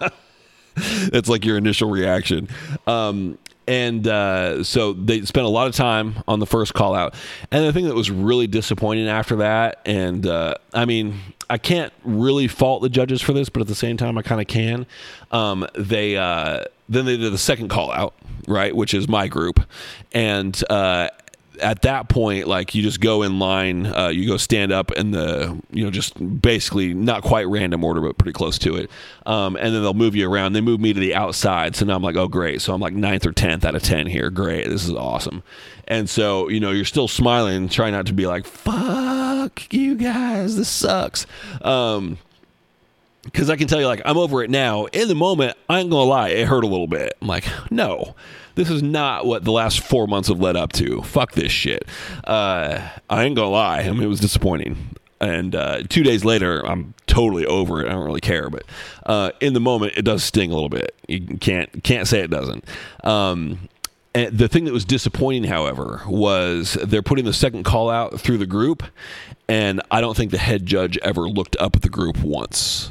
That's 1.10 1.28
like 1.28 1.44
your 1.44 1.56
initial 1.56 1.90
reaction. 1.90 2.48
Um, 2.86 3.38
and 3.68 4.08
uh, 4.08 4.64
so 4.64 4.94
they 4.94 5.20
spent 5.22 5.46
a 5.46 5.50
lot 5.50 5.68
of 5.68 5.74
time 5.74 6.14
on 6.26 6.40
the 6.40 6.46
first 6.46 6.72
call 6.72 6.94
out. 6.94 7.14
And 7.50 7.64
the 7.64 7.72
thing 7.72 7.84
that 7.84 7.94
was 7.94 8.10
really 8.10 8.46
disappointing 8.46 9.08
after 9.08 9.36
that 9.36 9.80
and 9.84 10.26
uh, 10.26 10.54
i 10.72 10.84
mean 10.84 11.20
i 11.50 11.58
can't 11.58 11.92
really 12.02 12.48
fault 12.48 12.82
the 12.82 12.88
judges 12.88 13.20
for 13.20 13.32
this 13.32 13.48
but 13.48 13.60
at 13.60 13.68
the 13.68 13.74
same 13.74 13.96
time 13.96 14.16
i 14.18 14.22
kind 14.22 14.40
of 14.40 14.46
can. 14.46 14.86
Um, 15.30 15.66
they 15.74 16.16
uh, 16.16 16.64
then 16.88 17.04
they 17.04 17.16
did 17.16 17.32
the 17.32 17.38
second 17.38 17.68
call 17.68 17.92
out 17.92 18.14
right 18.46 18.74
which 18.74 18.94
is 18.94 19.08
my 19.08 19.28
group. 19.28 19.60
And 20.12 20.60
uh, 20.70 21.08
at 21.60 21.82
that 21.82 22.08
point, 22.08 22.46
like 22.46 22.74
you 22.74 22.82
just 22.82 23.00
go 23.00 23.22
in 23.22 23.38
line, 23.38 23.86
uh, 23.86 24.08
you 24.08 24.26
go 24.28 24.36
stand 24.36 24.72
up 24.72 24.92
in 24.92 25.10
the, 25.10 25.60
you 25.70 25.84
know, 25.84 25.90
just 25.90 26.40
basically 26.40 26.94
not 26.94 27.22
quite 27.22 27.46
random 27.48 27.84
order, 27.84 28.00
but 28.00 28.18
pretty 28.18 28.32
close 28.32 28.58
to 28.60 28.76
it. 28.76 28.90
Um, 29.26 29.56
and 29.56 29.74
then 29.74 29.82
they'll 29.82 29.94
move 29.94 30.16
you 30.16 30.30
around. 30.30 30.52
They 30.52 30.60
move 30.60 30.80
me 30.80 30.92
to 30.92 31.00
the 31.00 31.14
outside. 31.14 31.76
So 31.76 31.84
now 31.84 31.96
I'm 31.96 32.02
like, 32.02 32.16
oh, 32.16 32.28
great. 32.28 32.60
So 32.60 32.72
I'm 32.72 32.80
like 32.80 32.94
ninth 32.94 33.26
or 33.26 33.32
10th 33.32 33.64
out 33.64 33.74
of 33.74 33.82
10 33.82 34.06
here. 34.06 34.30
Great. 34.30 34.68
This 34.68 34.84
is 34.84 34.94
awesome. 34.94 35.42
And 35.86 36.08
so, 36.08 36.48
you 36.48 36.60
know, 36.60 36.70
you're 36.70 36.84
still 36.84 37.08
smiling, 37.08 37.68
trying 37.68 37.92
not 37.92 38.06
to 38.06 38.12
be 38.12 38.26
like, 38.26 38.46
fuck 38.46 39.72
you 39.72 39.94
guys. 39.94 40.56
This 40.56 40.68
sucks. 40.68 41.26
Um, 41.62 42.18
because 43.24 43.50
I 43.50 43.56
can 43.56 43.68
tell 43.68 43.80
you, 43.80 43.86
like, 43.86 44.02
I'm 44.04 44.16
over 44.16 44.42
it 44.42 44.50
now. 44.50 44.86
In 44.86 45.08
the 45.08 45.14
moment, 45.14 45.56
I 45.68 45.80
ain't 45.80 45.90
gonna 45.90 46.08
lie, 46.08 46.28
it 46.30 46.46
hurt 46.46 46.64
a 46.64 46.66
little 46.66 46.86
bit. 46.86 47.12
I'm 47.20 47.28
like, 47.28 47.44
no, 47.70 48.14
this 48.58 48.70
is 48.70 48.82
not 48.82 49.24
what 49.24 49.44
the 49.44 49.52
last 49.52 49.78
four 49.78 50.08
months 50.08 50.28
have 50.28 50.40
led 50.40 50.56
up 50.56 50.72
to. 50.72 51.00
Fuck 51.02 51.32
this 51.32 51.52
shit. 51.52 51.84
Uh, 52.24 52.90
I 53.08 53.24
ain't 53.24 53.36
gonna 53.36 53.48
lie. 53.48 53.82
I 53.82 53.90
mean, 53.92 54.02
it 54.02 54.06
was 54.08 54.18
disappointing. 54.18 54.96
And 55.20 55.54
uh, 55.54 55.82
two 55.88 56.02
days 56.02 56.24
later, 56.24 56.66
I'm 56.66 56.92
totally 57.06 57.46
over 57.46 57.80
it. 57.80 57.88
I 57.88 57.92
don't 57.92 58.04
really 58.04 58.20
care, 58.20 58.50
but 58.50 58.64
uh, 59.06 59.30
in 59.40 59.52
the 59.52 59.60
moment, 59.60 59.94
it 59.96 60.02
does 60.02 60.24
sting 60.24 60.50
a 60.50 60.54
little 60.54 60.68
bit. 60.68 60.92
You 61.06 61.38
can't 61.38 61.84
can't 61.84 62.08
say 62.08 62.18
it 62.20 62.30
doesn't. 62.30 62.64
Um, 63.04 63.68
and 64.12 64.36
the 64.36 64.48
thing 64.48 64.64
that 64.64 64.72
was 64.72 64.84
disappointing, 64.84 65.44
however, 65.44 66.02
was 66.08 66.76
they're 66.82 67.02
putting 67.02 67.26
the 67.26 67.32
second 67.32 67.62
call 67.62 67.88
out 67.90 68.20
through 68.20 68.38
the 68.38 68.46
group, 68.46 68.82
and 69.48 69.80
I 69.92 70.00
don't 70.00 70.16
think 70.16 70.32
the 70.32 70.38
head 70.38 70.66
judge 70.66 70.98
ever 70.98 71.28
looked 71.28 71.56
up 71.60 71.76
at 71.76 71.82
the 71.82 71.88
group 71.88 72.18
once 72.18 72.90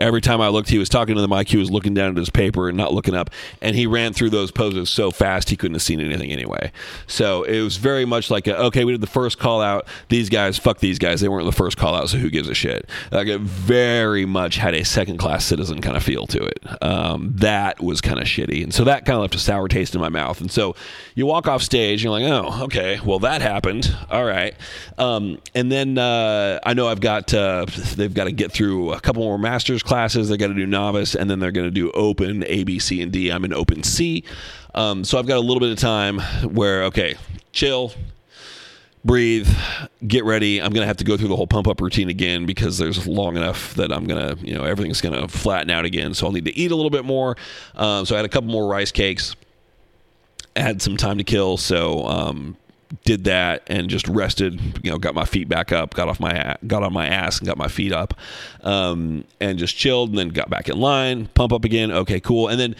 every 0.00 0.20
time 0.20 0.40
I 0.40 0.48
looked, 0.48 0.68
he 0.68 0.78
was 0.78 0.88
talking 0.88 1.14
to 1.14 1.20
the 1.20 1.28
mic. 1.28 1.48
He 1.48 1.56
was 1.56 1.70
looking 1.70 1.94
down 1.94 2.10
at 2.10 2.16
his 2.16 2.30
paper 2.30 2.68
and 2.68 2.76
not 2.76 2.92
looking 2.92 3.14
up. 3.14 3.30
And 3.60 3.76
he 3.76 3.86
ran 3.86 4.12
through 4.12 4.30
those 4.30 4.50
poses 4.50 4.88
so 4.88 5.10
fast 5.10 5.50
he 5.50 5.56
couldn't 5.56 5.74
have 5.74 5.82
seen 5.82 6.00
anything 6.00 6.32
anyway. 6.32 6.72
So 7.06 7.42
it 7.44 7.60
was 7.60 7.76
very 7.76 8.04
much 8.04 8.30
like, 8.30 8.46
a, 8.46 8.58
okay, 8.64 8.84
we 8.84 8.92
did 8.92 9.00
the 9.00 9.06
first 9.06 9.38
call 9.38 9.60
out. 9.60 9.86
These 10.08 10.30
guys, 10.30 10.58
fuck 10.58 10.78
these 10.78 10.98
guys. 10.98 11.20
They 11.20 11.28
weren't 11.28 11.46
the 11.46 11.52
first 11.52 11.76
call 11.76 11.94
out, 11.94 12.08
so 12.08 12.18
who 12.18 12.30
gives 12.30 12.48
a 12.48 12.54
shit? 12.54 12.88
Like 13.12 13.28
it 13.28 13.40
very 13.40 14.24
much 14.24 14.56
had 14.56 14.74
a 14.74 14.84
second 14.84 15.18
class 15.18 15.44
citizen 15.44 15.80
kind 15.80 15.96
of 15.96 16.02
feel 16.02 16.26
to 16.28 16.42
it. 16.42 16.82
Um, 16.82 17.32
that 17.36 17.80
was 17.80 18.00
kind 18.00 18.18
of 18.18 18.26
shitty. 18.26 18.62
And 18.62 18.72
so 18.72 18.84
that 18.84 19.04
kind 19.04 19.16
of 19.16 19.22
left 19.22 19.34
a 19.34 19.38
sour 19.38 19.68
taste 19.68 19.94
in 19.94 20.00
my 20.00 20.08
mouth. 20.08 20.40
And 20.40 20.50
so 20.50 20.74
you 21.14 21.26
walk 21.26 21.46
off 21.46 21.62
stage, 21.62 22.02
you're 22.02 22.12
like, 22.12 22.24
oh, 22.24 22.64
okay, 22.64 23.00
well, 23.04 23.18
that 23.20 23.42
happened. 23.42 23.94
All 24.10 24.24
right. 24.24 24.54
Um, 24.96 25.38
and 25.54 25.70
then 25.70 25.98
uh, 25.98 26.58
I 26.64 26.74
know 26.74 26.88
I've 26.88 27.00
got, 27.00 27.34
uh, 27.34 27.66
they've 27.96 28.12
got 28.12 28.24
to 28.24 28.32
get 28.32 28.52
through 28.52 28.92
a 28.92 29.00
couple 29.00 29.22
more 29.22 29.38
masters 29.38 29.82
classes. 29.90 30.28
They 30.28 30.36
got 30.36 30.46
to 30.46 30.54
do 30.54 30.66
novice, 30.66 31.16
and 31.16 31.28
then 31.28 31.40
they're 31.40 31.50
going 31.50 31.66
to 31.66 31.70
do 31.72 31.90
open 31.90 32.44
A, 32.46 32.62
B, 32.62 32.78
C, 32.78 33.02
and 33.02 33.10
D. 33.10 33.30
I'm 33.30 33.44
in 33.44 33.52
open 33.52 33.82
C, 33.82 34.22
um, 34.72 35.02
so 35.02 35.18
I've 35.18 35.26
got 35.26 35.36
a 35.36 35.40
little 35.40 35.58
bit 35.58 35.72
of 35.72 35.78
time 35.78 36.20
where 36.48 36.84
okay, 36.84 37.16
chill, 37.50 37.92
breathe, 39.04 39.48
get 40.06 40.24
ready. 40.24 40.62
I'm 40.62 40.70
going 40.72 40.82
to 40.82 40.86
have 40.86 40.98
to 40.98 41.04
go 41.04 41.16
through 41.16 41.26
the 41.26 41.34
whole 41.34 41.48
pump 41.48 41.66
up 41.66 41.80
routine 41.80 42.08
again 42.08 42.46
because 42.46 42.78
there's 42.78 43.04
long 43.04 43.36
enough 43.36 43.74
that 43.74 43.90
I'm 43.92 44.06
going 44.06 44.36
to, 44.36 44.46
you 44.46 44.54
know, 44.54 44.62
everything's 44.62 45.00
going 45.00 45.20
to 45.20 45.26
flatten 45.26 45.70
out 45.70 45.84
again. 45.84 46.14
So 46.14 46.24
I'll 46.24 46.32
need 46.32 46.44
to 46.44 46.56
eat 46.56 46.70
a 46.70 46.76
little 46.76 46.90
bit 46.90 47.04
more. 47.04 47.36
Um, 47.74 48.06
so 48.06 48.14
I 48.14 48.18
had 48.18 48.24
a 48.24 48.28
couple 48.28 48.48
more 48.48 48.68
rice 48.68 48.92
cakes. 48.92 49.34
Had 50.54 50.80
some 50.80 50.96
time 50.96 51.18
to 51.18 51.24
kill, 51.24 51.56
so 51.56 52.06
um, 52.06 52.56
did 53.04 53.24
that 53.24 53.62
and 53.66 53.88
just 53.88 54.08
rested. 54.08 54.60
You 54.82 54.90
know, 54.90 54.98
got 54.98 55.14
my 55.14 55.24
feet 55.24 55.48
back 55.48 55.72
up, 55.72 55.94
got 55.94 56.08
off 56.08 56.20
my 56.20 56.56
got 56.66 56.82
on 56.82 56.92
my 56.92 57.06
ass 57.06 57.38
and 57.38 57.46
got 57.46 57.56
my 57.56 57.68
feet 57.68 57.92
up, 57.92 58.14
um, 58.62 59.24
and 59.40 59.58
just 59.58 59.76
chilled. 59.76 60.10
And 60.10 60.18
then 60.18 60.28
got 60.28 60.50
back 60.50 60.68
in 60.68 60.78
line, 60.78 61.26
pump 61.34 61.52
up 61.52 61.64
again. 61.64 61.90
Okay, 61.90 62.20
cool. 62.20 62.48
And 62.48 62.58
then, 62.58 62.76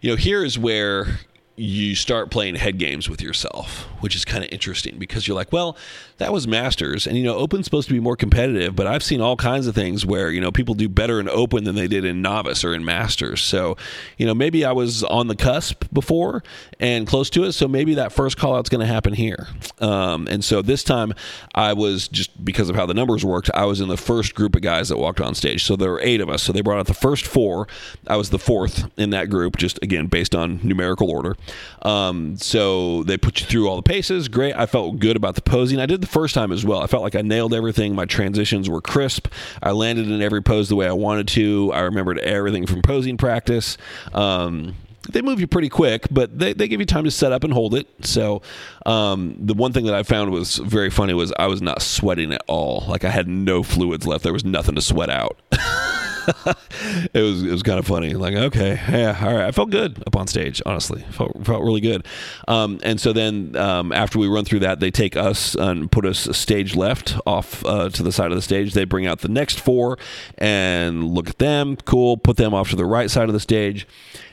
you 0.00 0.10
know, 0.10 0.16
here 0.16 0.44
is 0.44 0.58
where 0.58 1.20
you 1.56 1.94
start 1.94 2.30
playing 2.30 2.56
head 2.56 2.78
games 2.78 3.08
with 3.08 3.22
yourself, 3.22 3.82
which 4.00 4.16
is 4.16 4.24
kind 4.24 4.42
of 4.42 4.50
interesting 4.50 4.98
because 4.98 5.28
you're 5.28 5.36
like, 5.36 5.52
well, 5.52 5.76
that 6.18 6.32
was 6.32 6.48
Masters, 6.48 7.06
and 7.06 7.16
you 7.16 7.24
know, 7.24 7.36
Open's 7.36 7.64
supposed 7.64 7.88
to 7.88 7.94
be 7.94 8.00
more 8.00 8.16
competitive, 8.16 8.74
but 8.74 8.86
I've 8.86 9.02
seen 9.02 9.20
all 9.20 9.36
kinds 9.36 9.66
of 9.66 9.74
things 9.74 10.04
where 10.04 10.30
you 10.30 10.40
know 10.40 10.50
people 10.50 10.74
do 10.74 10.88
better 10.88 11.20
in 11.20 11.28
Open 11.28 11.64
than 11.64 11.74
they 11.74 11.88
did 11.88 12.04
in 12.04 12.22
Novice 12.22 12.64
or 12.64 12.74
in 12.74 12.84
Masters. 12.84 13.40
So, 13.40 13.76
you 14.16 14.26
know, 14.26 14.34
maybe 14.34 14.64
I 14.64 14.72
was 14.72 15.04
on 15.04 15.28
the 15.28 15.36
cusp 15.36 15.84
before 15.92 16.42
and 16.80 17.06
close 17.06 17.30
to 17.30 17.44
it, 17.44 17.52
so 17.52 17.68
maybe 17.68 17.94
that 17.94 18.12
first 18.12 18.36
call 18.36 18.56
out's 18.56 18.68
going 18.68 18.80
to 18.80 18.92
happen 18.92 19.14
here. 19.14 19.48
Um, 19.80 20.26
and 20.28 20.44
so 20.44 20.62
this 20.62 20.82
time, 20.82 21.14
I 21.54 21.72
was 21.72 22.08
just 22.08 22.44
because 22.44 22.68
of 22.68 22.76
how 22.76 22.86
the 22.86 22.94
numbers 22.94 23.24
worked, 23.24 23.50
I 23.54 23.64
was 23.64 23.80
in 23.80 23.88
the 23.88 23.96
first 23.96 24.34
group 24.34 24.56
of 24.56 24.62
guys 24.62 24.88
that 24.88 24.98
walked 24.98 25.20
on 25.20 25.34
stage. 25.34 25.64
So 25.64 25.76
there 25.76 25.90
were 25.90 26.00
eight 26.00 26.20
of 26.20 26.28
us. 26.28 26.42
So 26.42 26.52
they 26.52 26.60
brought 26.60 26.78
out 26.78 26.86
the 26.86 26.94
first 26.94 27.26
four. 27.26 27.68
I 28.06 28.16
was 28.16 28.30
the 28.30 28.38
fourth 28.38 28.90
in 28.96 29.10
that 29.10 29.30
group, 29.30 29.56
just 29.56 29.78
again 29.82 30.06
based 30.06 30.34
on 30.34 30.60
numerical 30.62 31.10
order. 31.10 31.36
Um, 31.82 32.36
so 32.36 33.02
they 33.04 33.16
put 33.16 33.40
you 33.40 33.46
through 33.46 33.68
all 33.68 33.76
the 33.76 33.82
paces. 33.82 34.28
Great. 34.28 34.54
I 34.54 34.66
felt 34.66 34.98
good 34.98 35.16
about 35.16 35.34
the 35.34 35.42
posing. 35.42 35.78
I 35.80 35.86
did 35.86 36.00
the 36.00 36.06
first 36.06 36.34
time 36.34 36.52
as 36.52 36.64
well. 36.64 36.80
I 36.80 36.86
felt 36.86 37.02
like 37.02 37.14
I 37.14 37.22
nailed 37.22 37.54
everything. 37.54 37.94
My 37.94 38.06
transitions 38.06 38.68
were 38.68 38.80
crisp. 38.80 39.28
I 39.62 39.72
landed 39.72 40.08
in 40.08 40.22
every 40.22 40.42
pose 40.42 40.68
the 40.68 40.76
way 40.76 40.86
I 40.86 40.92
wanted 40.92 41.28
to. 41.28 41.72
I 41.72 41.80
remembered 41.80 42.18
everything 42.20 42.66
from 42.66 42.82
posing 42.82 43.16
practice. 43.16 43.76
Um, 44.12 44.76
they 45.10 45.22
move 45.22 45.40
you 45.40 45.46
pretty 45.46 45.68
quick, 45.68 46.06
but 46.10 46.38
they, 46.38 46.52
they 46.52 46.68
give 46.68 46.80
you 46.80 46.86
time 46.86 47.04
to 47.04 47.10
set 47.10 47.32
up 47.32 47.44
and 47.44 47.52
hold 47.52 47.74
it. 47.74 47.86
So, 48.06 48.42
um, 48.86 49.36
the 49.38 49.54
one 49.54 49.72
thing 49.72 49.84
that 49.86 49.94
I 49.94 50.02
found 50.02 50.30
was 50.30 50.56
very 50.56 50.90
funny 50.90 51.14
was 51.14 51.32
I 51.38 51.46
was 51.46 51.60
not 51.60 51.82
sweating 51.82 52.32
at 52.32 52.42
all. 52.46 52.84
Like 52.88 53.04
I 53.04 53.10
had 53.10 53.28
no 53.28 53.62
fluids 53.62 54.06
left. 54.06 54.24
There 54.24 54.32
was 54.32 54.44
nothing 54.44 54.74
to 54.76 54.82
sweat 54.82 55.10
out. 55.10 55.38
it 57.14 57.20
was 57.20 57.42
it 57.42 57.50
was 57.50 57.62
kind 57.62 57.78
of 57.78 57.86
funny. 57.86 58.14
Like, 58.14 58.34
okay, 58.34 58.80
yeah, 58.88 59.18
all 59.20 59.34
right. 59.34 59.46
I 59.46 59.52
felt 59.52 59.70
good 59.70 60.02
up 60.06 60.16
on 60.16 60.26
stage. 60.26 60.62
Honestly, 60.64 61.02
felt 61.10 61.44
felt 61.44 61.62
really 61.62 61.80
good. 61.80 62.06
Um, 62.48 62.80
and 62.82 63.00
so 63.00 63.12
then 63.12 63.56
um, 63.56 63.92
after 63.92 64.18
we 64.18 64.28
run 64.28 64.44
through 64.44 64.60
that, 64.60 64.80
they 64.80 64.90
take 64.90 65.16
us 65.16 65.54
and 65.54 65.90
put 65.90 66.06
us 66.06 66.28
stage 66.36 66.74
left 66.74 67.16
off 67.26 67.64
uh, 67.64 67.88
to 67.90 68.02
the 68.02 68.12
side 68.12 68.30
of 68.30 68.36
the 68.36 68.42
stage. 68.42 68.74
They 68.74 68.84
bring 68.84 69.06
out 69.06 69.20
the 69.20 69.28
next 69.28 69.60
four 69.60 69.98
and 70.38 71.08
look 71.08 71.28
at 71.28 71.38
them. 71.38 71.76
Cool. 71.84 72.16
Put 72.16 72.36
them 72.36 72.54
off 72.54 72.70
to 72.70 72.76
the 72.76 72.86
right 72.86 73.10
side 73.10 73.28
of 73.28 73.32
the 73.32 73.40
stage. 73.40 73.86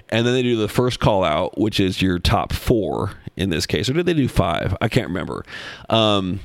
And 0.09 0.25
then 0.25 0.33
they 0.33 0.43
do 0.43 0.57
the 0.57 0.67
first 0.67 0.99
call 0.99 1.23
out, 1.23 1.57
which 1.57 1.79
is 1.79 2.01
your 2.01 2.19
top 2.19 2.51
four 2.51 3.13
in 3.37 3.49
this 3.49 3.65
case. 3.65 3.89
Or 3.89 3.93
did 3.93 4.05
they 4.05 4.13
do 4.13 4.27
five? 4.27 4.75
I 4.81 4.89
can't 4.89 5.07
remember. 5.07 5.45
Um, 5.89 6.41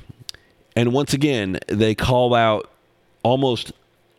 and 0.76 0.92
once 0.92 1.14
again, 1.14 1.58
they 1.68 1.94
call 1.94 2.34
out 2.34 2.70
almost 3.22 3.72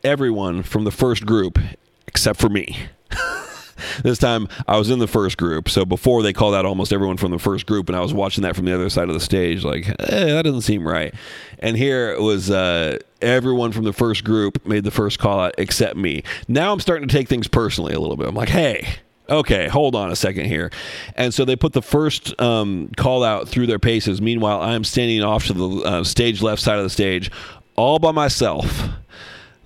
everyone 0.03 0.63
from 0.63 0.83
the 0.83 0.91
first 0.91 1.25
group 1.25 1.59
except 2.07 2.39
for 2.39 2.49
me. 2.49 2.77
this 4.03 4.17
time 4.17 4.47
I 4.67 4.77
was 4.77 4.89
in 4.89 4.99
the 4.99 5.07
first 5.07 5.37
group. 5.37 5.69
So 5.69 5.85
before 5.85 6.23
they 6.23 6.33
called 6.33 6.55
out 6.55 6.65
almost 6.65 6.93
everyone 6.93 7.17
from 7.17 7.31
the 7.31 7.39
first 7.39 7.65
group, 7.65 7.89
and 7.89 7.95
I 7.95 8.01
was 8.01 8.13
watching 8.13 8.41
that 8.43 8.55
from 8.55 8.65
the 8.65 8.73
other 8.73 8.89
side 8.89 9.07
of 9.07 9.13
the 9.13 9.19
stage, 9.19 9.63
like, 9.63 9.87
eh, 9.87 10.25
that 10.25 10.43
doesn't 10.43 10.61
seem 10.61 10.87
right. 10.87 11.13
And 11.59 11.77
here 11.77 12.11
it 12.11 12.21
was 12.21 12.49
uh, 12.49 12.99
everyone 13.21 13.71
from 13.71 13.83
the 13.83 13.93
first 13.93 14.23
group 14.23 14.65
made 14.65 14.83
the 14.83 14.91
first 14.91 15.19
call 15.19 15.39
out 15.39 15.55
except 15.57 15.95
me. 15.95 16.23
Now 16.47 16.73
I'm 16.73 16.79
starting 16.79 17.07
to 17.07 17.13
take 17.13 17.27
things 17.27 17.47
personally 17.47 17.93
a 17.93 17.99
little 17.99 18.17
bit. 18.17 18.27
I'm 18.27 18.35
like, 18.35 18.49
hey, 18.49 18.87
okay, 19.29 19.67
hold 19.67 19.95
on 19.95 20.11
a 20.11 20.15
second 20.15 20.45
here. 20.45 20.71
And 21.15 21.33
so 21.33 21.45
they 21.45 21.55
put 21.55 21.73
the 21.73 21.81
first 21.81 22.39
um, 22.41 22.91
call 22.97 23.23
out 23.23 23.47
through 23.47 23.67
their 23.67 23.79
paces. 23.79 24.21
Meanwhile, 24.21 24.61
I'm 24.61 24.83
standing 24.83 25.23
off 25.23 25.45
to 25.47 25.53
the 25.53 25.69
uh, 25.69 26.03
stage 26.03 26.41
left 26.41 26.61
side 26.61 26.77
of 26.77 26.83
the 26.83 26.89
stage 26.89 27.31
all 27.75 27.99
by 27.99 28.11
myself. 28.11 28.89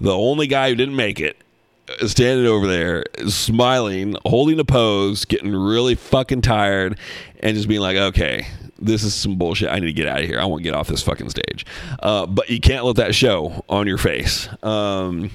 The 0.01 0.15
only 0.15 0.47
guy 0.47 0.69
who 0.69 0.75
didn't 0.75 0.95
make 0.95 1.19
it 1.19 1.37
standing 2.07 2.47
over 2.47 2.67
there, 2.67 3.05
smiling, 3.27 4.15
holding 4.25 4.59
a 4.59 4.65
pose, 4.65 5.25
getting 5.25 5.55
really 5.55 5.95
fucking 5.95 6.41
tired, 6.41 6.97
and 7.39 7.55
just 7.55 7.67
being 7.67 7.81
like, 7.81 7.97
okay, 7.97 8.47
this 8.79 9.03
is 9.03 9.13
some 9.13 9.37
bullshit. 9.37 9.69
I 9.69 9.79
need 9.79 9.87
to 9.87 9.93
get 9.93 10.07
out 10.07 10.21
of 10.21 10.25
here. 10.25 10.39
I 10.39 10.45
want 10.45 10.61
to 10.61 10.63
get 10.63 10.73
off 10.73 10.87
this 10.87 11.03
fucking 11.03 11.29
stage. 11.29 11.65
Uh, 11.99 12.25
but 12.25 12.49
you 12.49 12.59
can't 12.59 12.83
let 12.83 12.95
that 12.95 13.13
show 13.13 13.63
on 13.69 13.87
your 13.87 13.99
face. 13.99 14.49
Um, 14.63 15.29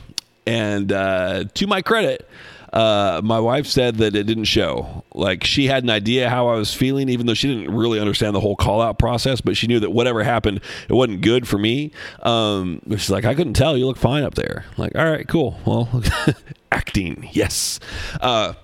and 0.46 0.90
uh, 0.90 1.44
to 1.54 1.66
my 1.66 1.82
credit, 1.82 2.28
uh, 2.72 3.20
my 3.22 3.40
wife 3.40 3.66
said 3.66 3.96
that 3.96 4.14
it 4.14 4.24
didn't 4.24 4.44
show. 4.44 5.04
Like 5.14 5.44
she 5.44 5.66
had 5.66 5.84
an 5.84 5.90
idea 5.90 6.28
how 6.28 6.48
I 6.48 6.56
was 6.56 6.74
feeling, 6.74 7.08
even 7.08 7.26
though 7.26 7.34
she 7.34 7.48
didn't 7.48 7.74
really 7.74 8.00
understand 8.00 8.34
the 8.34 8.40
whole 8.40 8.56
call 8.56 8.80
out 8.80 8.98
process, 8.98 9.40
but 9.40 9.56
she 9.56 9.66
knew 9.66 9.80
that 9.80 9.90
whatever 9.90 10.22
happened, 10.22 10.60
it 10.88 10.92
wasn't 10.92 11.20
good 11.20 11.46
for 11.46 11.58
me. 11.58 11.92
Um, 12.22 12.80
she's 12.90 13.10
like, 13.10 13.24
I 13.24 13.34
couldn't 13.34 13.54
tell. 13.54 13.76
You 13.76 13.86
look 13.86 13.98
fine 13.98 14.24
up 14.24 14.34
there. 14.34 14.64
I'm 14.68 14.74
like, 14.76 14.96
all 14.96 15.10
right, 15.10 15.26
cool. 15.26 15.58
Well, 15.64 16.02
acting, 16.72 17.28
yes. 17.32 17.80
Uh, 18.20 18.54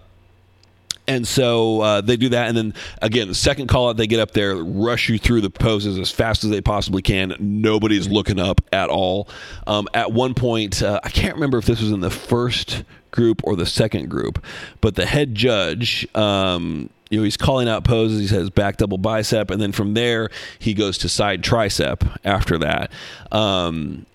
and 1.08 1.26
so 1.26 1.80
uh, 1.80 2.00
they 2.00 2.16
do 2.16 2.28
that, 2.28 2.48
and 2.48 2.56
then 2.56 2.74
again, 3.00 3.26
the 3.26 3.34
second 3.34 3.66
call 3.66 3.88
out, 3.88 3.96
they 3.96 4.06
get 4.06 4.20
up 4.20 4.32
there, 4.32 4.54
rush 4.54 5.08
you 5.08 5.18
through 5.18 5.40
the 5.40 5.50
poses 5.50 5.98
as 5.98 6.12
fast 6.12 6.44
as 6.44 6.50
they 6.50 6.60
possibly 6.60 7.02
can. 7.02 7.34
Nobody's 7.40 8.08
looking 8.08 8.38
up 8.38 8.60
at 8.72 8.88
all. 8.88 9.28
Um, 9.66 9.88
at 9.94 10.12
one 10.12 10.34
point, 10.34 10.80
uh, 10.80 11.00
I 11.02 11.10
can't 11.10 11.34
remember 11.34 11.58
if 11.58 11.66
this 11.66 11.80
was 11.80 11.90
in 11.90 12.00
the 12.00 12.10
first 12.10 12.84
group 13.12 13.40
or 13.44 13.54
the 13.54 13.66
second 13.66 14.10
group, 14.10 14.44
but 14.80 14.96
the 14.96 15.06
head 15.06 15.34
judge. 15.34 16.06
Um, 16.16 16.90
you 17.10 17.18
know, 17.18 17.24
he's 17.24 17.36
calling 17.36 17.68
out 17.68 17.84
poses. 17.84 18.20
He 18.20 18.26
says 18.26 18.48
back 18.48 18.78
double 18.78 18.96
bicep, 18.96 19.50
and 19.50 19.60
then 19.60 19.70
from 19.70 19.94
there 19.94 20.30
he 20.58 20.72
goes 20.72 20.96
to 20.98 21.08
side 21.08 21.42
tricep 21.42 22.18
after 22.24 22.56
that. 22.58 22.90
Um, 23.30 24.06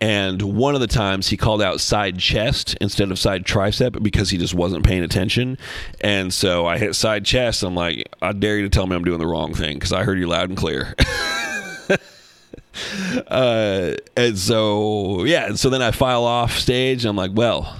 and 0.00 0.42
one 0.42 0.74
of 0.74 0.82
the 0.82 0.86
times 0.86 1.28
he 1.28 1.36
called 1.36 1.62
out 1.62 1.80
side 1.80 2.18
chest 2.18 2.76
instead 2.80 3.10
of 3.10 3.18
side 3.18 3.44
tricep 3.44 4.02
because 4.02 4.28
he 4.28 4.38
just 4.38 4.52
wasn't 4.52 4.84
paying 4.84 5.02
attention. 5.02 5.56
And 6.00 6.32
so 6.32 6.66
I 6.66 6.78
hit 6.78 6.94
side 6.94 7.24
chest. 7.24 7.62
I'm 7.62 7.74
like, 7.74 8.08
I 8.20 8.32
dare 8.32 8.58
you 8.58 8.64
to 8.64 8.68
tell 8.68 8.86
me 8.86 8.94
I'm 8.94 9.04
doing 9.04 9.18
the 9.18 9.26
wrong 9.26 9.54
thing 9.54 9.74
because 9.74 9.92
I 9.92 10.04
heard 10.04 10.18
you 10.18 10.26
loud 10.26 10.50
and 10.50 10.58
clear. 10.58 10.94
uh, 13.28 13.94
and 14.14 14.38
so, 14.38 15.24
yeah. 15.24 15.46
And 15.46 15.58
so 15.58 15.70
then 15.70 15.80
I 15.80 15.90
file 15.90 16.24
off 16.24 16.58
stage. 16.58 17.04
And 17.04 17.10
I'm 17.10 17.16
like, 17.16 17.32
well, 17.34 17.74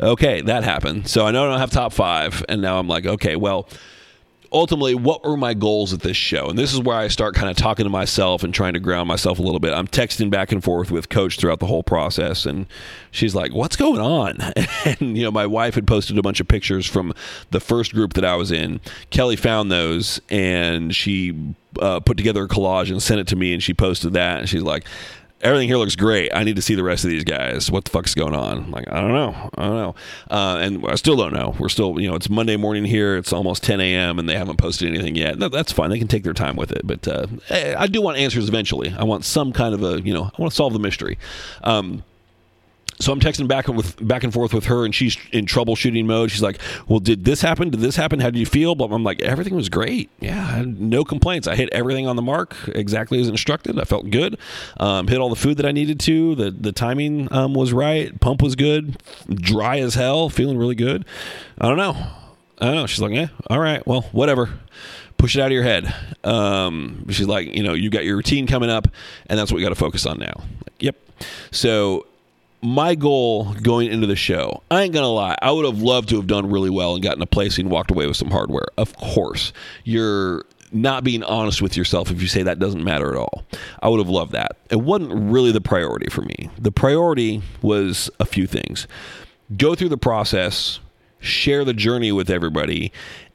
okay, 0.00 0.40
that 0.42 0.64
happened. 0.64 1.08
So 1.08 1.26
I 1.26 1.30
know 1.30 1.44
I 1.44 1.50
don't 1.50 1.60
have 1.60 1.70
top 1.70 1.92
five. 1.92 2.44
And 2.48 2.62
now 2.62 2.78
I'm 2.78 2.88
like, 2.88 3.06
okay, 3.06 3.36
well, 3.36 3.68
ultimately, 4.54 4.94
what 4.94 5.24
were 5.24 5.36
my 5.36 5.52
goals 5.52 5.92
at 5.92 6.00
this 6.00 6.16
show? 6.16 6.46
And 6.46 6.58
this 6.58 6.72
is 6.72 6.80
where 6.80 6.96
I 6.96 7.08
start 7.08 7.34
kind 7.34 7.50
of 7.50 7.56
talking 7.56 7.84
to 7.84 7.90
myself 7.90 8.44
and 8.44 8.54
trying 8.54 8.74
to 8.74 8.80
ground 8.80 9.08
myself 9.08 9.38
a 9.38 9.42
little 9.42 9.58
bit. 9.58 9.74
I'm 9.74 9.88
texting 9.88 10.30
back 10.30 10.52
and 10.52 10.62
forth 10.62 10.90
with 10.90 11.08
Coach 11.08 11.38
throughout 11.38 11.58
the 11.58 11.66
whole 11.66 11.82
process, 11.82 12.46
and 12.46 12.66
she's 13.10 13.34
like, 13.34 13.52
"What's 13.52 13.76
going 13.76 14.00
on?" 14.00 14.38
And 14.86 15.16
you 15.16 15.24
know, 15.24 15.30
my 15.30 15.46
wife 15.46 15.74
had 15.74 15.86
posted 15.86 16.18
a 16.18 16.22
bunch 16.22 16.40
of 16.40 16.48
pictures 16.48 16.86
from 16.86 17.14
the 17.50 17.60
first 17.60 17.94
group 17.94 18.12
that 18.14 18.24
I 18.24 18.36
was 18.36 18.52
in. 18.52 18.80
Kelly 19.10 19.34
found 19.36 19.72
those, 19.72 20.20
and 20.28 20.94
she 20.94 21.54
uh, 21.80 22.00
put 22.00 22.16
together 22.18 22.44
a 22.44 22.48
collage 22.48 22.90
and 22.90 23.02
sent 23.02 23.20
it 23.20 23.26
to 23.28 23.36
me, 23.36 23.54
and 23.54 23.62
she 23.62 23.72
posted 23.74 24.12
that, 24.12 24.40
and 24.40 24.48
she's 24.48 24.62
like 24.62 24.84
everything 25.44 25.68
here 25.68 25.76
looks 25.76 25.94
great. 25.94 26.30
I 26.34 26.42
need 26.42 26.56
to 26.56 26.62
see 26.62 26.74
the 26.74 26.82
rest 26.82 27.04
of 27.04 27.10
these 27.10 27.22
guys. 27.22 27.70
What 27.70 27.84
the 27.84 27.90
fuck's 27.90 28.14
going 28.14 28.34
on? 28.34 28.58
I'm 28.58 28.70
like, 28.70 28.90
I 28.90 29.00
don't 29.00 29.12
know. 29.12 29.50
I 29.54 29.62
don't 29.64 29.76
know. 29.76 29.94
Uh, 30.30 30.56
and 30.60 30.86
I 30.86 30.94
still 30.96 31.16
don't 31.16 31.32
know. 31.32 31.54
We're 31.58 31.68
still, 31.68 32.00
you 32.00 32.08
know, 32.08 32.16
it's 32.16 32.30
Monday 32.30 32.56
morning 32.56 32.84
here. 32.84 33.16
It's 33.16 33.32
almost 33.32 33.62
10 33.62 33.80
a.m. 33.80 34.18
and 34.18 34.28
they 34.28 34.36
haven't 34.36 34.56
posted 34.56 34.88
anything 34.88 35.14
yet. 35.14 35.38
That's 35.38 35.72
fine. 35.72 35.90
They 35.90 35.98
can 35.98 36.08
take 36.08 36.24
their 36.24 36.32
time 36.32 36.56
with 36.56 36.72
it. 36.72 36.86
But 36.86 37.06
uh, 37.06 37.26
I 37.50 37.86
do 37.86 38.00
want 38.00 38.16
answers 38.18 38.48
eventually. 38.48 38.92
I 38.96 39.04
want 39.04 39.24
some 39.24 39.52
kind 39.52 39.74
of 39.74 39.82
a, 39.82 40.00
you 40.00 40.14
know, 40.14 40.24
I 40.24 40.42
want 40.42 40.52
to 40.52 40.56
solve 40.56 40.72
the 40.72 40.78
mystery. 40.78 41.18
Um, 41.62 42.02
so 43.04 43.12
I'm 43.12 43.20
texting 43.20 43.46
back 43.46 43.68
and 43.68 43.76
with 43.76 44.06
back 44.06 44.24
and 44.24 44.32
forth 44.32 44.54
with 44.54 44.64
her, 44.64 44.84
and 44.84 44.94
she's 44.94 45.18
in 45.30 45.44
troubleshooting 45.44 46.06
mode. 46.06 46.30
She's 46.30 46.42
like, 46.42 46.58
"Well, 46.88 47.00
did 47.00 47.24
this 47.24 47.42
happen? 47.42 47.68
Did 47.70 47.80
this 47.80 47.96
happen? 47.96 48.20
How 48.20 48.30
did 48.30 48.38
you 48.38 48.46
feel?" 48.46 48.74
But 48.74 48.90
I'm 48.90 49.04
like, 49.04 49.20
"Everything 49.22 49.54
was 49.54 49.68
great. 49.68 50.10
Yeah, 50.20 50.64
no 50.66 51.04
complaints. 51.04 51.46
I 51.46 51.54
hit 51.54 51.68
everything 51.72 52.06
on 52.06 52.16
the 52.16 52.22
mark 52.22 52.56
exactly 52.68 53.20
as 53.20 53.28
instructed. 53.28 53.78
I 53.78 53.84
felt 53.84 54.08
good. 54.10 54.38
Um, 54.80 55.08
hit 55.08 55.18
all 55.18 55.28
the 55.28 55.36
food 55.36 55.58
that 55.58 55.66
I 55.66 55.72
needed 55.72 56.00
to. 56.00 56.34
The 56.34 56.50
the 56.50 56.72
timing 56.72 57.30
um, 57.30 57.52
was 57.54 57.72
right. 57.72 58.18
Pump 58.20 58.40
was 58.40 58.56
good. 58.56 58.96
Dry 59.28 59.78
as 59.80 59.94
hell. 59.94 60.30
Feeling 60.30 60.56
really 60.56 60.74
good. 60.74 61.04
I 61.58 61.68
don't 61.68 61.78
know. 61.78 61.96
I 62.58 62.66
don't 62.66 62.74
know." 62.76 62.86
She's 62.86 63.00
like, 63.00 63.12
"Yeah, 63.12 63.28
all 63.50 63.60
right. 63.60 63.86
Well, 63.86 64.02
whatever." 64.12 64.50
push 65.16 65.36
it 65.36 65.40
out 65.40 65.46
of 65.46 65.52
your 65.52 65.62
head. 65.62 65.94
Um, 66.22 67.06
she's 67.08 67.28
like, 67.28 67.54
you 67.54 67.62
know, 67.62 67.72
you 67.72 67.88
got 67.88 68.04
your 68.04 68.16
routine 68.16 68.46
coming 68.46 68.68
up, 68.68 68.88
and 69.26 69.38
that's 69.38 69.50
what 69.50 69.56
we 69.56 69.62
got 69.62 69.70
to 69.70 69.74
focus 69.74 70.04
on 70.04 70.18
now. 70.18 70.34
Like, 70.36 70.74
yep. 70.80 70.96
So 71.50 72.04
my 72.64 72.94
goal 72.94 73.52
going 73.62 73.92
into 73.92 74.06
the 74.06 74.16
show, 74.16 74.62
I 74.70 74.82
ain't 74.82 74.94
gonna 74.94 75.06
lie, 75.06 75.36
I 75.42 75.50
would 75.52 75.66
have 75.66 75.82
loved 75.82 76.08
to 76.08 76.16
have 76.16 76.26
done 76.26 76.50
really 76.50 76.70
well 76.70 76.94
and 76.94 77.02
gotten 77.02 77.22
a 77.22 77.26
placing, 77.26 77.66
and 77.66 77.72
walked 77.72 77.90
away 77.90 78.06
with 78.06 78.16
some 78.16 78.30
hardware. 78.30 78.66
Of 78.78 78.96
course, 78.96 79.52
you're 79.84 80.44
not 80.72 81.04
being 81.04 81.22
honest 81.22 81.60
with 81.60 81.76
yourself 81.76 82.10
if 82.10 82.20
you 82.22 82.26
say 82.26 82.42
that 82.42 82.58
doesn't 82.58 82.82
matter 82.82 83.10
at 83.10 83.16
all. 83.16 83.44
I 83.82 83.88
would 83.88 84.00
have 84.00 84.08
loved 84.08 84.32
that. 84.32 84.56
It 84.70 84.80
wasn't 84.80 85.12
really 85.30 85.52
the 85.52 85.60
priority 85.60 86.08
for 86.08 86.22
me. 86.22 86.50
The 86.58 86.72
priority 86.72 87.42
was 87.60 88.10
a 88.18 88.24
few 88.24 88.46
things: 88.46 88.88
go 89.56 89.74
through 89.74 89.90
the 89.90 89.98
process, 89.98 90.80
share 91.20 91.66
the 91.66 91.74
journey 91.74 92.12
with 92.12 92.30
everybody, 92.30 92.92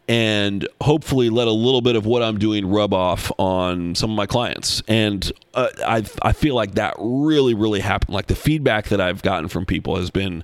and 0.10 0.68
hopefully 0.82 1.30
let 1.30 1.48
a 1.48 1.52
little 1.52 1.82
bit 1.82 1.96
of 1.96 2.08
what 2.08 2.24
I'm 2.24 2.40
doing 2.40 2.68
rub 2.68 2.96
off 2.96 3.32
on 3.38 3.94
some 3.94 4.10
of 4.10 4.18
my 4.18 4.26
clients. 4.26 4.82
And 4.88 5.32
uh, 5.54 5.70
I 5.86 6.04
I 6.24 6.34
feel 6.34 6.56
like 6.56 6.74
that 6.74 6.96
really 6.98 7.54
really 7.54 7.80
happened. 7.80 8.16
Like 8.16 8.26
the 8.26 8.36
feedback 8.36 8.90
that 8.90 9.00
I've 9.00 9.22
gotten 9.22 9.48
from 9.48 9.66
people 9.66 9.96
has 9.98 10.10
been 10.10 10.44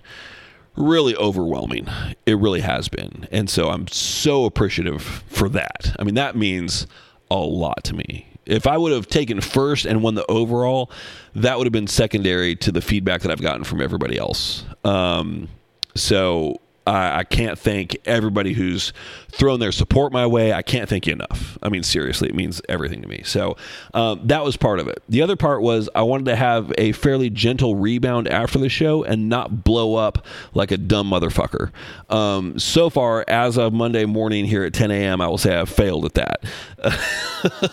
really 0.77 1.15
overwhelming. 1.15 1.87
It 2.27 2.37
really 2.37 2.61
has 2.61 2.89
been. 2.89 3.27
And 3.31 3.49
so 3.49 3.69
I'm 3.69 3.87
so 3.87 4.45
appreciative 4.45 5.01
for 5.01 5.49
that. 5.49 5.95
I 5.97 6.03
mean 6.03 6.15
that 6.15 6.35
means 6.35 6.85
a 7.31 7.37
lot 7.37 7.83
to 7.85 7.95
me. 7.95 8.27
If 8.45 8.67
I 8.67 8.77
would 8.77 8.91
have 8.91 9.07
taken 9.07 9.41
first 9.41 9.87
and 9.87 10.03
won 10.03 10.13
the 10.13 10.25
overall, 10.27 10.91
that 11.33 11.57
would 11.57 11.65
have 11.65 11.73
been 11.73 11.87
secondary 11.87 12.55
to 12.57 12.71
the 12.71 12.81
feedback 12.81 13.21
that 13.21 13.31
I've 13.31 13.41
gotten 13.41 13.63
from 13.63 13.81
everybody 13.81 14.19
else. 14.19 14.63
Um, 14.83 15.47
so 15.95 16.59
I 16.87 17.23
can't 17.23 17.57
thank 17.57 17.97
everybody 18.05 18.53
who's 18.53 18.93
thrown 19.31 19.59
their 19.59 19.71
support 19.71 20.13
my 20.13 20.27
way. 20.27 20.53
I 20.53 20.61
can't 20.61 20.87
thank 20.87 21.07
you 21.07 21.13
enough. 21.13 21.57
I 21.63 21.69
mean, 21.69 21.81
seriously, 21.81 22.29
it 22.29 22.35
means 22.35 22.61
everything 22.69 23.01
to 23.01 23.07
me. 23.07 23.23
So 23.25 23.57
um, 23.93 24.21
that 24.25 24.43
was 24.43 24.55
part 24.55 24.79
of 24.79 24.87
it. 24.87 25.01
The 25.09 25.21
other 25.23 25.35
part 25.35 25.61
was 25.61 25.89
I 25.95 26.03
wanted 26.03 26.25
to 26.25 26.35
have 26.35 26.71
a 26.77 26.91
fairly 26.91 27.31
gentle 27.31 27.75
rebound 27.75 28.27
after 28.27 28.59
the 28.59 28.69
show 28.69 29.03
and 29.03 29.29
not 29.29 29.63
blow 29.63 29.95
up 29.95 30.25
like 30.53 30.71
a 30.71 30.77
dumb 30.77 31.09
motherfucker. 31.09 31.71
Um, 32.09 32.59
so 32.59 32.91
far, 32.91 33.25
as 33.27 33.57
of 33.57 33.73
Monday 33.73 34.05
morning 34.05 34.45
here 34.45 34.63
at 34.63 34.73
10 34.73 34.91
a.m., 34.91 35.21
I 35.21 35.27
will 35.27 35.39
say 35.39 35.55
I've 35.55 35.69
failed 35.69 36.05
at 36.05 36.13
that. 36.13 37.71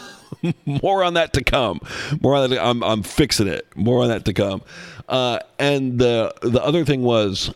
More 0.65 1.05
on 1.05 1.15
that 1.15 1.35
to 1.35 1.45
come. 1.45 1.81
More 2.21 2.35
on 2.35 2.51
that. 2.51 2.65
I'm, 2.65 2.83
I'm 2.83 3.03
fixing 3.03 3.47
it. 3.47 3.67
More 3.77 4.03
on 4.03 4.09
that 4.09 4.25
to 4.25 4.33
come. 4.33 4.63
Uh, 5.09 5.39
and 5.59 5.99
the 5.99 6.33
the 6.43 6.63
other 6.65 6.85
thing 6.85 7.03
was 7.03 7.53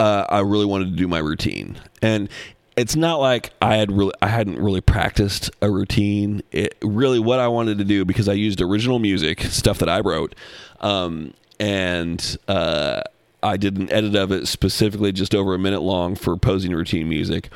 uh, 0.00 0.26
I 0.28 0.40
really 0.40 0.66
wanted 0.66 0.90
to 0.90 0.96
do 0.96 1.08
my 1.08 1.18
routine, 1.18 1.78
and 2.02 2.28
it's 2.76 2.94
not 2.94 3.18
like 3.18 3.50
I 3.60 3.76
had 3.76 3.90
really 3.90 4.12
I 4.22 4.28
hadn't 4.28 4.58
really 4.58 4.80
practiced 4.80 5.50
a 5.60 5.70
routine. 5.70 6.42
It 6.52 6.76
really 6.82 7.18
what 7.18 7.40
I 7.40 7.48
wanted 7.48 7.78
to 7.78 7.84
do 7.84 8.04
because 8.04 8.28
I 8.28 8.34
used 8.34 8.60
original 8.60 8.98
music 8.98 9.42
stuff 9.42 9.78
that 9.78 9.88
I 9.88 10.00
wrote, 10.00 10.34
um, 10.80 11.34
and 11.58 12.38
uh, 12.46 13.02
I 13.42 13.56
did 13.56 13.78
an 13.78 13.90
edit 13.90 14.14
of 14.14 14.30
it 14.30 14.46
specifically 14.46 15.10
just 15.10 15.34
over 15.34 15.54
a 15.54 15.58
minute 15.58 15.82
long 15.82 16.14
for 16.14 16.36
posing 16.36 16.72
routine 16.72 17.08
music. 17.08 17.50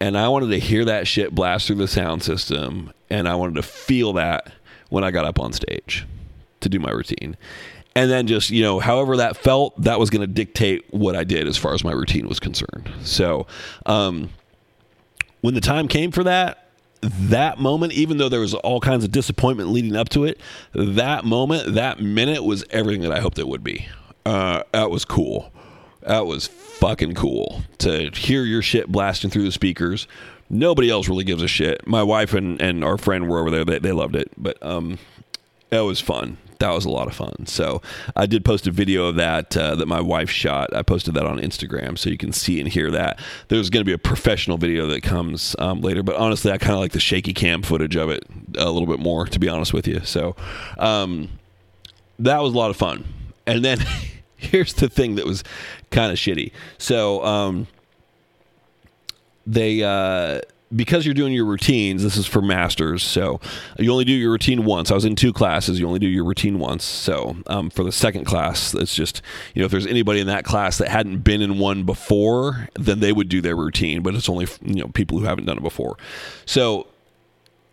And 0.00 0.16
I 0.16 0.28
wanted 0.28 0.50
to 0.50 0.60
hear 0.60 0.84
that 0.84 1.08
shit 1.08 1.34
blast 1.34 1.66
through 1.66 1.76
the 1.76 1.88
sound 1.88 2.22
system, 2.22 2.92
and 3.10 3.28
I 3.28 3.34
wanted 3.34 3.56
to 3.56 3.62
feel 3.62 4.12
that 4.14 4.52
when 4.90 5.02
I 5.04 5.10
got 5.10 5.24
up 5.24 5.40
on 5.40 5.52
stage 5.52 6.06
to 6.60 6.68
do 6.68 6.78
my 6.78 6.90
routine 6.90 7.36
and 7.94 8.10
then 8.10 8.26
just 8.26 8.50
you 8.50 8.62
know 8.62 8.78
however 8.78 9.16
that 9.16 9.36
felt 9.36 9.80
that 9.80 9.98
was 9.98 10.10
going 10.10 10.20
to 10.20 10.26
dictate 10.26 10.84
what 10.90 11.16
i 11.16 11.24
did 11.24 11.46
as 11.46 11.56
far 11.56 11.74
as 11.74 11.82
my 11.84 11.92
routine 11.92 12.28
was 12.28 12.40
concerned 12.40 12.90
so 13.02 13.46
um, 13.86 14.30
when 15.40 15.54
the 15.54 15.60
time 15.60 15.88
came 15.88 16.10
for 16.10 16.24
that 16.24 16.68
that 17.02 17.58
moment 17.58 17.92
even 17.92 18.18
though 18.18 18.28
there 18.28 18.40
was 18.40 18.54
all 18.54 18.80
kinds 18.80 19.04
of 19.04 19.12
disappointment 19.12 19.70
leading 19.70 19.94
up 19.96 20.08
to 20.08 20.24
it 20.24 20.40
that 20.74 21.24
moment 21.24 21.74
that 21.74 22.00
minute 22.00 22.42
was 22.42 22.64
everything 22.70 23.02
that 23.02 23.12
i 23.12 23.20
hoped 23.20 23.38
it 23.38 23.46
would 23.48 23.62
be 23.62 23.88
uh, 24.26 24.62
that 24.72 24.90
was 24.90 25.04
cool 25.04 25.50
That 26.02 26.26
was 26.26 26.46
fucking 26.46 27.14
cool 27.14 27.62
to 27.78 28.10
hear 28.10 28.44
your 28.44 28.62
shit 28.62 28.88
blasting 28.88 29.30
through 29.30 29.44
the 29.44 29.52
speakers. 29.52 30.06
Nobody 30.48 30.90
else 30.90 31.08
really 31.08 31.24
gives 31.24 31.42
a 31.42 31.48
shit. 31.48 31.86
My 31.86 32.02
wife 32.02 32.32
and, 32.34 32.60
and 32.62 32.84
our 32.84 32.96
friend 32.96 33.28
were 33.28 33.40
over 33.40 33.50
there. 33.50 33.64
They, 33.64 33.78
they 33.78 33.92
loved 33.92 34.16
it, 34.16 34.30
but 34.36 34.62
um, 34.62 34.98
that 35.70 35.80
was 35.80 36.00
fun. 36.00 36.38
That 36.58 36.70
was 36.70 36.84
a 36.84 36.90
lot 36.90 37.06
of 37.06 37.14
fun. 37.14 37.46
So 37.46 37.80
I 38.16 38.26
did 38.26 38.44
post 38.44 38.66
a 38.66 38.72
video 38.72 39.06
of 39.06 39.14
that 39.16 39.56
uh, 39.56 39.76
that 39.76 39.86
my 39.86 40.00
wife 40.00 40.28
shot. 40.28 40.74
I 40.74 40.82
posted 40.82 41.14
that 41.14 41.24
on 41.24 41.38
Instagram, 41.38 41.96
so 41.96 42.10
you 42.10 42.18
can 42.18 42.32
see 42.32 42.58
and 42.58 42.68
hear 42.68 42.90
that. 42.90 43.20
There's 43.46 43.70
going 43.70 43.82
to 43.82 43.88
be 43.88 43.92
a 43.92 43.98
professional 43.98 44.58
video 44.58 44.86
that 44.88 45.02
comes 45.02 45.54
um, 45.60 45.80
later, 45.80 46.02
but 46.02 46.16
honestly, 46.16 46.50
I 46.50 46.58
kind 46.58 46.72
of 46.72 46.80
like 46.80 46.92
the 46.92 47.00
shaky 47.00 47.32
cam 47.32 47.62
footage 47.62 47.96
of 47.96 48.10
it 48.10 48.24
a 48.56 48.70
little 48.70 48.88
bit 48.88 48.98
more, 48.98 49.26
to 49.26 49.38
be 49.38 49.48
honest 49.48 49.72
with 49.72 49.86
you. 49.86 50.00
So 50.00 50.34
um, 50.78 51.28
that 52.18 52.42
was 52.42 52.52
a 52.54 52.56
lot 52.56 52.70
of 52.70 52.76
fun. 52.76 53.04
And 53.46 53.64
then 53.64 53.78
here's 54.36 54.74
the 54.74 54.88
thing 54.88 55.14
that 55.14 55.26
was 55.26 55.44
kind 55.90 56.10
of 56.10 56.18
shitty. 56.18 56.52
So 56.78 57.24
um, 57.24 57.68
they. 59.46 59.82
Uh, 59.82 60.40
because 60.74 61.06
you're 61.06 61.14
doing 61.14 61.32
your 61.32 61.46
routines, 61.46 62.02
this 62.02 62.16
is 62.16 62.26
for 62.26 62.42
masters, 62.42 63.02
so 63.02 63.40
you 63.78 63.90
only 63.90 64.04
do 64.04 64.12
your 64.12 64.30
routine 64.30 64.64
once. 64.64 64.90
I 64.90 64.94
was 64.94 65.04
in 65.04 65.16
two 65.16 65.32
classes, 65.32 65.80
you 65.80 65.86
only 65.86 65.98
do 65.98 66.08
your 66.08 66.24
routine 66.24 66.58
once. 66.58 66.84
So 66.84 67.36
um, 67.46 67.70
for 67.70 67.84
the 67.84 67.92
second 67.92 68.26
class, 68.26 68.74
it's 68.74 68.94
just, 68.94 69.22
you 69.54 69.62
know, 69.62 69.66
if 69.66 69.70
there's 69.70 69.86
anybody 69.86 70.20
in 70.20 70.26
that 70.26 70.44
class 70.44 70.78
that 70.78 70.88
hadn't 70.88 71.18
been 71.18 71.40
in 71.40 71.58
one 71.58 71.84
before, 71.84 72.68
then 72.74 73.00
they 73.00 73.12
would 73.12 73.28
do 73.28 73.40
their 73.40 73.56
routine, 73.56 74.02
but 74.02 74.14
it's 74.14 74.28
only, 74.28 74.46
you 74.62 74.82
know, 74.82 74.88
people 74.88 75.18
who 75.18 75.24
haven't 75.24 75.46
done 75.46 75.56
it 75.56 75.62
before. 75.62 75.96
So 76.44 76.86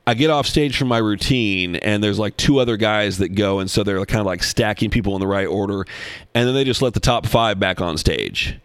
I 0.07 0.13
get 0.13 0.29
off 0.29 0.45
stage 0.45 0.77
from 0.77 0.87
my 0.87 0.99
routine, 0.99 1.75
and 1.77 2.03
there's 2.03 2.19
like 2.19 2.37
two 2.37 2.59
other 2.59 2.77
guys 2.77 3.17
that 3.17 3.29
go, 3.29 3.59
and 3.59 3.69
so 3.69 3.83
they're 3.83 4.05
kind 4.05 4.21
of 4.21 4.27
like 4.27 4.43
stacking 4.43 4.89
people 4.89 5.15
in 5.15 5.19
the 5.19 5.27
right 5.27 5.47
order, 5.47 5.85
and 6.33 6.47
then 6.47 6.53
they 6.53 6.63
just 6.63 6.81
let 6.81 6.93
the 6.93 6.99
top 6.99 7.25
five 7.25 7.59
back 7.59 7.81
on 7.81 7.97
stage 7.97 8.57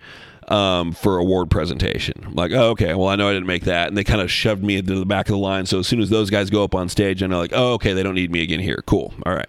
um, 0.51 0.93
for 0.93 1.19
award 1.19 1.51
presentation. 1.51 2.23
I'm 2.27 2.35
like, 2.35 2.51
oh, 2.53 2.71
okay, 2.71 2.95
well, 2.95 3.09
I 3.09 3.17
know 3.17 3.29
I 3.29 3.33
didn't 3.33 3.47
make 3.47 3.65
that. 3.65 3.89
And 3.89 3.97
they 3.97 4.05
kind 4.05 4.21
of 4.21 4.31
shoved 4.31 4.63
me 4.63 4.77
into 4.77 4.97
the 4.97 5.07
back 5.07 5.29
of 5.29 5.33
the 5.33 5.39
line. 5.39 5.65
So 5.67 5.79
as 5.79 5.87
soon 5.87 6.01
as 6.01 6.11
those 6.11 6.29
guys 6.29 6.51
go 6.51 6.65
up 6.65 6.75
on 6.75 6.89
stage, 6.89 7.23
I 7.23 7.27
know, 7.27 7.39
like, 7.39 7.53
oh, 7.55 7.75
okay, 7.75 7.93
they 7.93 8.03
don't 8.03 8.17
need 8.17 8.33
me 8.33 8.43
again 8.43 8.61
here. 8.61 8.83
Cool. 8.87 9.15
All 9.25 9.35
right. 9.35 9.49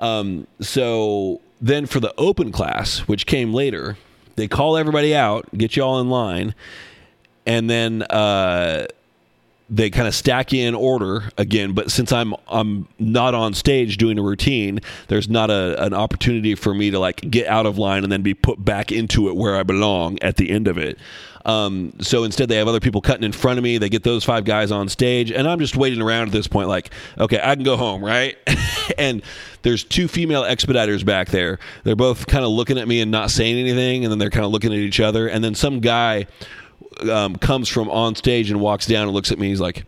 Um, 0.00 0.48
so 0.60 1.40
then 1.60 1.86
for 1.86 2.00
the 2.00 2.12
open 2.18 2.50
class, 2.50 3.00
which 3.00 3.24
came 3.26 3.54
later, 3.54 3.96
they 4.34 4.48
call 4.48 4.76
everybody 4.76 5.14
out, 5.14 5.46
get 5.56 5.76
you 5.76 5.84
all 5.84 6.00
in 6.00 6.10
line, 6.10 6.54
and 7.46 7.70
then 7.70 8.02
uh, 8.02 8.86
they 9.72 9.88
kind 9.88 10.06
of 10.06 10.14
stack 10.14 10.52
in 10.52 10.74
order 10.74 11.30
again. 11.38 11.72
But 11.72 11.90
since 11.90 12.12
I'm 12.12 12.34
I'm 12.46 12.86
not 12.98 13.34
on 13.34 13.54
stage 13.54 13.96
doing 13.96 14.18
a 14.18 14.22
routine, 14.22 14.80
there's 15.08 15.28
not 15.28 15.50
a, 15.50 15.82
an 15.82 15.94
opportunity 15.94 16.54
for 16.54 16.74
me 16.74 16.90
to 16.90 16.98
like 16.98 17.22
get 17.30 17.46
out 17.48 17.64
of 17.64 17.78
line 17.78 18.04
and 18.04 18.12
then 18.12 18.22
be 18.22 18.34
put 18.34 18.62
back 18.62 18.92
into 18.92 19.28
it 19.28 19.34
where 19.34 19.56
I 19.56 19.62
belong 19.62 20.18
at 20.20 20.36
the 20.36 20.50
end 20.50 20.68
of 20.68 20.76
it. 20.76 20.98
Um, 21.44 21.94
so 22.00 22.22
instead, 22.22 22.48
they 22.48 22.56
have 22.56 22.68
other 22.68 22.80
people 22.80 23.00
cutting 23.00 23.24
in 23.24 23.32
front 23.32 23.58
of 23.58 23.64
me. 23.64 23.78
They 23.78 23.88
get 23.88 24.04
those 24.04 24.22
five 24.24 24.44
guys 24.44 24.70
on 24.70 24.88
stage, 24.88 25.32
and 25.32 25.48
I'm 25.48 25.58
just 25.58 25.76
waiting 25.76 26.00
around 26.00 26.28
at 26.28 26.32
this 26.32 26.46
point, 26.46 26.68
like, 26.68 26.90
okay, 27.18 27.40
I 27.42 27.54
can 27.54 27.64
go 27.64 27.76
home, 27.76 28.04
right? 28.04 28.36
and 28.98 29.22
there's 29.62 29.82
two 29.82 30.06
female 30.06 30.42
expediters 30.42 31.04
back 31.04 31.30
there. 31.30 31.58
They're 31.82 31.96
both 31.96 32.26
kind 32.28 32.44
of 32.44 32.52
looking 32.52 32.78
at 32.78 32.86
me 32.86 33.00
and 33.00 33.10
not 33.10 33.30
saying 33.30 33.56
anything, 33.56 34.04
and 34.04 34.12
then 34.12 34.18
they're 34.18 34.30
kind 34.30 34.44
of 34.44 34.52
looking 34.52 34.72
at 34.72 34.78
each 34.78 35.00
other. 35.00 35.26
And 35.26 35.42
then 35.42 35.56
some 35.56 35.80
guy 35.80 36.26
um, 37.10 37.36
comes 37.36 37.68
from 37.68 37.88
on 37.90 38.14
stage 38.14 38.50
and 38.50 38.60
walks 38.60 38.86
down 38.86 39.04
and 39.04 39.12
looks 39.12 39.32
at 39.32 39.38
me. 39.38 39.48
He's 39.48 39.60
like, 39.60 39.84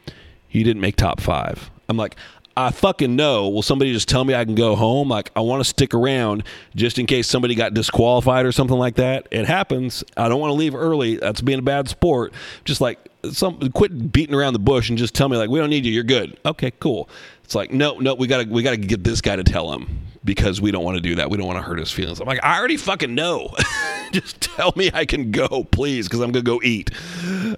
"You 0.51 0.65
didn't 0.65 0.81
make 0.81 0.97
top 0.97 1.21
five. 1.21 1.71
I'm 1.89 1.97
like, 1.97 2.17
I 2.57 2.71
fucking 2.71 3.17
know. 3.17 3.49
Will 3.49 3.63
somebody 3.63 3.93
just 3.93 4.09
tell 4.09 4.25
me 4.25 4.35
I 4.35 4.45
can 4.45 4.55
go 4.55 4.77
home? 4.77 5.09
Like, 5.09 5.31
I 5.35 5.41
want 5.41 5.61
to 5.61 5.65
stick 5.65 5.93
around 5.93 6.45
just 6.77 6.99
in 6.99 7.07
case 7.07 7.27
somebody 7.27 7.55
got 7.55 7.75
disqualified 7.75 8.47
or 8.47 8.53
something 8.53 8.79
like 8.79 8.95
that. 8.97 9.27
It 9.31 9.47
happens. 9.47 10.05
I 10.17 10.29
don't 10.29 10.41
want 10.41 10.51
to 10.51 10.55
leave 10.55 10.75
early. 10.75 11.17
That's 11.17 11.41
being 11.41 11.59
a 11.59 11.63
bad 11.63 11.89
sport. 11.89 12.33
Just 12.65 12.81
like 12.81 12.99
some 13.33 13.59
quit 13.71 14.13
beating 14.13 14.35
around 14.35 14.53
the 14.53 14.61
bush 14.61 14.89
and 14.89 14.97
just 14.97 15.15
tell 15.15 15.29
me 15.29 15.37
like 15.37 15.51
we 15.51 15.59
don't 15.59 15.71
need 15.71 15.85
you. 15.85 15.93
You're 15.93 16.05
good. 16.05 16.39
Okay, 16.47 16.71
cool. 16.79 17.09
It's 17.43 17.55
like 17.55 17.73
no, 17.73 17.99
no. 17.99 18.15
We 18.15 18.27
gotta 18.27 18.49
we 18.49 18.63
gotta 18.63 18.77
get 18.77 19.03
this 19.03 19.21
guy 19.21 19.37
to 19.37 19.45
tell 19.45 19.73
him 19.73 20.07
because 20.25 20.61
we 20.61 20.71
don't 20.71 20.85
want 20.85 20.97
to 20.97 21.01
do 21.01 21.17
that. 21.17 21.31
We 21.31 21.37
don't 21.37 21.47
want 21.47 21.59
to 21.59 21.63
hurt 21.63 21.79
his 21.79 21.93
feelings. 21.93 22.21
I'm 22.21 22.27
like, 22.27 22.43
I 22.43 22.59
already 22.59 22.77
fucking 22.77 23.15
know. 23.15 23.55
Just 24.13 24.41
tell 24.41 24.73
me 24.77 24.91
I 24.95 25.05
can 25.05 25.31
go, 25.31 25.65
please, 25.71 26.09
because 26.09 26.21
I'm 26.21 26.33
gonna 26.33 26.43
go 26.43 26.61
eat. 26.63 26.91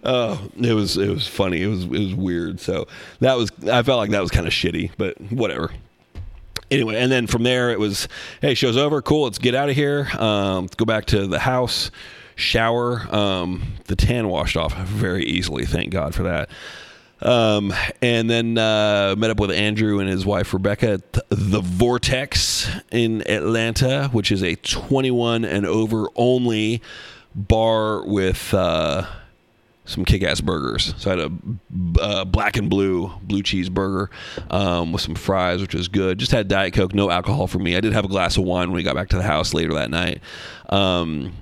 Uh, 0.03 0.39
it 0.57 0.73
was 0.73 0.97
it 0.97 1.09
was 1.09 1.27
funny. 1.27 1.62
It 1.62 1.69
was 1.69 1.85
it 1.85 1.91
was 1.91 2.14
weird. 2.14 2.61
So 2.61 2.89
that 3.21 3.37
was 3.37 3.51
I 3.71 3.83
felt 3.83 3.99
like 3.99 4.11
that 4.11 4.21
was 4.21 4.31
kind 4.31 4.47
of 4.47 4.53
shitty, 4.53 4.93
but 4.97 5.21
whatever. 5.31 5.71
Anyway, 6.71 6.97
and 6.97 7.12
then 7.12 7.29
from 7.29 7.45
there 7.45 7.71
it 7.71 7.79
was, 7.79 8.09
hey, 8.41 8.55
show's 8.55 8.77
over. 8.77 9.01
Cool, 9.01 9.25
let's 9.25 9.39
get 9.39 9.55
out 9.55 9.69
of 9.69 9.77
here. 9.77 10.09
Um, 10.19 10.62
let's 10.62 10.75
go 10.75 10.85
back 10.85 11.05
to 11.07 11.29
the 11.29 11.39
house, 11.39 11.93
shower. 12.35 13.07
Um, 13.14 13.75
the 13.85 13.95
tan 13.95 14.29
washed 14.29 14.57
off 14.57 14.77
very 14.77 15.25
easily. 15.25 15.64
Thank 15.64 15.91
God 15.91 16.12
for 16.12 16.25
that. 16.25 16.51
Um, 17.23 17.73
and 18.03 18.29
then 18.29 18.59
uh, 18.59 19.14
met 19.17 19.31
up 19.31 19.41
with 19.41 19.51
Andrew 19.51 20.01
and 20.01 20.09
his 20.09 20.27
wife 20.27 20.53
Rebecca 20.53 20.93
at 20.93 21.12
the 21.31 21.61
Vortex 21.61 22.71
in 22.91 23.29
Atlanta, 23.29 24.09
which 24.12 24.31
is 24.31 24.43
a 24.43 24.57
21 24.57 25.45
and 25.45 25.64
over 25.64 26.09
only 26.14 26.83
bar 27.35 28.05
with 28.07 28.53
uh, 28.53 29.07
some 29.87 30.05
kick-ass 30.05 30.41
burgers. 30.41 30.95
So 30.99 31.11
I 31.11 31.17
had 31.17 31.31
a 31.31 32.03
uh, 32.03 32.25
black 32.25 32.57
and 32.57 32.69
blue 32.69 33.12
blue 33.23 33.43
cheese 33.43 33.69
burger 33.69 34.11
um, 34.51 34.93
with 34.93 35.03
some 35.03 35.14
fries, 35.14 35.61
which 35.61 35.75
was 35.75 35.89
good. 35.89 36.19
Just 36.19 36.33
had 36.33 36.49
diet 36.49 36.75
coke, 36.75 36.95
no 36.95 37.11
alcohol 37.11 37.47
for 37.47 37.59
me. 37.59 37.77
I 37.77 37.81
did 37.81 37.93
have 37.93 38.05
a 38.05 38.09
glass 38.09 38.37
of 38.37 38.45
wine 38.45 38.69
when 38.69 38.77
we 38.77 38.83
got 38.83 38.95
back 38.95 39.09
to 39.11 39.17
the 39.17 39.23
house 39.23 39.55
later 39.55 39.73
that 39.75 39.91
night. 39.91 40.21
Um, 40.69 41.33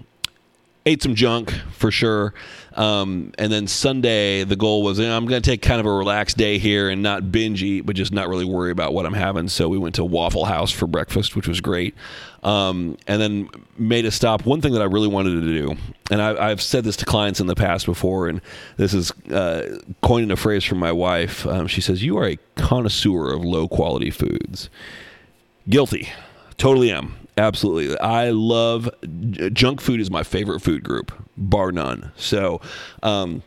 ate 0.86 1.02
some 1.02 1.14
junk 1.14 1.50
for 1.72 1.90
sure. 1.90 2.34
Um, 2.74 3.32
and 3.38 3.52
then 3.52 3.68
Sunday, 3.68 4.42
the 4.42 4.56
goal 4.56 4.82
was 4.82 4.98
you 4.98 5.06
know, 5.06 5.16
I'm 5.16 5.26
going 5.26 5.40
to 5.40 5.48
take 5.48 5.62
kind 5.62 5.80
of 5.80 5.86
a 5.86 5.92
relaxed 5.92 6.36
day 6.36 6.58
here 6.58 6.90
and 6.90 7.02
not 7.02 7.30
binge 7.30 7.62
eat, 7.62 7.82
but 7.82 7.94
just 7.94 8.12
not 8.12 8.28
really 8.28 8.44
worry 8.44 8.72
about 8.72 8.92
what 8.92 9.06
I'm 9.06 9.14
having. 9.14 9.48
So 9.48 9.68
we 9.68 9.78
went 9.78 9.94
to 9.96 10.04
Waffle 10.04 10.44
House 10.44 10.72
for 10.72 10.86
breakfast, 10.86 11.36
which 11.36 11.46
was 11.46 11.60
great. 11.60 11.94
Um, 12.42 12.98
and 13.06 13.22
then 13.22 13.48
made 13.78 14.04
a 14.04 14.10
stop. 14.10 14.44
One 14.44 14.60
thing 14.60 14.72
that 14.74 14.82
I 14.82 14.86
really 14.86 15.08
wanted 15.08 15.40
to 15.40 15.46
do, 15.46 15.76
and 16.10 16.20
I, 16.20 16.50
have 16.50 16.60
said 16.60 16.84
this 16.84 16.96
to 16.96 17.06
clients 17.06 17.40
in 17.40 17.46
the 17.46 17.54
past 17.54 17.86
before, 17.86 18.28
and 18.28 18.42
this 18.76 18.92
is 18.92 19.12
uh, 19.30 19.78
coining 20.02 20.30
a 20.30 20.36
phrase 20.36 20.62
from 20.62 20.78
my 20.78 20.92
wife. 20.92 21.46
Um, 21.46 21.68
she 21.68 21.80
says, 21.80 22.02
You 22.02 22.18
are 22.18 22.28
a 22.28 22.38
connoisseur 22.56 23.32
of 23.32 23.44
low 23.44 23.66
quality 23.66 24.10
foods. 24.10 24.68
Guilty. 25.68 26.10
Totally 26.58 26.90
am. 26.90 27.16
Absolutely. 27.36 27.98
I 27.98 28.30
love 28.30 28.88
junk 29.52 29.80
food 29.80 30.00
is 30.00 30.10
my 30.10 30.22
favorite 30.22 30.60
food 30.60 30.84
group, 30.84 31.12
bar 31.36 31.72
none. 31.72 32.12
So, 32.16 32.60
um, 33.02 33.42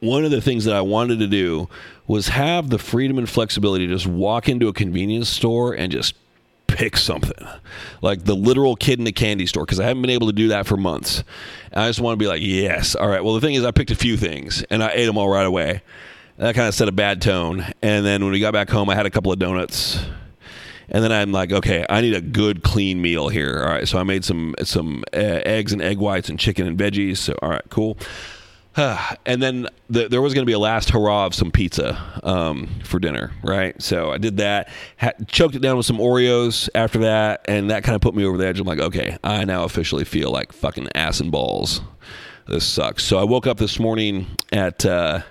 one 0.00 0.24
of 0.24 0.30
the 0.30 0.42
things 0.42 0.66
that 0.66 0.74
I 0.74 0.82
wanted 0.82 1.18
to 1.20 1.26
do 1.26 1.68
was 2.06 2.28
have 2.28 2.68
the 2.68 2.78
freedom 2.78 3.16
and 3.16 3.28
flexibility 3.28 3.86
to 3.86 3.92
just 3.94 4.06
walk 4.06 4.50
into 4.50 4.68
a 4.68 4.72
convenience 4.74 5.30
store 5.30 5.72
and 5.72 5.90
just 5.90 6.14
pick 6.66 6.96
something 6.96 7.46
like 8.02 8.24
the 8.24 8.34
literal 8.34 8.76
kid 8.76 8.98
in 8.98 9.04
the 9.04 9.12
candy 9.12 9.46
store 9.46 9.64
because 9.64 9.80
I 9.80 9.84
haven't 9.84 10.02
been 10.02 10.10
able 10.10 10.26
to 10.26 10.32
do 10.34 10.48
that 10.48 10.66
for 10.66 10.76
months. 10.76 11.24
And 11.72 11.82
I 11.82 11.88
just 11.88 12.00
want 12.00 12.18
to 12.18 12.22
be 12.22 12.28
like, 12.28 12.42
yes, 12.42 12.94
all 12.94 13.08
right. 13.08 13.24
Well, 13.24 13.34
the 13.34 13.40
thing 13.40 13.54
is, 13.54 13.64
I 13.64 13.70
picked 13.70 13.92
a 13.92 13.96
few 13.96 14.18
things 14.18 14.62
and 14.68 14.82
I 14.82 14.90
ate 14.92 15.06
them 15.06 15.16
all 15.16 15.28
right 15.28 15.46
away. 15.46 15.82
That 16.36 16.54
kind 16.54 16.68
of 16.68 16.74
set 16.74 16.88
a 16.88 16.92
bad 16.92 17.22
tone. 17.22 17.64
And 17.80 18.04
then 18.04 18.22
when 18.24 18.32
we 18.32 18.40
got 18.40 18.52
back 18.52 18.68
home, 18.68 18.90
I 18.90 18.94
had 18.94 19.06
a 19.06 19.10
couple 19.10 19.32
of 19.32 19.38
donuts 19.38 20.04
and 20.88 21.02
then 21.02 21.12
I'm 21.12 21.32
like, 21.32 21.52
okay, 21.52 21.84
I 21.88 22.00
need 22.00 22.14
a 22.14 22.20
good 22.20 22.62
clean 22.62 23.00
meal 23.00 23.28
here. 23.28 23.62
All 23.64 23.70
right, 23.70 23.88
so 23.88 23.98
I 23.98 24.02
made 24.02 24.24
some 24.24 24.54
some 24.62 25.04
uh, 25.12 25.40
eggs 25.44 25.72
and 25.72 25.82
egg 25.82 25.98
whites 25.98 26.28
and 26.28 26.38
chicken 26.38 26.66
and 26.66 26.78
veggies. 26.78 27.18
So 27.18 27.34
all 27.42 27.50
right, 27.50 27.62
cool. 27.70 27.98
and 28.76 29.42
then 29.42 29.68
the, 29.88 30.08
there 30.08 30.20
was 30.20 30.34
going 30.34 30.42
to 30.42 30.46
be 30.46 30.52
a 30.52 30.58
last 30.58 30.90
hurrah 30.90 31.26
of 31.26 31.34
some 31.34 31.52
pizza 31.52 32.20
um, 32.24 32.68
for 32.82 32.98
dinner, 32.98 33.32
right? 33.42 33.80
So 33.80 34.10
I 34.10 34.18
did 34.18 34.38
that, 34.38 34.68
had, 34.96 35.28
choked 35.28 35.54
it 35.54 35.60
down 35.60 35.76
with 35.76 35.86
some 35.86 35.98
Oreos 35.98 36.68
after 36.74 36.98
that, 37.00 37.44
and 37.46 37.70
that 37.70 37.84
kind 37.84 37.94
of 37.94 38.02
put 38.02 38.16
me 38.16 38.24
over 38.24 38.36
the 38.36 38.46
edge. 38.46 38.58
I'm 38.58 38.66
like, 38.66 38.80
okay, 38.80 39.16
I 39.22 39.44
now 39.44 39.64
officially 39.64 40.04
feel 40.04 40.30
like 40.30 40.52
fucking 40.52 40.88
ass 40.94 41.20
and 41.20 41.30
balls. 41.30 41.82
This 42.48 42.66
sucks. 42.66 43.04
So 43.04 43.18
I 43.18 43.24
woke 43.24 43.46
up 43.46 43.58
this 43.58 43.78
morning 43.78 44.26
at. 44.52 44.84
Uh, 44.84 45.22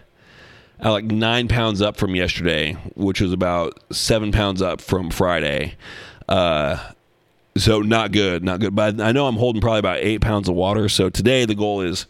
uh, 0.84 0.92
like 0.92 1.06
nine 1.06 1.48
pounds 1.48 1.82
up 1.82 1.98
from 1.98 2.16
yesterday, 2.16 2.74
which 2.96 3.22
was 3.22 3.32
about 3.32 3.80
seven 3.92 4.32
pounds 4.32 4.62
up 4.62 4.82
from 4.82 5.10
Friday. 5.10 5.76
Uh, 6.28 6.92
so 7.58 7.82
not 7.82 8.12
good, 8.12 8.44
not 8.44 8.60
good. 8.60 8.76
But 8.76 9.00
I 9.00 9.12
know 9.12 9.28
I'm 9.28 9.36
holding 9.36 9.62
probably 9.62 9.80
about 9.80 10.00
eight 10.00 10.22
pounds 10.22 10.50
of 10.50 10.56
water. 10.56 10.90
So 10.90 11.10
today 11.10 11.46
the 11.46 11.56
goal 11.56 11.82
is 11.82 12.08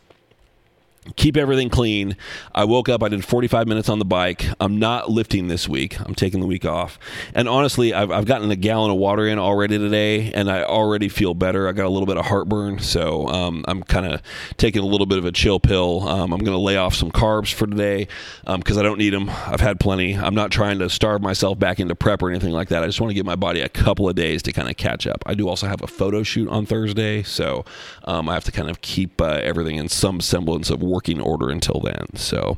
keep 1.16 1.38
everything 1.38 1.70
clean. 1.70 2.16
I 2.54 2.66
woke 2.66 2.90
up, 2.90 3.04
I 3.04 3.10
did 3.10 3.24
45 3.26 3.68
minutes 3.68 3.90
on 3.90 4.00
the 4.00 4.06
bike. 4.06 4.46
I'm 4.60 4.80
not 4.80 5.10
lifting 5.10 5.48
this 5.48 5.68
week. 5.68 6.00
I'm 6.00 6.16
taking 6.16 6.40
the 6.40 6.48
week 6.48 6.66
off. 6.66 6.98
And 7.34 7.48
honestly, 7.48 7.94
I've, 7.94 8.12
I've 8.12 8.26
gotten 8.26 8.50
a 8.52 8.56
gallon 8.56 8.92
of 8.92 8.98
water 8.98 9.28
in 9.28 9.38
already 9.40 9.78
today, 9.78 10.32
and 10.34 10.50
I 10.50 10.64
already 10.64 11.10
feel 11.10 11.34
better. 11.34 11.68
I 11.68 11.72
got 11.74 11.86
a 11.86 11.90
little 11.90 12.06
bit 12.06 12.18
of 12.18 12.26
heartburn, 12.26 12.80
so 12.80 13.28
um, 13.28 13.66
I'm 13.68 13.84
kind 13.84 14.06
of 14.06 14.22
taking 14.58 14.82
a 14.82 14.86
little 14.86 15.06
bit 15.06 15.18
of 15.18 15.26
a 15.26 15.32
chill 15.32 15.60
pill. 15.60 16.08
Um, 16.08 16.34
I'm 16.34 16.40
going 16.40 16.56
to 16.56 16.64
lay 16.64 16.78
off 16.78 16.96
some 16.96 17.12
carbs 17.12 17.54
for 17.54 17.68
today 17.68 18.08
because 18.46 18.78
um, 18.78 18.80
I 18.80 18.84
don't 18.84 18.98
need 18.98 19.12
them. 19.12 19.30
I've 19.30 19.62
had 19.62 19.80
plenty. 19.80 20.16
I'm 20.16 20.36
not 20.36 20.52
trying 20.52 20.80
to 20.80 20.90
starve 20.90 21.22
myself 21.22 21.60
back 21.60 21.80
into 21.80 21.96
prep 21.96 22.22
or 22.22 22.30
anything 22.30 22.52
like 22.52 22.70
that. 22.70 22.84
I 22.84 22.86
just 22.86 23.02
want 23.02 23.12
to 23.12 23.16
give 23.16 23.26
my 23.26 23.36
body 23.36 23.62
a 23.62 23.70
couple 23.70 24.08
of 24.08 24.16
days 24.16 24.42
to 24.44 24.52
kind 24.54 24.70
of 24.70 24.78
catch 24.78 25.06
up. 25.08 25.24
I 25.26 25.34
do 25.34 25.48
also 25.50 25.68
have 25.68 25.82
a 25.82 25.88
photo 25.88 26.24
shoot 26.24 26.48
on 26.50 26.66
Thursday, 26.66 27.24
so 27.24 27.66
um, 28.06 28.30
I 28.30 28.34
have 28.34 28.44
to 28.46 28.52
kind 28.52 28.70
of 28.70 28.82
keep 28.82 29.22
uh, 29.22 29.40
everything 29.44 29.76
in 29.76 29.90
some 29.90 30.22
semblance 30.22 30.70
of 30.70 30.82
working 30.94 31.20
order 31.20 31.50
until 31.50 31.80
then. 31.80 32.16
So, 32.16 32.58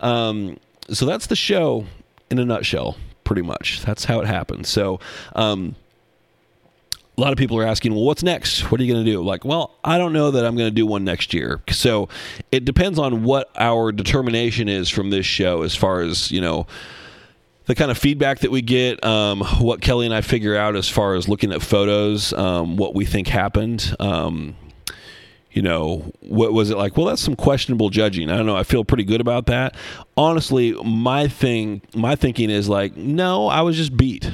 um, 0.00 0.58
so 0.90 1.06
that's 1.06 1.26
the 1.28 1.36
show 1.36 1.86
in 2.30 2.38
a 2.38 2.44
nutshell, 2.44 2.96
pretty 3.24 3.42
much. 3.42 3.82
That's 3.82 4.04
how 4.04 4.20
it 4.20 4.26
happened. 4.26 4.66
So, 4.66 5.00
um, 5.34 5.76
a 7.16 7.20
lot 7.20 7.32
of 7.32 7.38
people 7.38 7.58
are 7.58 7.66
asking, 7.66 7.92
well, 7.94 8.04
what's 8.04 8.22
next? 8.22 8.70
What 8.70 8.80
are 8.80 8.84
you 8.84 8.92
going 8.92 9.04
to 9.04 9.10
do? 9.10 9.20
Like, 9.22 9.44
well, 9.44 9.74
I 9.82 9.98
don't 9.98 10.12
know 10.12 10.30
that 10.30 10.46
I'm 10.46 10.56
going 10.56 10.68
to 10.68 10.74
do 10.74 10.86
one 10.86 11.04
next 11.04 11.34
year. 11.34 11.60
So 11.68 12.08
it 12.52 12.64
depends 12.64 12.96
on 12.96 13.24
what 13.24 13.50
our 13.58 13.90
determination 13.90 14.68
is 14.68 14.88
from 14.88 15.10
this 15.10 15.26
show 15.26 15.62
as 15.62 15.74
far 15.74 16.00
as, 16.00 16.30
you 16.30 16.40
know, 16.40 16.68
the 17.66 17.74
kind 17.74 17.90
of 17.90 17.98
feedback 17.98 18.38
that 18.40 18.52
we 18.52 18.62
get, 18.62 19.04
um, 19.04 19.40
what 19.58 19.80
Kelly 19.80 20.06
and 20.06 20.14
I 20.14 20.20
figure 20.20 20.56
out 20.56 20.76
as 20.76 20.88
far 20.88 21.16
as 21.16 21.28
looking 21.28 21.52
at 21.52 21.60
photos, 21.60 22.32
um, 22.34 22.76
what 22.76 22.94
we 22.94 23.04
think 23.04 23.26
happened. 23.26 23.96
Um, 23.98 24.54
you 25.50 25.62
know, 25.62 26.12
what 26.20 26.52
was 26.52 26.70
it 26.70 26.76
like? 26.76 26.96
Well, 26.96 27.06
that's 27.06 27.22
some 27.22 27.36
questionable 27.36 27.90
judging. 27.90 28.30
I 28.30 28.36
don't 28.36 28.46
know. 28.46 28.56
I 28.56 28.64
feel 28.64 28.84
pretty 28.84 29.04
good 29.04 29.20
about 29.20 29.46
that. 29.46 29.74
Honestly, 30.16 30.72
my 30.84 31.28
thing, 31.28 31.82
my 31.94 32.16
thinking 32.16 32.50
is 32.50 32.68
like, 32.68 32.96
no, 32.96 33.48
I 33.48 33.62
was 33.62 33.76
just 33.76 33.96
beat. 33.96 34.30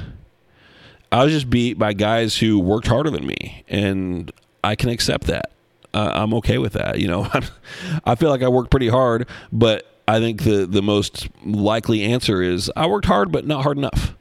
I 1.13 1.23
was 1.23 1.33
just 1.33 1.49
beat 1.49 1.79
by 1.79 1.93
guys 1.93 2.37
who 2.37 2.59
worked 2.59 2.89
harder 2.89 3.11
than 3.11 3.27
me, 3.27 3.65
and 3.69 4.33
I 4.65 4.75
can 4.75 4.91
accept 4.91 5.29
that. 5.29 5.53
Uh, 5.93 6.11
I'm 6.13 6.35
okay 6.35 6.59
with 6.59 6.73
that. 6.73 6.99
You 6.99 7.07
know, 7.07 7.31
I 8.05 8.17
feel 8.17 8.31
like 8.31 8.43
I 8.43 8.49
worked 8.49 8.71
pretty 8.71 8.89
hard, 8.89 9.29
but 9.53 9.87
I 10.09 10.19
think 10.19 10.43
the 10.43 10.67
the 10.67 10.83
most 10.83 11.29
likely 11.45 12.03
answer 12.03 12.43
is 12.43 12.71
I 12.75 12.87
worked 12.87 13.07
hard, 13.07 13.31
but 13.31 13.47
not 13.47 13.63
hard 13.63 13.79
enough 13.79 14.17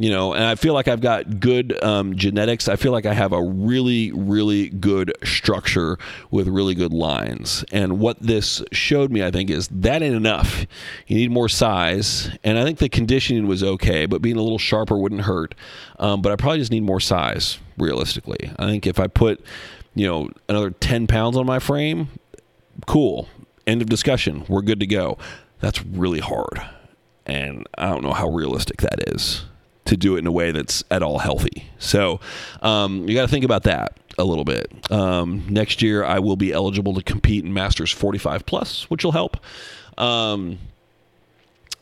you 0.00 0.08
know 0.08 0.32
and 0.32 0.42
i 0.42 0.54
feel 0.54 0.72
like 0.72 0.88
i've 0.88 1.02
got 1.02 1.40
good 1.40 1.78
um, 1.84 2.16
genetics. 2.16 2.68
I 2.68 2.76
feel 2.76 2.90
like 2.90 3.04
i 3.04 3.12
have 3.12 3.32
a 3.32 3.42
really 3.42 4.10
really 4.12 4.70
good 4.70 5.12
structure 5.22 5.98
with 6.30 6.48
really 6.48 6.74
good 6.74 6.92
lines. 6.92 7.64
And 7.70 8.00
what 8.00 8.18
this 8.18 8.62
showed 8.72 9.12
me 9.12 9.22
i 9.22 9.30
think 9.30 9.50
is 9.50 9.68
that 9.68 10.02
ain't 10.02 10.14
enough. 10.14 10.66
You 11.06 11.16
need 11.16 11.30
more 11.30 11.50
size. 11.50 12.30
And 12.42 12.58
i 12.58 12.64
think 12.64 12.78
the 12.78 12.88
conditioning 12.88 13.46
was 13.46 13.62
okay 13.62 14.06
but 14.06 14.22
being 14.22 14.36
a 14.36 14.42
little 14.42 14.58
sharper 14.58 14.96
wouldn't 14.96 15.22
hurt. 15.22 15.54
Um, 15.98 16.22
but 16.22 16.32
i 16.32 16.36
probably 16.36 16.58
just 16.58 16.72
need 16.72 16.82
more 16.82 17.00
size 17.00 17.58
realistically. 17.76 18.50
I 18.58 18.66
think 18.66 18.86
if 18.86 18.98
i 18.98 19.06
put 19.06 19.44
you 19.94 20.06
know 20.06 20.30
another 20.48 20.70
10 20.70 21.06
pounds 21.08 21.36
on 21.36 21.44
my 21.44 21.58
frame 21.58 22.08
cool. 22.86 23.28
End 23.66 23.82
of 23.82 23.88
discussion. 23.90 24.46
We're 24.48 24.62
good 24.62 24.80
to 24.80 24.86
go. 24.86 25.18
That's 25.58 25.84
really 25.84 26.20
hard. 26.20 26.62
And 27.26 27.68
i 27.76 27.90
don't 27.90 28.02
know 28.02 28.14
how 28.14 28.30
realistic 28.30 28.78
that 28.78 29.14
is 29.14 29.44
to 29.86 29.96
do 29.96 30.16
it 30.16 30.20
in 30.20 30.26
a 30.26 30.32
way 30.32 30.52
that's 30.52 30.84
at 30.90 31.02
all 31.02 31.18
healthy. 31.18 31.68
So 31.78 32.20
um, 32.62 33.08
you 33.08 33.14
got 33.14 33.22
to 33.22 33.28
think 33.28 33.44
about 33.44 33.64
that 33.64 33.96
a 34.18 34.24
little 34.24 34.44
bit. 34.44 34.70
Um, 34.90 35.44
next 35.48 35.82
year, 35.82 36.04
I 36.04 36.18
will 36.18 36.36
be 36.36 36.52
eligible 36.52 36.94
to 36.94 37.02
compete 37.02 37.44
in 37.44 37.52
Masters 37.52 37.90
45 37.90 38.46
plus, 38.46 38.88
which 38.90 39.04
will 39.04 39.12
help. 39.12 39.38
Um, 39.98 40.58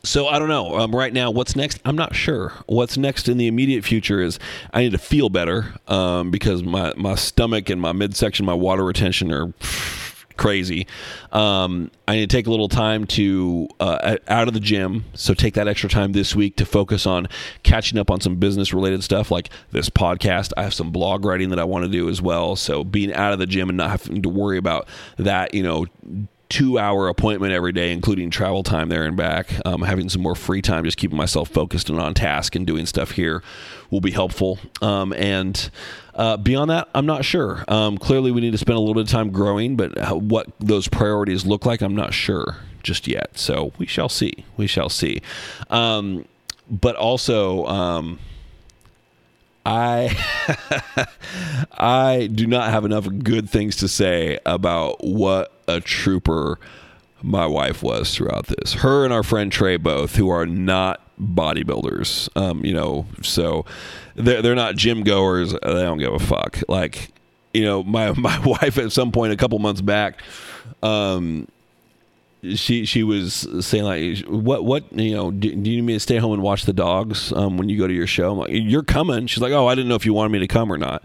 so 0.03 0.27
I 0.27 0.39
don't 0.39 0.47
know. 0.47 0.77
Um, 0.77 0.95
right 0.95 1.11
now, 1.11 1.29
what's 1.29 1.55
next? 1.55 1.81
I'm 1.83 1.95
not 1.95 2.15
sure. 2.15 2.53
What's 2.67 2.97
next 2.97 3.27
in 3.27 3.37
the 3.37 3.47
immediate 3.47 3.83
future 3.83 4.21
is 4.21 4.39
I 4.73 4.81
need 4.81 4.91
to 4.93 4.97
feel 4.97 5.29
better 5.29 5.75
um, 5.87 6.31
because 6.31 6.63
my 6.63 6.93
my 6.95 7.15
stomach 7.15 7.69
and 7.69 7.81
my 7.81 7.91
midsection, 7.91 8.45
my 8.45 8.53
water 8.53 8.83
retention 8.85 9.33
are 9.33 9.53
crazy. 10.39 10.87
Um, 11.31 11.91
I 12.07 12.15
need 12.15 12.29
to 12.29 12.35
take 12.35 12.47
a 12.47 12.49
little 12.49 12.69
time 12.69 13.05
to 13.07 13.67
uh, 13.79 14.17
out 14.27 14.47
of 14.47 14.53
the 14.53 14.59
gym. 14.59 15.03
So 15.13 15.33
take 15.33 15.53
that 15.55 15.67
extra 15.67 15.89
time 15.89 16.13
this 16.13 16.33
week 16.35 16.55
to 16.55 16.65
focus 16.65 17.05
on 17.05 17.27
catching 17.63 17.99
up 17.99 18.09
on 18.09 18.21
some 18.21 18.37
business 18.37 18.73
related 18.73 19.03
stuff 19.03 19.29
like 19.29 19.49
this 19.71 19.89
podcast. 19.89 20.53
I 20.57 20.63
have 20.63 20.73
some 20.73 20.91
blog 20.91 21.25
writing 21.25 21.49
that 21.49 21.59
I 21.59 21.65
want 21.65 21.83
to 21.83 21.91
do 21.91 22.09
as 22.09 22.21
well. 22.21 22.55
So 22.55 22.83
being 22.83 23.13
out 23.13 23.33
of 23.33 23.39
the 23.39 23.45
gym 23.45 23.69
and 23.69 23.77
not 23.77 23.91
having 23.91 24.21
to 24.21 24.29
worry 24.29 24.57
about 24.57 24.87
that, 25.17 25.53
you 25.53 25.61
know 25.61 25.85
two 26.49 26.79
hour 26.79 27.07
appointment 27.07 27.53
every 27.53 27.71
day, 27.71 27.91
including 27.91 28.31
travel 28.31 28.63
time 28.63 28.89
there 28.89 29.05
and 29.05 29.15
back. 29.15 29.53
Um, 29.65 29.83
having 29.83 30.09
some 30.09 30.21
more 30.21 30.35
free 30.35 30.61
time, 30.61 30.83
just 30.83 30.97
keeping 30.97 31.17
myself 31.17 31.49
focused 31.49 31.89
and 31.89 31.99
on 31.99 32.15
task 32.15 32.55
and 32.55 32.65
doing 32.65 32.87
stuff 32.87 33.11
here 33.11 33.43
will 33.91 34.01
be 34.01 34.11
helpful. 34.11 34.57
Um, 34.81 35.13
and 35.13 35.69
uh, 36.15 36.37
beyond 36.37 36.71
that, 36.71 36.89
I'm 36.95 37.05
not 37.05 37.23
sure. 37.23 37.63
Um, 37.67 37.97
clearly, 37.97 38.31
we 38.31 38.41
need 38.41 38.51
to 38.51 38.57
spend 38.57 38.77
a 38.77 38.79
little 38.79 38.95
bit 38.95 39.03
of 39.03 39.09
time 39.09 39.29
growing, 39.31 39.75
but 39.75 39.95
what 40.21 40.47
those 40.59 40.87
priorities 40.87 41.45
look 41.45 41.65
like, 41.65 41.81
I'm 41.81 41.95
not 41.95 42.13
sure 42.13 42.57
just 42.81 43.07
yet. 43.07 43.37
So 43.37 43.71
we 43.77 43.85
shall 43.85 44.09
see. 44.09 44.43
We 44.57 44.65
shall 44.65 44.89
see. 44.89 45.21
Um, 45.69 46.25
but 46.69 46.95
also, 46.95 47.65
um, 47.67 48.19
I 49.65 50.15
I 51.77 52.29
do 52.33 52.47
not 52.47 52.71
have 52.71 52.85
enough 52.85 53.07
good 53.23 53.49
things 53.49 53.75
to 53.77 53.87
say 53.87 54.39
about 54.45 55.03
what 55.03 55.51
a 55.67 55.79
trooper 55.79 56.59
my 57.21 57.45
wife 57.45 57.83
was 57.83 58.15
throughout 58.15 58.47
this. 58.47 58.73
Her 58.73 59.03
and 59.03 59.13
our 59.13 59.23
friend 59.23 59.51
Trey 59.51 59.77
both, 59.77 60.15
who 60.15 60.29
are 60.29 60.45
not 60.45 61.01
bodybuilders. 61.19 62.29
Um, 62.37 62.63
you 62.63 62.73
know, 62.73 63.05
so 63.21 63.65
they're 64.15 64.41
they're 64.41 64.55
not 64.55 64.75
gym 64.75 65.03
goers. 65.03 65.51
They 65.51 65.59
don't 65.61 65.99
give 65.99 66.13
a 66.13 66.19
fuck. 66.19 66.59
Like, 66.67 67.11
you 67.53 67.63
know, 67.63 67.83
my 67.83 68.11
my 68.17 68.39
wife 68.39 68.77
at 68.77 68.91
some 68.91 69.11
point 69.11 69.33
a 69.33 69.37
couple 69.37 69.59
months 69.59 69.81
back, 69.81 70.21
um, 70.81 71.47
she 72.55 72.85
she 72.85 73.03
was 73.03 73.47
saying 73.61 73.83
like, 73.83 74.25
what 74.27 74.63
what 74.65 74.91
you 74.93 75.15
know, 75.15 75.31
do, 75.31 75.53
do, 75.53 75.69
you 75.69 75.77
need 75.77 75.85
me 75.85 75.93
to 75.93 75.99
stay 75.99 76.17
home 76.17 76.33
and 76.33 76.41
watch 76.41 76.65
the 76.65 76.73
dogs 76.73 77.33
um, 77.33 77.57
when 77.57 77.69
you 77.69 77.77
go 77.77 77.87
to 77.87 77.93
your 77.93 78.07
show? 78.07 78.31
I'm 78.31 78.37
like, 78.37 78.51
you're 78.51 78.83
coming. 78.83 79.27
She's 79.27 79.41
like, 79.41 79.53
oh, 79.53 79.67
I 79.67 79.75
didn't 79.75 79.89
know 79.89 79.95
if 79.95 80.05
you 80.05 80.13
wanted 80.13 80.29
me 80.29 80.39
to 80.39 80.47
come 80.47 80.71
or 80.71 80.77
not 80.77 81.03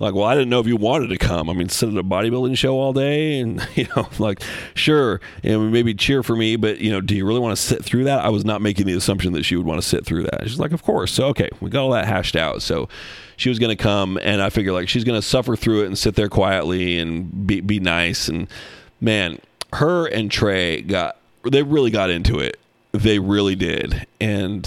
like, 0.00 0.14
well, 0.14 0.24
I 0.24 0.34
didn't 0.34 0.48
know 0.48 0.60
if 0.60 0.66
you 0.66 0.76
wanted 0.76 1.08
to 1.08 1.18
come. 1.18 1.50
I 1.50 1.52
mean, 1.52 1.68
sit 1.68 1.88
at 1.88 1.96
a 1.96 2.04
bodybuilding 2.04 2.56
show 2.56 2.78
all 2.78 2.92
day, 2.92 3.40
and 3.40 3.66
you 3.74 3.86
know, 3.96 4.08
like, 4.18 4.42
sure, 4.74 5.20
and 5.42 5.72
maybe 5.72 5.94
cheer 5.94 6.22
for 6.22 6.36
me, 6.36 6.56
but 6.56 6.78
you 6.78 6.90
know, 6.90 7.00
do 7.00 7.16
you 7.16 7.26
really 7.26 7.40
want 7.40 7.56
to 7.56 7.62
sit 7.62 7.84
through 7.84 8.04
that? 8.04 8.24
I 8.24 8.28
was 8.28 8.44
not 8.44 8.62
making 8.62 8.86
the 8.86 8.94
assumption 8.94 9.32
that 9.32 9.44
she 9.44 9.56
would 9.56 9.66
want 9.66 9.80
to 9.82 9.86
sit 9.86 10.06
through 10.06 10.24
that. 10.24 10.42
She's 10.44 10.60
like, 10.60 10.72
of 10.72 10.82
course. 10.82 11.12
So 11.12 11.26
okay, 11.28 11.48
we 11.60 11.70
got 11.70 11.82
all 11.82 11.90
that 11.90 12.06
hashed 12.06 12.36
out. 12.36 12.62
So 12.62 12.88
she 13.36 13.48
was 13.48 13.58
going 13.58 13.76
to 13.76 13.82
come, 13.82 14.18
and 14.22 14.40
I 14.40 14.50
figured 14.50 14.74
like 14.74 14.88
she's 14.88 15.04
going 15.04 15.20
to 15.20 15.26
suffer 15.26 15.56
through 15.56 15.82
it 15.82 15.86
and 15.86 15.98
sit 15.98 16.14
there 16.14 16.28
quietly 16.28 16.98
and 16.98 17.46
be 17.46 17.60
be 17.60 17.80
nice. 17.80 18.28
And 18.28 18.48
man, 19.00 19.40
her 19.74 20.06
and 20.06 20.30
Trey 20.30 20.82
got 20.82 21.16
they 21.44 21.62
really 21.62 21.90
got 21.90 22.10
into 22.10 22.38
it. 22.38 22.58
They 22.92 23.18
really 23.18 23.54
did, 23.54 24.06
and 24.20 24.64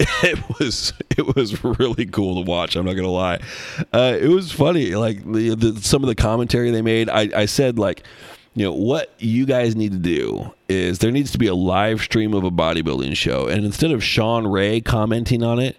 it 0.22 0.58
was 0.58 0.92
it 1.10 1.34
was 1.34 1.62
really 1.64 2.06
cool 2.06 2.42
to 2.42 2.50
watch. 2.50 2.76
I'm 2.76 2.86
not 2.86 2.94
gonna 2.94 3.08
lie, 3.08 3.40
uh, 3.92 4.16
it 4.20 4.28
was 4.28 4.52
funny. 4.52 4.94
Like 4.94 5.24
the, 5.30 5.54
the, 5.54 5.80
some 5.82 6.02
of 6.02 6.08
the 6.08 6.14
commentary 6.14 6.70
they 6.70 6.82
made. 6.82 7.08
I, 7.10 7.28
I 7.34 7.46
said 7.46 7.78
like, 7.78 8.02
you 8.54 8.64
know, 8.64 8.72
what 8.72 9.12
you 9.18 9.46
guys 9.46 9.76
need 9.76 9.92
to 9.92 9.98
do 9.98 10.54
is 10.68 11.00
there 11.00 11.10
needs 11.10 11.32
to 11.32 11.38
be 11.38 11.48
a 11.48 11.54
live 11.54 12.00
stream 12.00 12.34
of 12.34 12.44
a 12.44 12.50
bodybuilding 12.50 13.16
show, 13.16 13.46
and 13.46 13.64
instead 13.64 13.90
of 13.90 14.02
Shawn 14.02 14.46
Ray 14.46 14.80
commenting 14.80 15.42
on 15.42 15.58
it. 15.58 15.76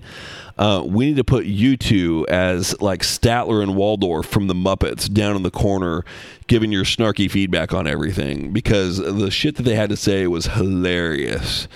Uh, 0.58 0.84
we 0.86 1.08
need 1.08 1.16
to 1.16 1.24
put 1.24 1.46
you 1.46 1.76
two 1.76 2.24
as 2.30 2.80
like 2.80 3.02
Statler 3.02 3.64
and 3.64 3.76
Waldorf 3.76 4.28
from 4.28 4.46
the 4.46 4.54
Muppets 4.54 5.12
down 5.12 5.36
in 5.36 5.42
the 5.42 5.50
corner, 5.50 6.06
giving 6.52 6.70
your 6.70 6.84
snarky 6.84 7.32
feedback 7.32 7.74
on 7.74 7.88
everything 7.88 8.52
because 8.52 8.98
the 8.98 9.32
shit 9.32 9.56
that 9.56 9.64
they 9.64 9.74
had 9.74 9.90
to 9.90 9.96
say 9.96 10.28
was 10.28 10.48
hilarious. 10.48 11.70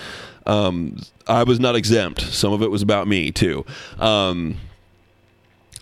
Um, 0.45 0.97
I 1.29 1.43
was 1.43 1.61
not 1.61 1.77
exempt. 1.77 2.19
Some 2.19 2.51
of 2.51 2.61
it 2.61 2.69
was 2.69 2.81
about 2.81 3.07
me 3.07 3.31
too. 3.31 3.65
Um, 3.99 4.57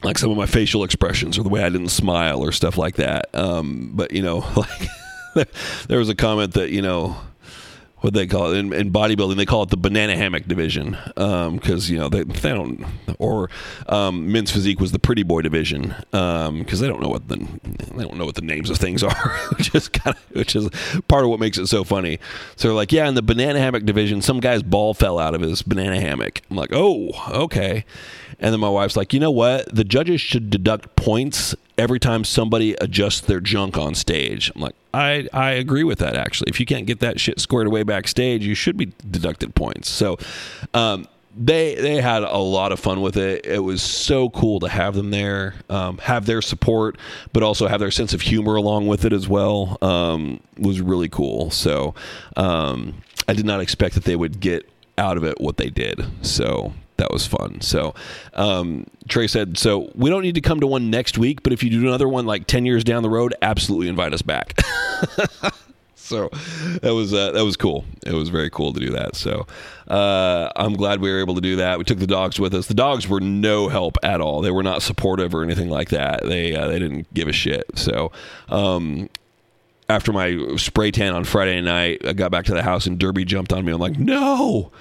like 0.04 0.20
some 0.20 0.30
of 0.30 0.38
my 0.38 0.46
facial 0.46 0.84
expressions 0.84 1.40
or 1.40 1.44
the 1.44 1.50
way 1.50 1.64
I 1.64 1.70
didn't 1.70 1.90
smile 1.90 2.40
or 2.40 2.52
stuff 2.52 2.78
like 2.78 2.98
that. 2.98 3.34
Um, 3.34 3.94
but 3.96 4.12
you 4.12 4.22
know, 4.22 4.46
like 5.36 5.48
there 5.88 5.98
was 5.98 6.10
a 6.10 6.16
comment 6.16 6.54
that 6.54 6.70
you 6.70 6.84
know 6.84 7.18
what 8.04 8.14
they 8.14 8.28
call 8.28 8.52
it 8.52 8.58
in, 8.58 8.74
in, 8.74 8.92
bodybuilding 8.92 9.38
they 9.38 9.46
call 9.46 9.64
it 9.64 9.70
the 9.70 9.78
banana 9.78 10.14
hammock 10.18 10.46
division 10.46 10.98
because 11.16 11.90
um, 11.90 11.94
you 11.94 11.98
know 11.98 12.10
they, 12.10 12.24
they 12.24 12.50
don't 12.50 12.86
or 13.18 13.50
um, 13.88 14.30
men's 14.30 14.52
physique 14.52 14.82
was 14.82 14.92
the 14.92 15.00
pretty 15.00 15.24
boy 15.24 15.42
division 15.42 15.96
because 16.12 16.48
um, 16.50 16.66
they 16.66 16.88
don't 16.88 17.02
know 17.02 17.08
what 17.08 17.30
the 17.30 17.38
they 17.38 18.04
don't 18.04 18.18
know 18.18 18.26
what 18.26 18.36
the 18.36 18.42
names 18.42 18.70
of 18.70 18.78
things 18.78 19.04
are 19.04 19.30
which 19.58 19.74
is 19.74 19.88
kind 19.88 20.18
of 20.18 20.36
which 20.36 20.54
is 20.54 20.70
part 21.08 21.24
of 21.24 21.30
what 21.30 21.40
makes 21.40 21.58
it 21.58 21.68
so 21.68 21.86
funny. 21.86 22.20
So 22.58 22.68
they're 22.68 22.76
like 22.76 22.92
yeah 22.92 23.08
in 23.08 23.16
the 23.16 23.22
banana 23.22 23.60
hammock 23.60 23.86
division 23.86 24.22
some 24.22 24.42
guy's 24.42 24.64
ball 24.64 24.94
fell 24.94 25.18
out 25.18 25.34
of 25.34 25.40
his 25.40 25.62
banana 25.62 26.02
hammock. 26.02 26.42
I'm 26.50 26.58
like 26.58 26.74
oh 26.74 27.12
okay. 27.32 27.86
And 28.40 28.52
then 28.52 28.60
my 28.60 28.70
wife's 28.70 28.98
like 28.98 29.14
you 29.14 29.22
know 29.22 29.32
what? 29.32 29.74
The 29.74 29.86
judges 29.86 30.20
should 30.20 30.50
deduct 30.50 30.98
points 30.98 31.56
every 31.78 32.00
time 32.00 32.24
somebody 32.24 32.76
adjusts 32.80 33.22
their 33.22 33.40
junk 33.40 33.78
on 33.78 33.96
stage. 33.96 34.52
I'm 34.56 34.62
like, 34.62 34.76
I, 34.94 35.28
I 35.34 35.52
agree 35.52 35.84
with 35.84 36.00
that 36.00 36.16
actually. 36.16 36.50
If 36.50 36.60
you 36.60 36.66
can't 36.66 36.86
get 36.86 37.00
that 37.00 37.20
shit 37.20 37.40
squared 37.40 37.68
away 37.68 37.84
backstage, 37.84 38.46
you 38.46 38.56
should 38.56 38.78
be 38.78 38.94
deducted 39.10 39.56
points. 39.56 39.90
So, 39.90 40.18
um, 40.74 41.08
they 41.36 41.76
they 41.76 42.00
had 42.00 42.24
a 42.24 42.38
lot 42.38 42.72
of 42.72 42.80
fun 42.80 43.02
with 43.02 43.18
it. 43.18 43.46
It 43.46 43.60
was 43.60 43.82
so 43.82 44.30
cool 44.30 44.60
to 44.60 44.70
have 44.70 44.94
them 44.94 45.10
there, 45.10 45.56
um, 45.70 45.98
have 46.00 46.26
their 46.26 46.42
support, 46.42 46.98
but 47.32 47.42
also 47.42 47.68
have 47.68 47.80
their 47.80 47.92
sense 47.92 48.14
of 48.14 48.22
humor 48.22 48.56
along 48.56 48.88
with 48.88 49.04
it 49.04 49.14
as 49.14 49.28
well. 49.28 49.78
Um, 49.82 50.40
was 50.60 50.80
really 50.80 51.10
cool. 51.10 51.50
So 51.50 51.96
um, 52.38 53.02
I 53.28 53.34
did 53.34 53.46
not 53.46 53.62
expect 53.62 53.96
that 53.96 54.04
they 54.04 54.16
would 54.16 54.40
get 54.40 54.70
out 54.98 55.18
of 55.18 55.24
it 55.24 55.42
what 55.42 55.58
they 55.58 55.70
did. 55.70 56.06
So 56.22 56.74
that 57.04 57.12
was 57.12 57.28
fun. 57.28 57.60
So 57.60 57.94
um, 58.34 58.88
Trey 59.10 59.28
said, 59.28 59.58
so 59.58 59.92
we 59.94 60.10
don't 60.10 60.22
need 60.22 60.36
to 60.36 60.42
come 60.42 60.62
to 60.62 60.68
one 60.68 60.90
next 60.90 61.18
week, 61.18 61.44
but 61.44 61.52
if 61.52 61.62
you 61.62 61.70
do 61.70 61.82
another 61.82 62.08
one 62.08 62.26
like 62.26 62.48
ten 62.48 62.66
years 62.66 62.84
down 62.84 63.04
the 63.04 63.10
road, 63.10 63.36
absolutely 63.42 63.90
invite 63.90 64.14
us 64.14 64.22
back. 64.22 64.58
so 65.96 66.30
that 66.82 66.94
was 66.94 67.14
uh, 67.14 67.32
that 67.34 67.44
was 67.44 67.58
cool. 67.58 67.84
It 68.06 68.14
was 68.14 68.30
very 68.30 68.50
cool 68.50 68.72
to 68.72 68.80
do 68.80 68.92
that. 68.92 69.18
So 69.18 69.46
uh, 69.90 70.50
I'm 70.56 70.76
glad 70.76 71.02
we 71.02 71.12
were 71.12 71.20
able 71.20 71.36
to 71.36 71.42
do 71.42 71.58
that. 71.58 71.78
We 71.78 71.84
took 71.84 72.00
the 72.00 72.08
dogs 72.08 72.40
with 72.40 72.54
us. 72.54 72.68
The 72.68 72.74
dogs 72.74 73.10
were 73.10 73.20
no 73.20 73.68
help 73.68 73.98
at 74.02 74.22
all. 74.22 74.40
They 74.40 74.52
were 74.52 74.64
not 74.64 74.82
supportive 74.82 75.36
or 75.36 75.44
anything 75.44 75.70
like 75.70 75.90
that. 75.90 76.24
They 76.24 76.56
uh, 76.56 76.68
they 76.68 76.80
didn't 76.80 77.14
give 77.14 77.28
a 77.28 77.34
shit. 77.34 77.66
So 77.76 78.14
um, 78.48 79.10
after 79.90 80.14
my 80.14 80.56
spray 80.56 80.92
tan 80.92 81.14
on 81.14 81.26
Friday 81.26 81.60
night, 81.60 82.06
I 82.06 82.14
got 82.14 82.32
back 82.32 82.46
to 82.46 82.54
the 82.54 82.64
house 82.64 82.86
and 82.86 82.98
Derby 82.98 83.26
jumped 83.26 83.52
on 83.52 83.66
me. 83.66 83.74
I'm 83.74 83.82
like, 83.82 84.00
no, 84.00 84.72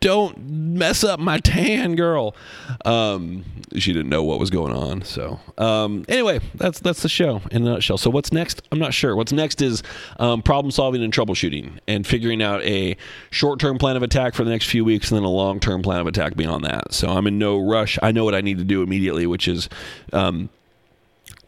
don't 0.00 0.38
mess 0.48 1.04
up 1.04 1.20
my 1.20 1.38
tan, 1.38 1.94
girl. 1.94 2.34
Um, 2.84 3.44
she 3.76 3.92
didn't 3.92 4.08
know 4.08 4.24
what 4.24 4.40
was 4.40 4.50
going 4.50 4.72
on. 4.72 5.02
So 5.02 5.38
um, 5.58 6.04
anyway, 6.08 6.40
that's 6.54 6.80
that's 6.80 7.02
the 7.02 7.08
show 7.08 7.42
in 7.50 7.66
a 7.66 7.70
nutshell. 7.70 7.98
So 7.98 8.10
what's 8.10 8.32
next? 8.32 8.66
I'm 8.72 8.78
not 8.78 8.94
sure. 8.94 9.14
What's 9.14 9.32
next 9.32 9.62
is 9.62 9.82
um, 10.18 10.42
problem 10.42 10.70
solving 10.70 11.02
and 11.02 11.12
troubleshooting 11.12 11.78
and 11.86 12.06
figuring 12.06 12.42
out 12.42 12.62
a 12.62 12.96
short 13.30 13.60
term 13.60 13.78
plan 13.78 13.96
of 13.96 14.02
attack 14.02 14.34
for 14.34 14.44
the 14.44 14.50
next 14.50 14.66
few 14.66 14.84
weeks 14.84 15.10
and 15.10 15.16
then 15.18 15.24
a 15.24 15.30
long 15.30 15.60
term 15.60 15.82
plan 15.82 16.00
of 16.00 16.06
attack 16.06 16.36
beyond 16.36 16.64
that. 16.64 16.92
So 16.92 17.08
I'm 17.08 17.26
in 17.26 17.38
no 17.38 17.58
rush. 17.58 17.98
I 18.02 18.12
know 18.12 18.24
what 18.24 18.34
I 18.34 18.40
need 18.40 18.58
to 18.58 18.64
do 18.64 18.82
immediately, 18.82 19.26
which 19.26 19.46
is 19.46 19.68
um, 20.12 20.48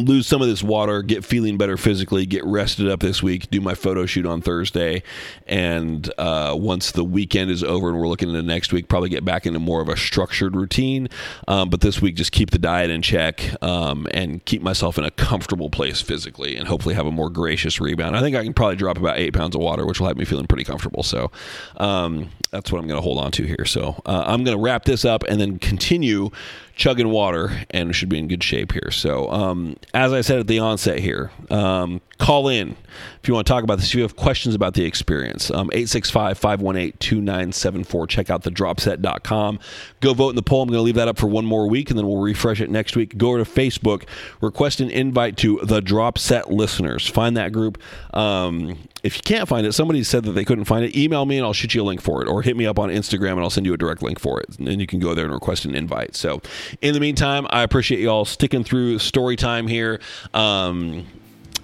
lose 0.04 0.26
some 0.26 0.42
of 0.42 0.48
this 0.48 0.62
water, 0.62 1.02
get 1.02 1.24
feeling 1.24 1.56
better 1.56 1.76
physically, 1.76 2.26
get 2.26 2.44
rested 2.44 2.88
up 2.88 3.00
this 3.00 3.22
week, 3.22 3.50
do 3.50 3.60
my 3.60 3.74
photo 3.74 4.06
shoot 4.06 4.26
on 4.26 4.40
Thursday, 4.40 5.02
and 5.46 6.12
uh, 6.18 6.54
once 6.56 6.92
the 6.92 7.04
weekend 7.04 7.50
is 7.50 7.62
over 7.62 7.88
and 7.88 7.98
we're 7.98 8.08
looking 8.08 8.28
into 8.28 8.42
next 8.42 8.72
week, 8.72 8.88
probably 8.88 9.08
get 9.08 9.24
back 9.24 9.46
into 9.46 9.58
more 9.58 9.80
of 9.80 9.88
a 9.88 9.96
structured 9.96 10.56
routine. 10.56 11.08
Um, 11.48 11.70
but 11.70 11.80
this 11.80 12.00
week, 12.00 12.16
just 12.16 12.32
keep 12.32 12.50
the 12.50 12.58
diet 12.58 12.90
in 12.90 13.02
check 13.02 13.62
um, 13.62 14.06
and 14.12 14.44
keep 14.44 14.62
myself 14.62 14.98
in 14.98 15.04
a 15.04 15.10
comfortable 15.10 15.70
place 15.70 16.00
physically, 16.00 16.56
and 16.56 16.68
hopefully 16.68 16.94
have 16.94 17.06
a 17.06 17.12
more 17.12 17.30
gracious 17.30 17.80
rebound. 17.80 18.16
I 18.16 18.20
think 18.20 18.36
I 18.36 18.44
can 18.44 18.54
probably 18.54 18.76
drop 18.76 18.98
about 18.98 19.18
eight 19.18 19.32
pounds 19.32 19.54
of 19.54 19.62
water, 19.62 19.86
which 19.86 20.00
will 20.00 20.08
have 20.08 20.16
me 20.16 20.24
feeling 20.24 20.46
pretty 20.46 20.64
comfortable. 20.64 21.02
So 21.02 21.30
um, 21.76 22.30
that's 22.50 22.70
what 22.70 22.78
I'm 22.78 22.86
going 22.86 22.98
to 22.98 23.02
hold 23.02 23.18
on 23.18 23.30
to 23.32 23.44
here. 23.44 23.64
So 23.64 24.02
uh, 24.06 24.24
I'm 24.26 24.44
going 24.44 24.56
to 24.56 24.62
wrap 24.62 24.84
this 24.84 25.04
up 25.04 25.24
and 25.28 25.40
then 25.40 25.58
continue 25.58 26.30
chugging 26.74 27.08
water 27.10 27.64
and 27.70 27.94
should 27.94 28.08
be 28.08 28.18
in 28.18 28.28
good 28.28 28.42
shape 28.42 28.72
here. 28.72 28.90
So, 28.90 29.30
um, 29.30 29.76
as 29.94 30.12
I 30.12 30.20
said 30.20 30.38
at 30.38 30.46
the 30.46 30.58
onset 30.58 30.98
here, 30.98 31.30
um, 31.50 32.00
call 32.18 32.48
in 32.48 32.76
if 33.20 33.28
you 33.28 33.34
want 33.34 33.46
to 33.46 33.52
talk 33.52 33.64
about 33.64 33.78
this. 33.78 33.88
If 33.88 33.94
you 33.94 34.02
have 34.02 34.16
questions 34.16 34.54
about 34.54 34.74
the 34.74 34.84
experience, 34.84 35.50
um, 35.50 35.70
865 35.72 36.38
518 36.38 36.98
2974. 36.98 38.06
Check 38.06 38.30
out 38.30 38.42
thedropset.com. 38.42 39.58
Go 40.00 40.14
vote 40.14 40.30
in 40.30 40.36
the 40.36 40.42
poll. 40.42 40.62
I'm 40.62 40.68
going 40.68 40.78
to 40.78 40.82
leave 40.82 40.96
that 40.96 41.08
up 41.08 41.18
for 41.18 41.26
one 41.26 41.44
more 41.44 41.68
week 41.68 41.90
and 41.90 41.98
then 41.98 42.06
we'll 42.06 42.20
refresh 42.20 42.60
it 42.60 42.70
next 42.70 42.96
week. 42.96 43.16
Go 43.16 43.36
to 43.36 43.44
Facebook, 43.44 44.04
request 44.40 44.80
an 44.80 44.90
invite 44.90 45.36
to 45.38 45.60
the 45.62 45.80
Drop 45.80 46.18
Set 46.18 46.50
listeners. 46.50 47.06
Find 47.06 47.36
that 47.36 47.52
group. 47.52 47.78
Um, 48.14 48.78
if 49.02 49.16
you 49.16 49.22
can't 49.22 49.48
find 49.48 49.66
it, 49.66 49.72
somebody 49.72 50.04
said 50.04 50.24
that 50.24 50.32
they 50.32 50.44
couldn't 50.44 50.64
find 50.64 50.84
it, 50.84 50.96
email 50.96 51.26
me 51.26 51.36
and 51.36 51.44
I'll 51.44 51.52
shoot 51.52 51.74
you 51.74 51.82
a 51.82 51.84
link 51.84 52.00
for 52.00 52.22
it, 52.22 52.28
or 52.28 52.42
hit 52.42 52.56
me 52.56 52.66
up 52.66 52.78
on 52.78 52.88
Instagram 52.88 53.32
and 53.32 53.40
I'll 53.40 53.50
send 53.50 53.66
you 53.66 53.74
a 53.74 53.76
direct 53.76 54.02
link 54.02 54.18
for 54.18 54.40
it. 54.40 54.58
And 54.58 54.80
you 54.80 54.86
can 54.86 55.00
go 55.00 55.14
there 55.14 55.24
and 55.24 55.34
request 55.34 55.64
an 55.64 55.74
invite. 55.74 56.14
So, 56.14 56.40
in 56.80 56.94
the 56.94 57.00
meantime, 57.00 57.46
I 57.50 57.62
appreciate 57.62 58.00
you 58.00 58.08
all 58.08 58.24
sticking 58.24 58.64
through 58.64 58.98
story 59.00 59.36
time 59.36 59.66
here. 59.66 60.00
Um, 60.34 61.06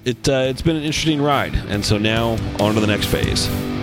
it, 0.05 0.28
uh, 0.28 0.47
it's 0.49 0.62
been 0.62 0.76
an 0.76 0.82
interesting 0.82 1.22
ride. 1.22 1.55
And 1.55 1.84
so 1.84 1.99
now 1.99 2.30
on 2.61 2.74
to 2.74 2.80
the 2.80 2.86
next 2.86 3.07
phase. 3.07 3.77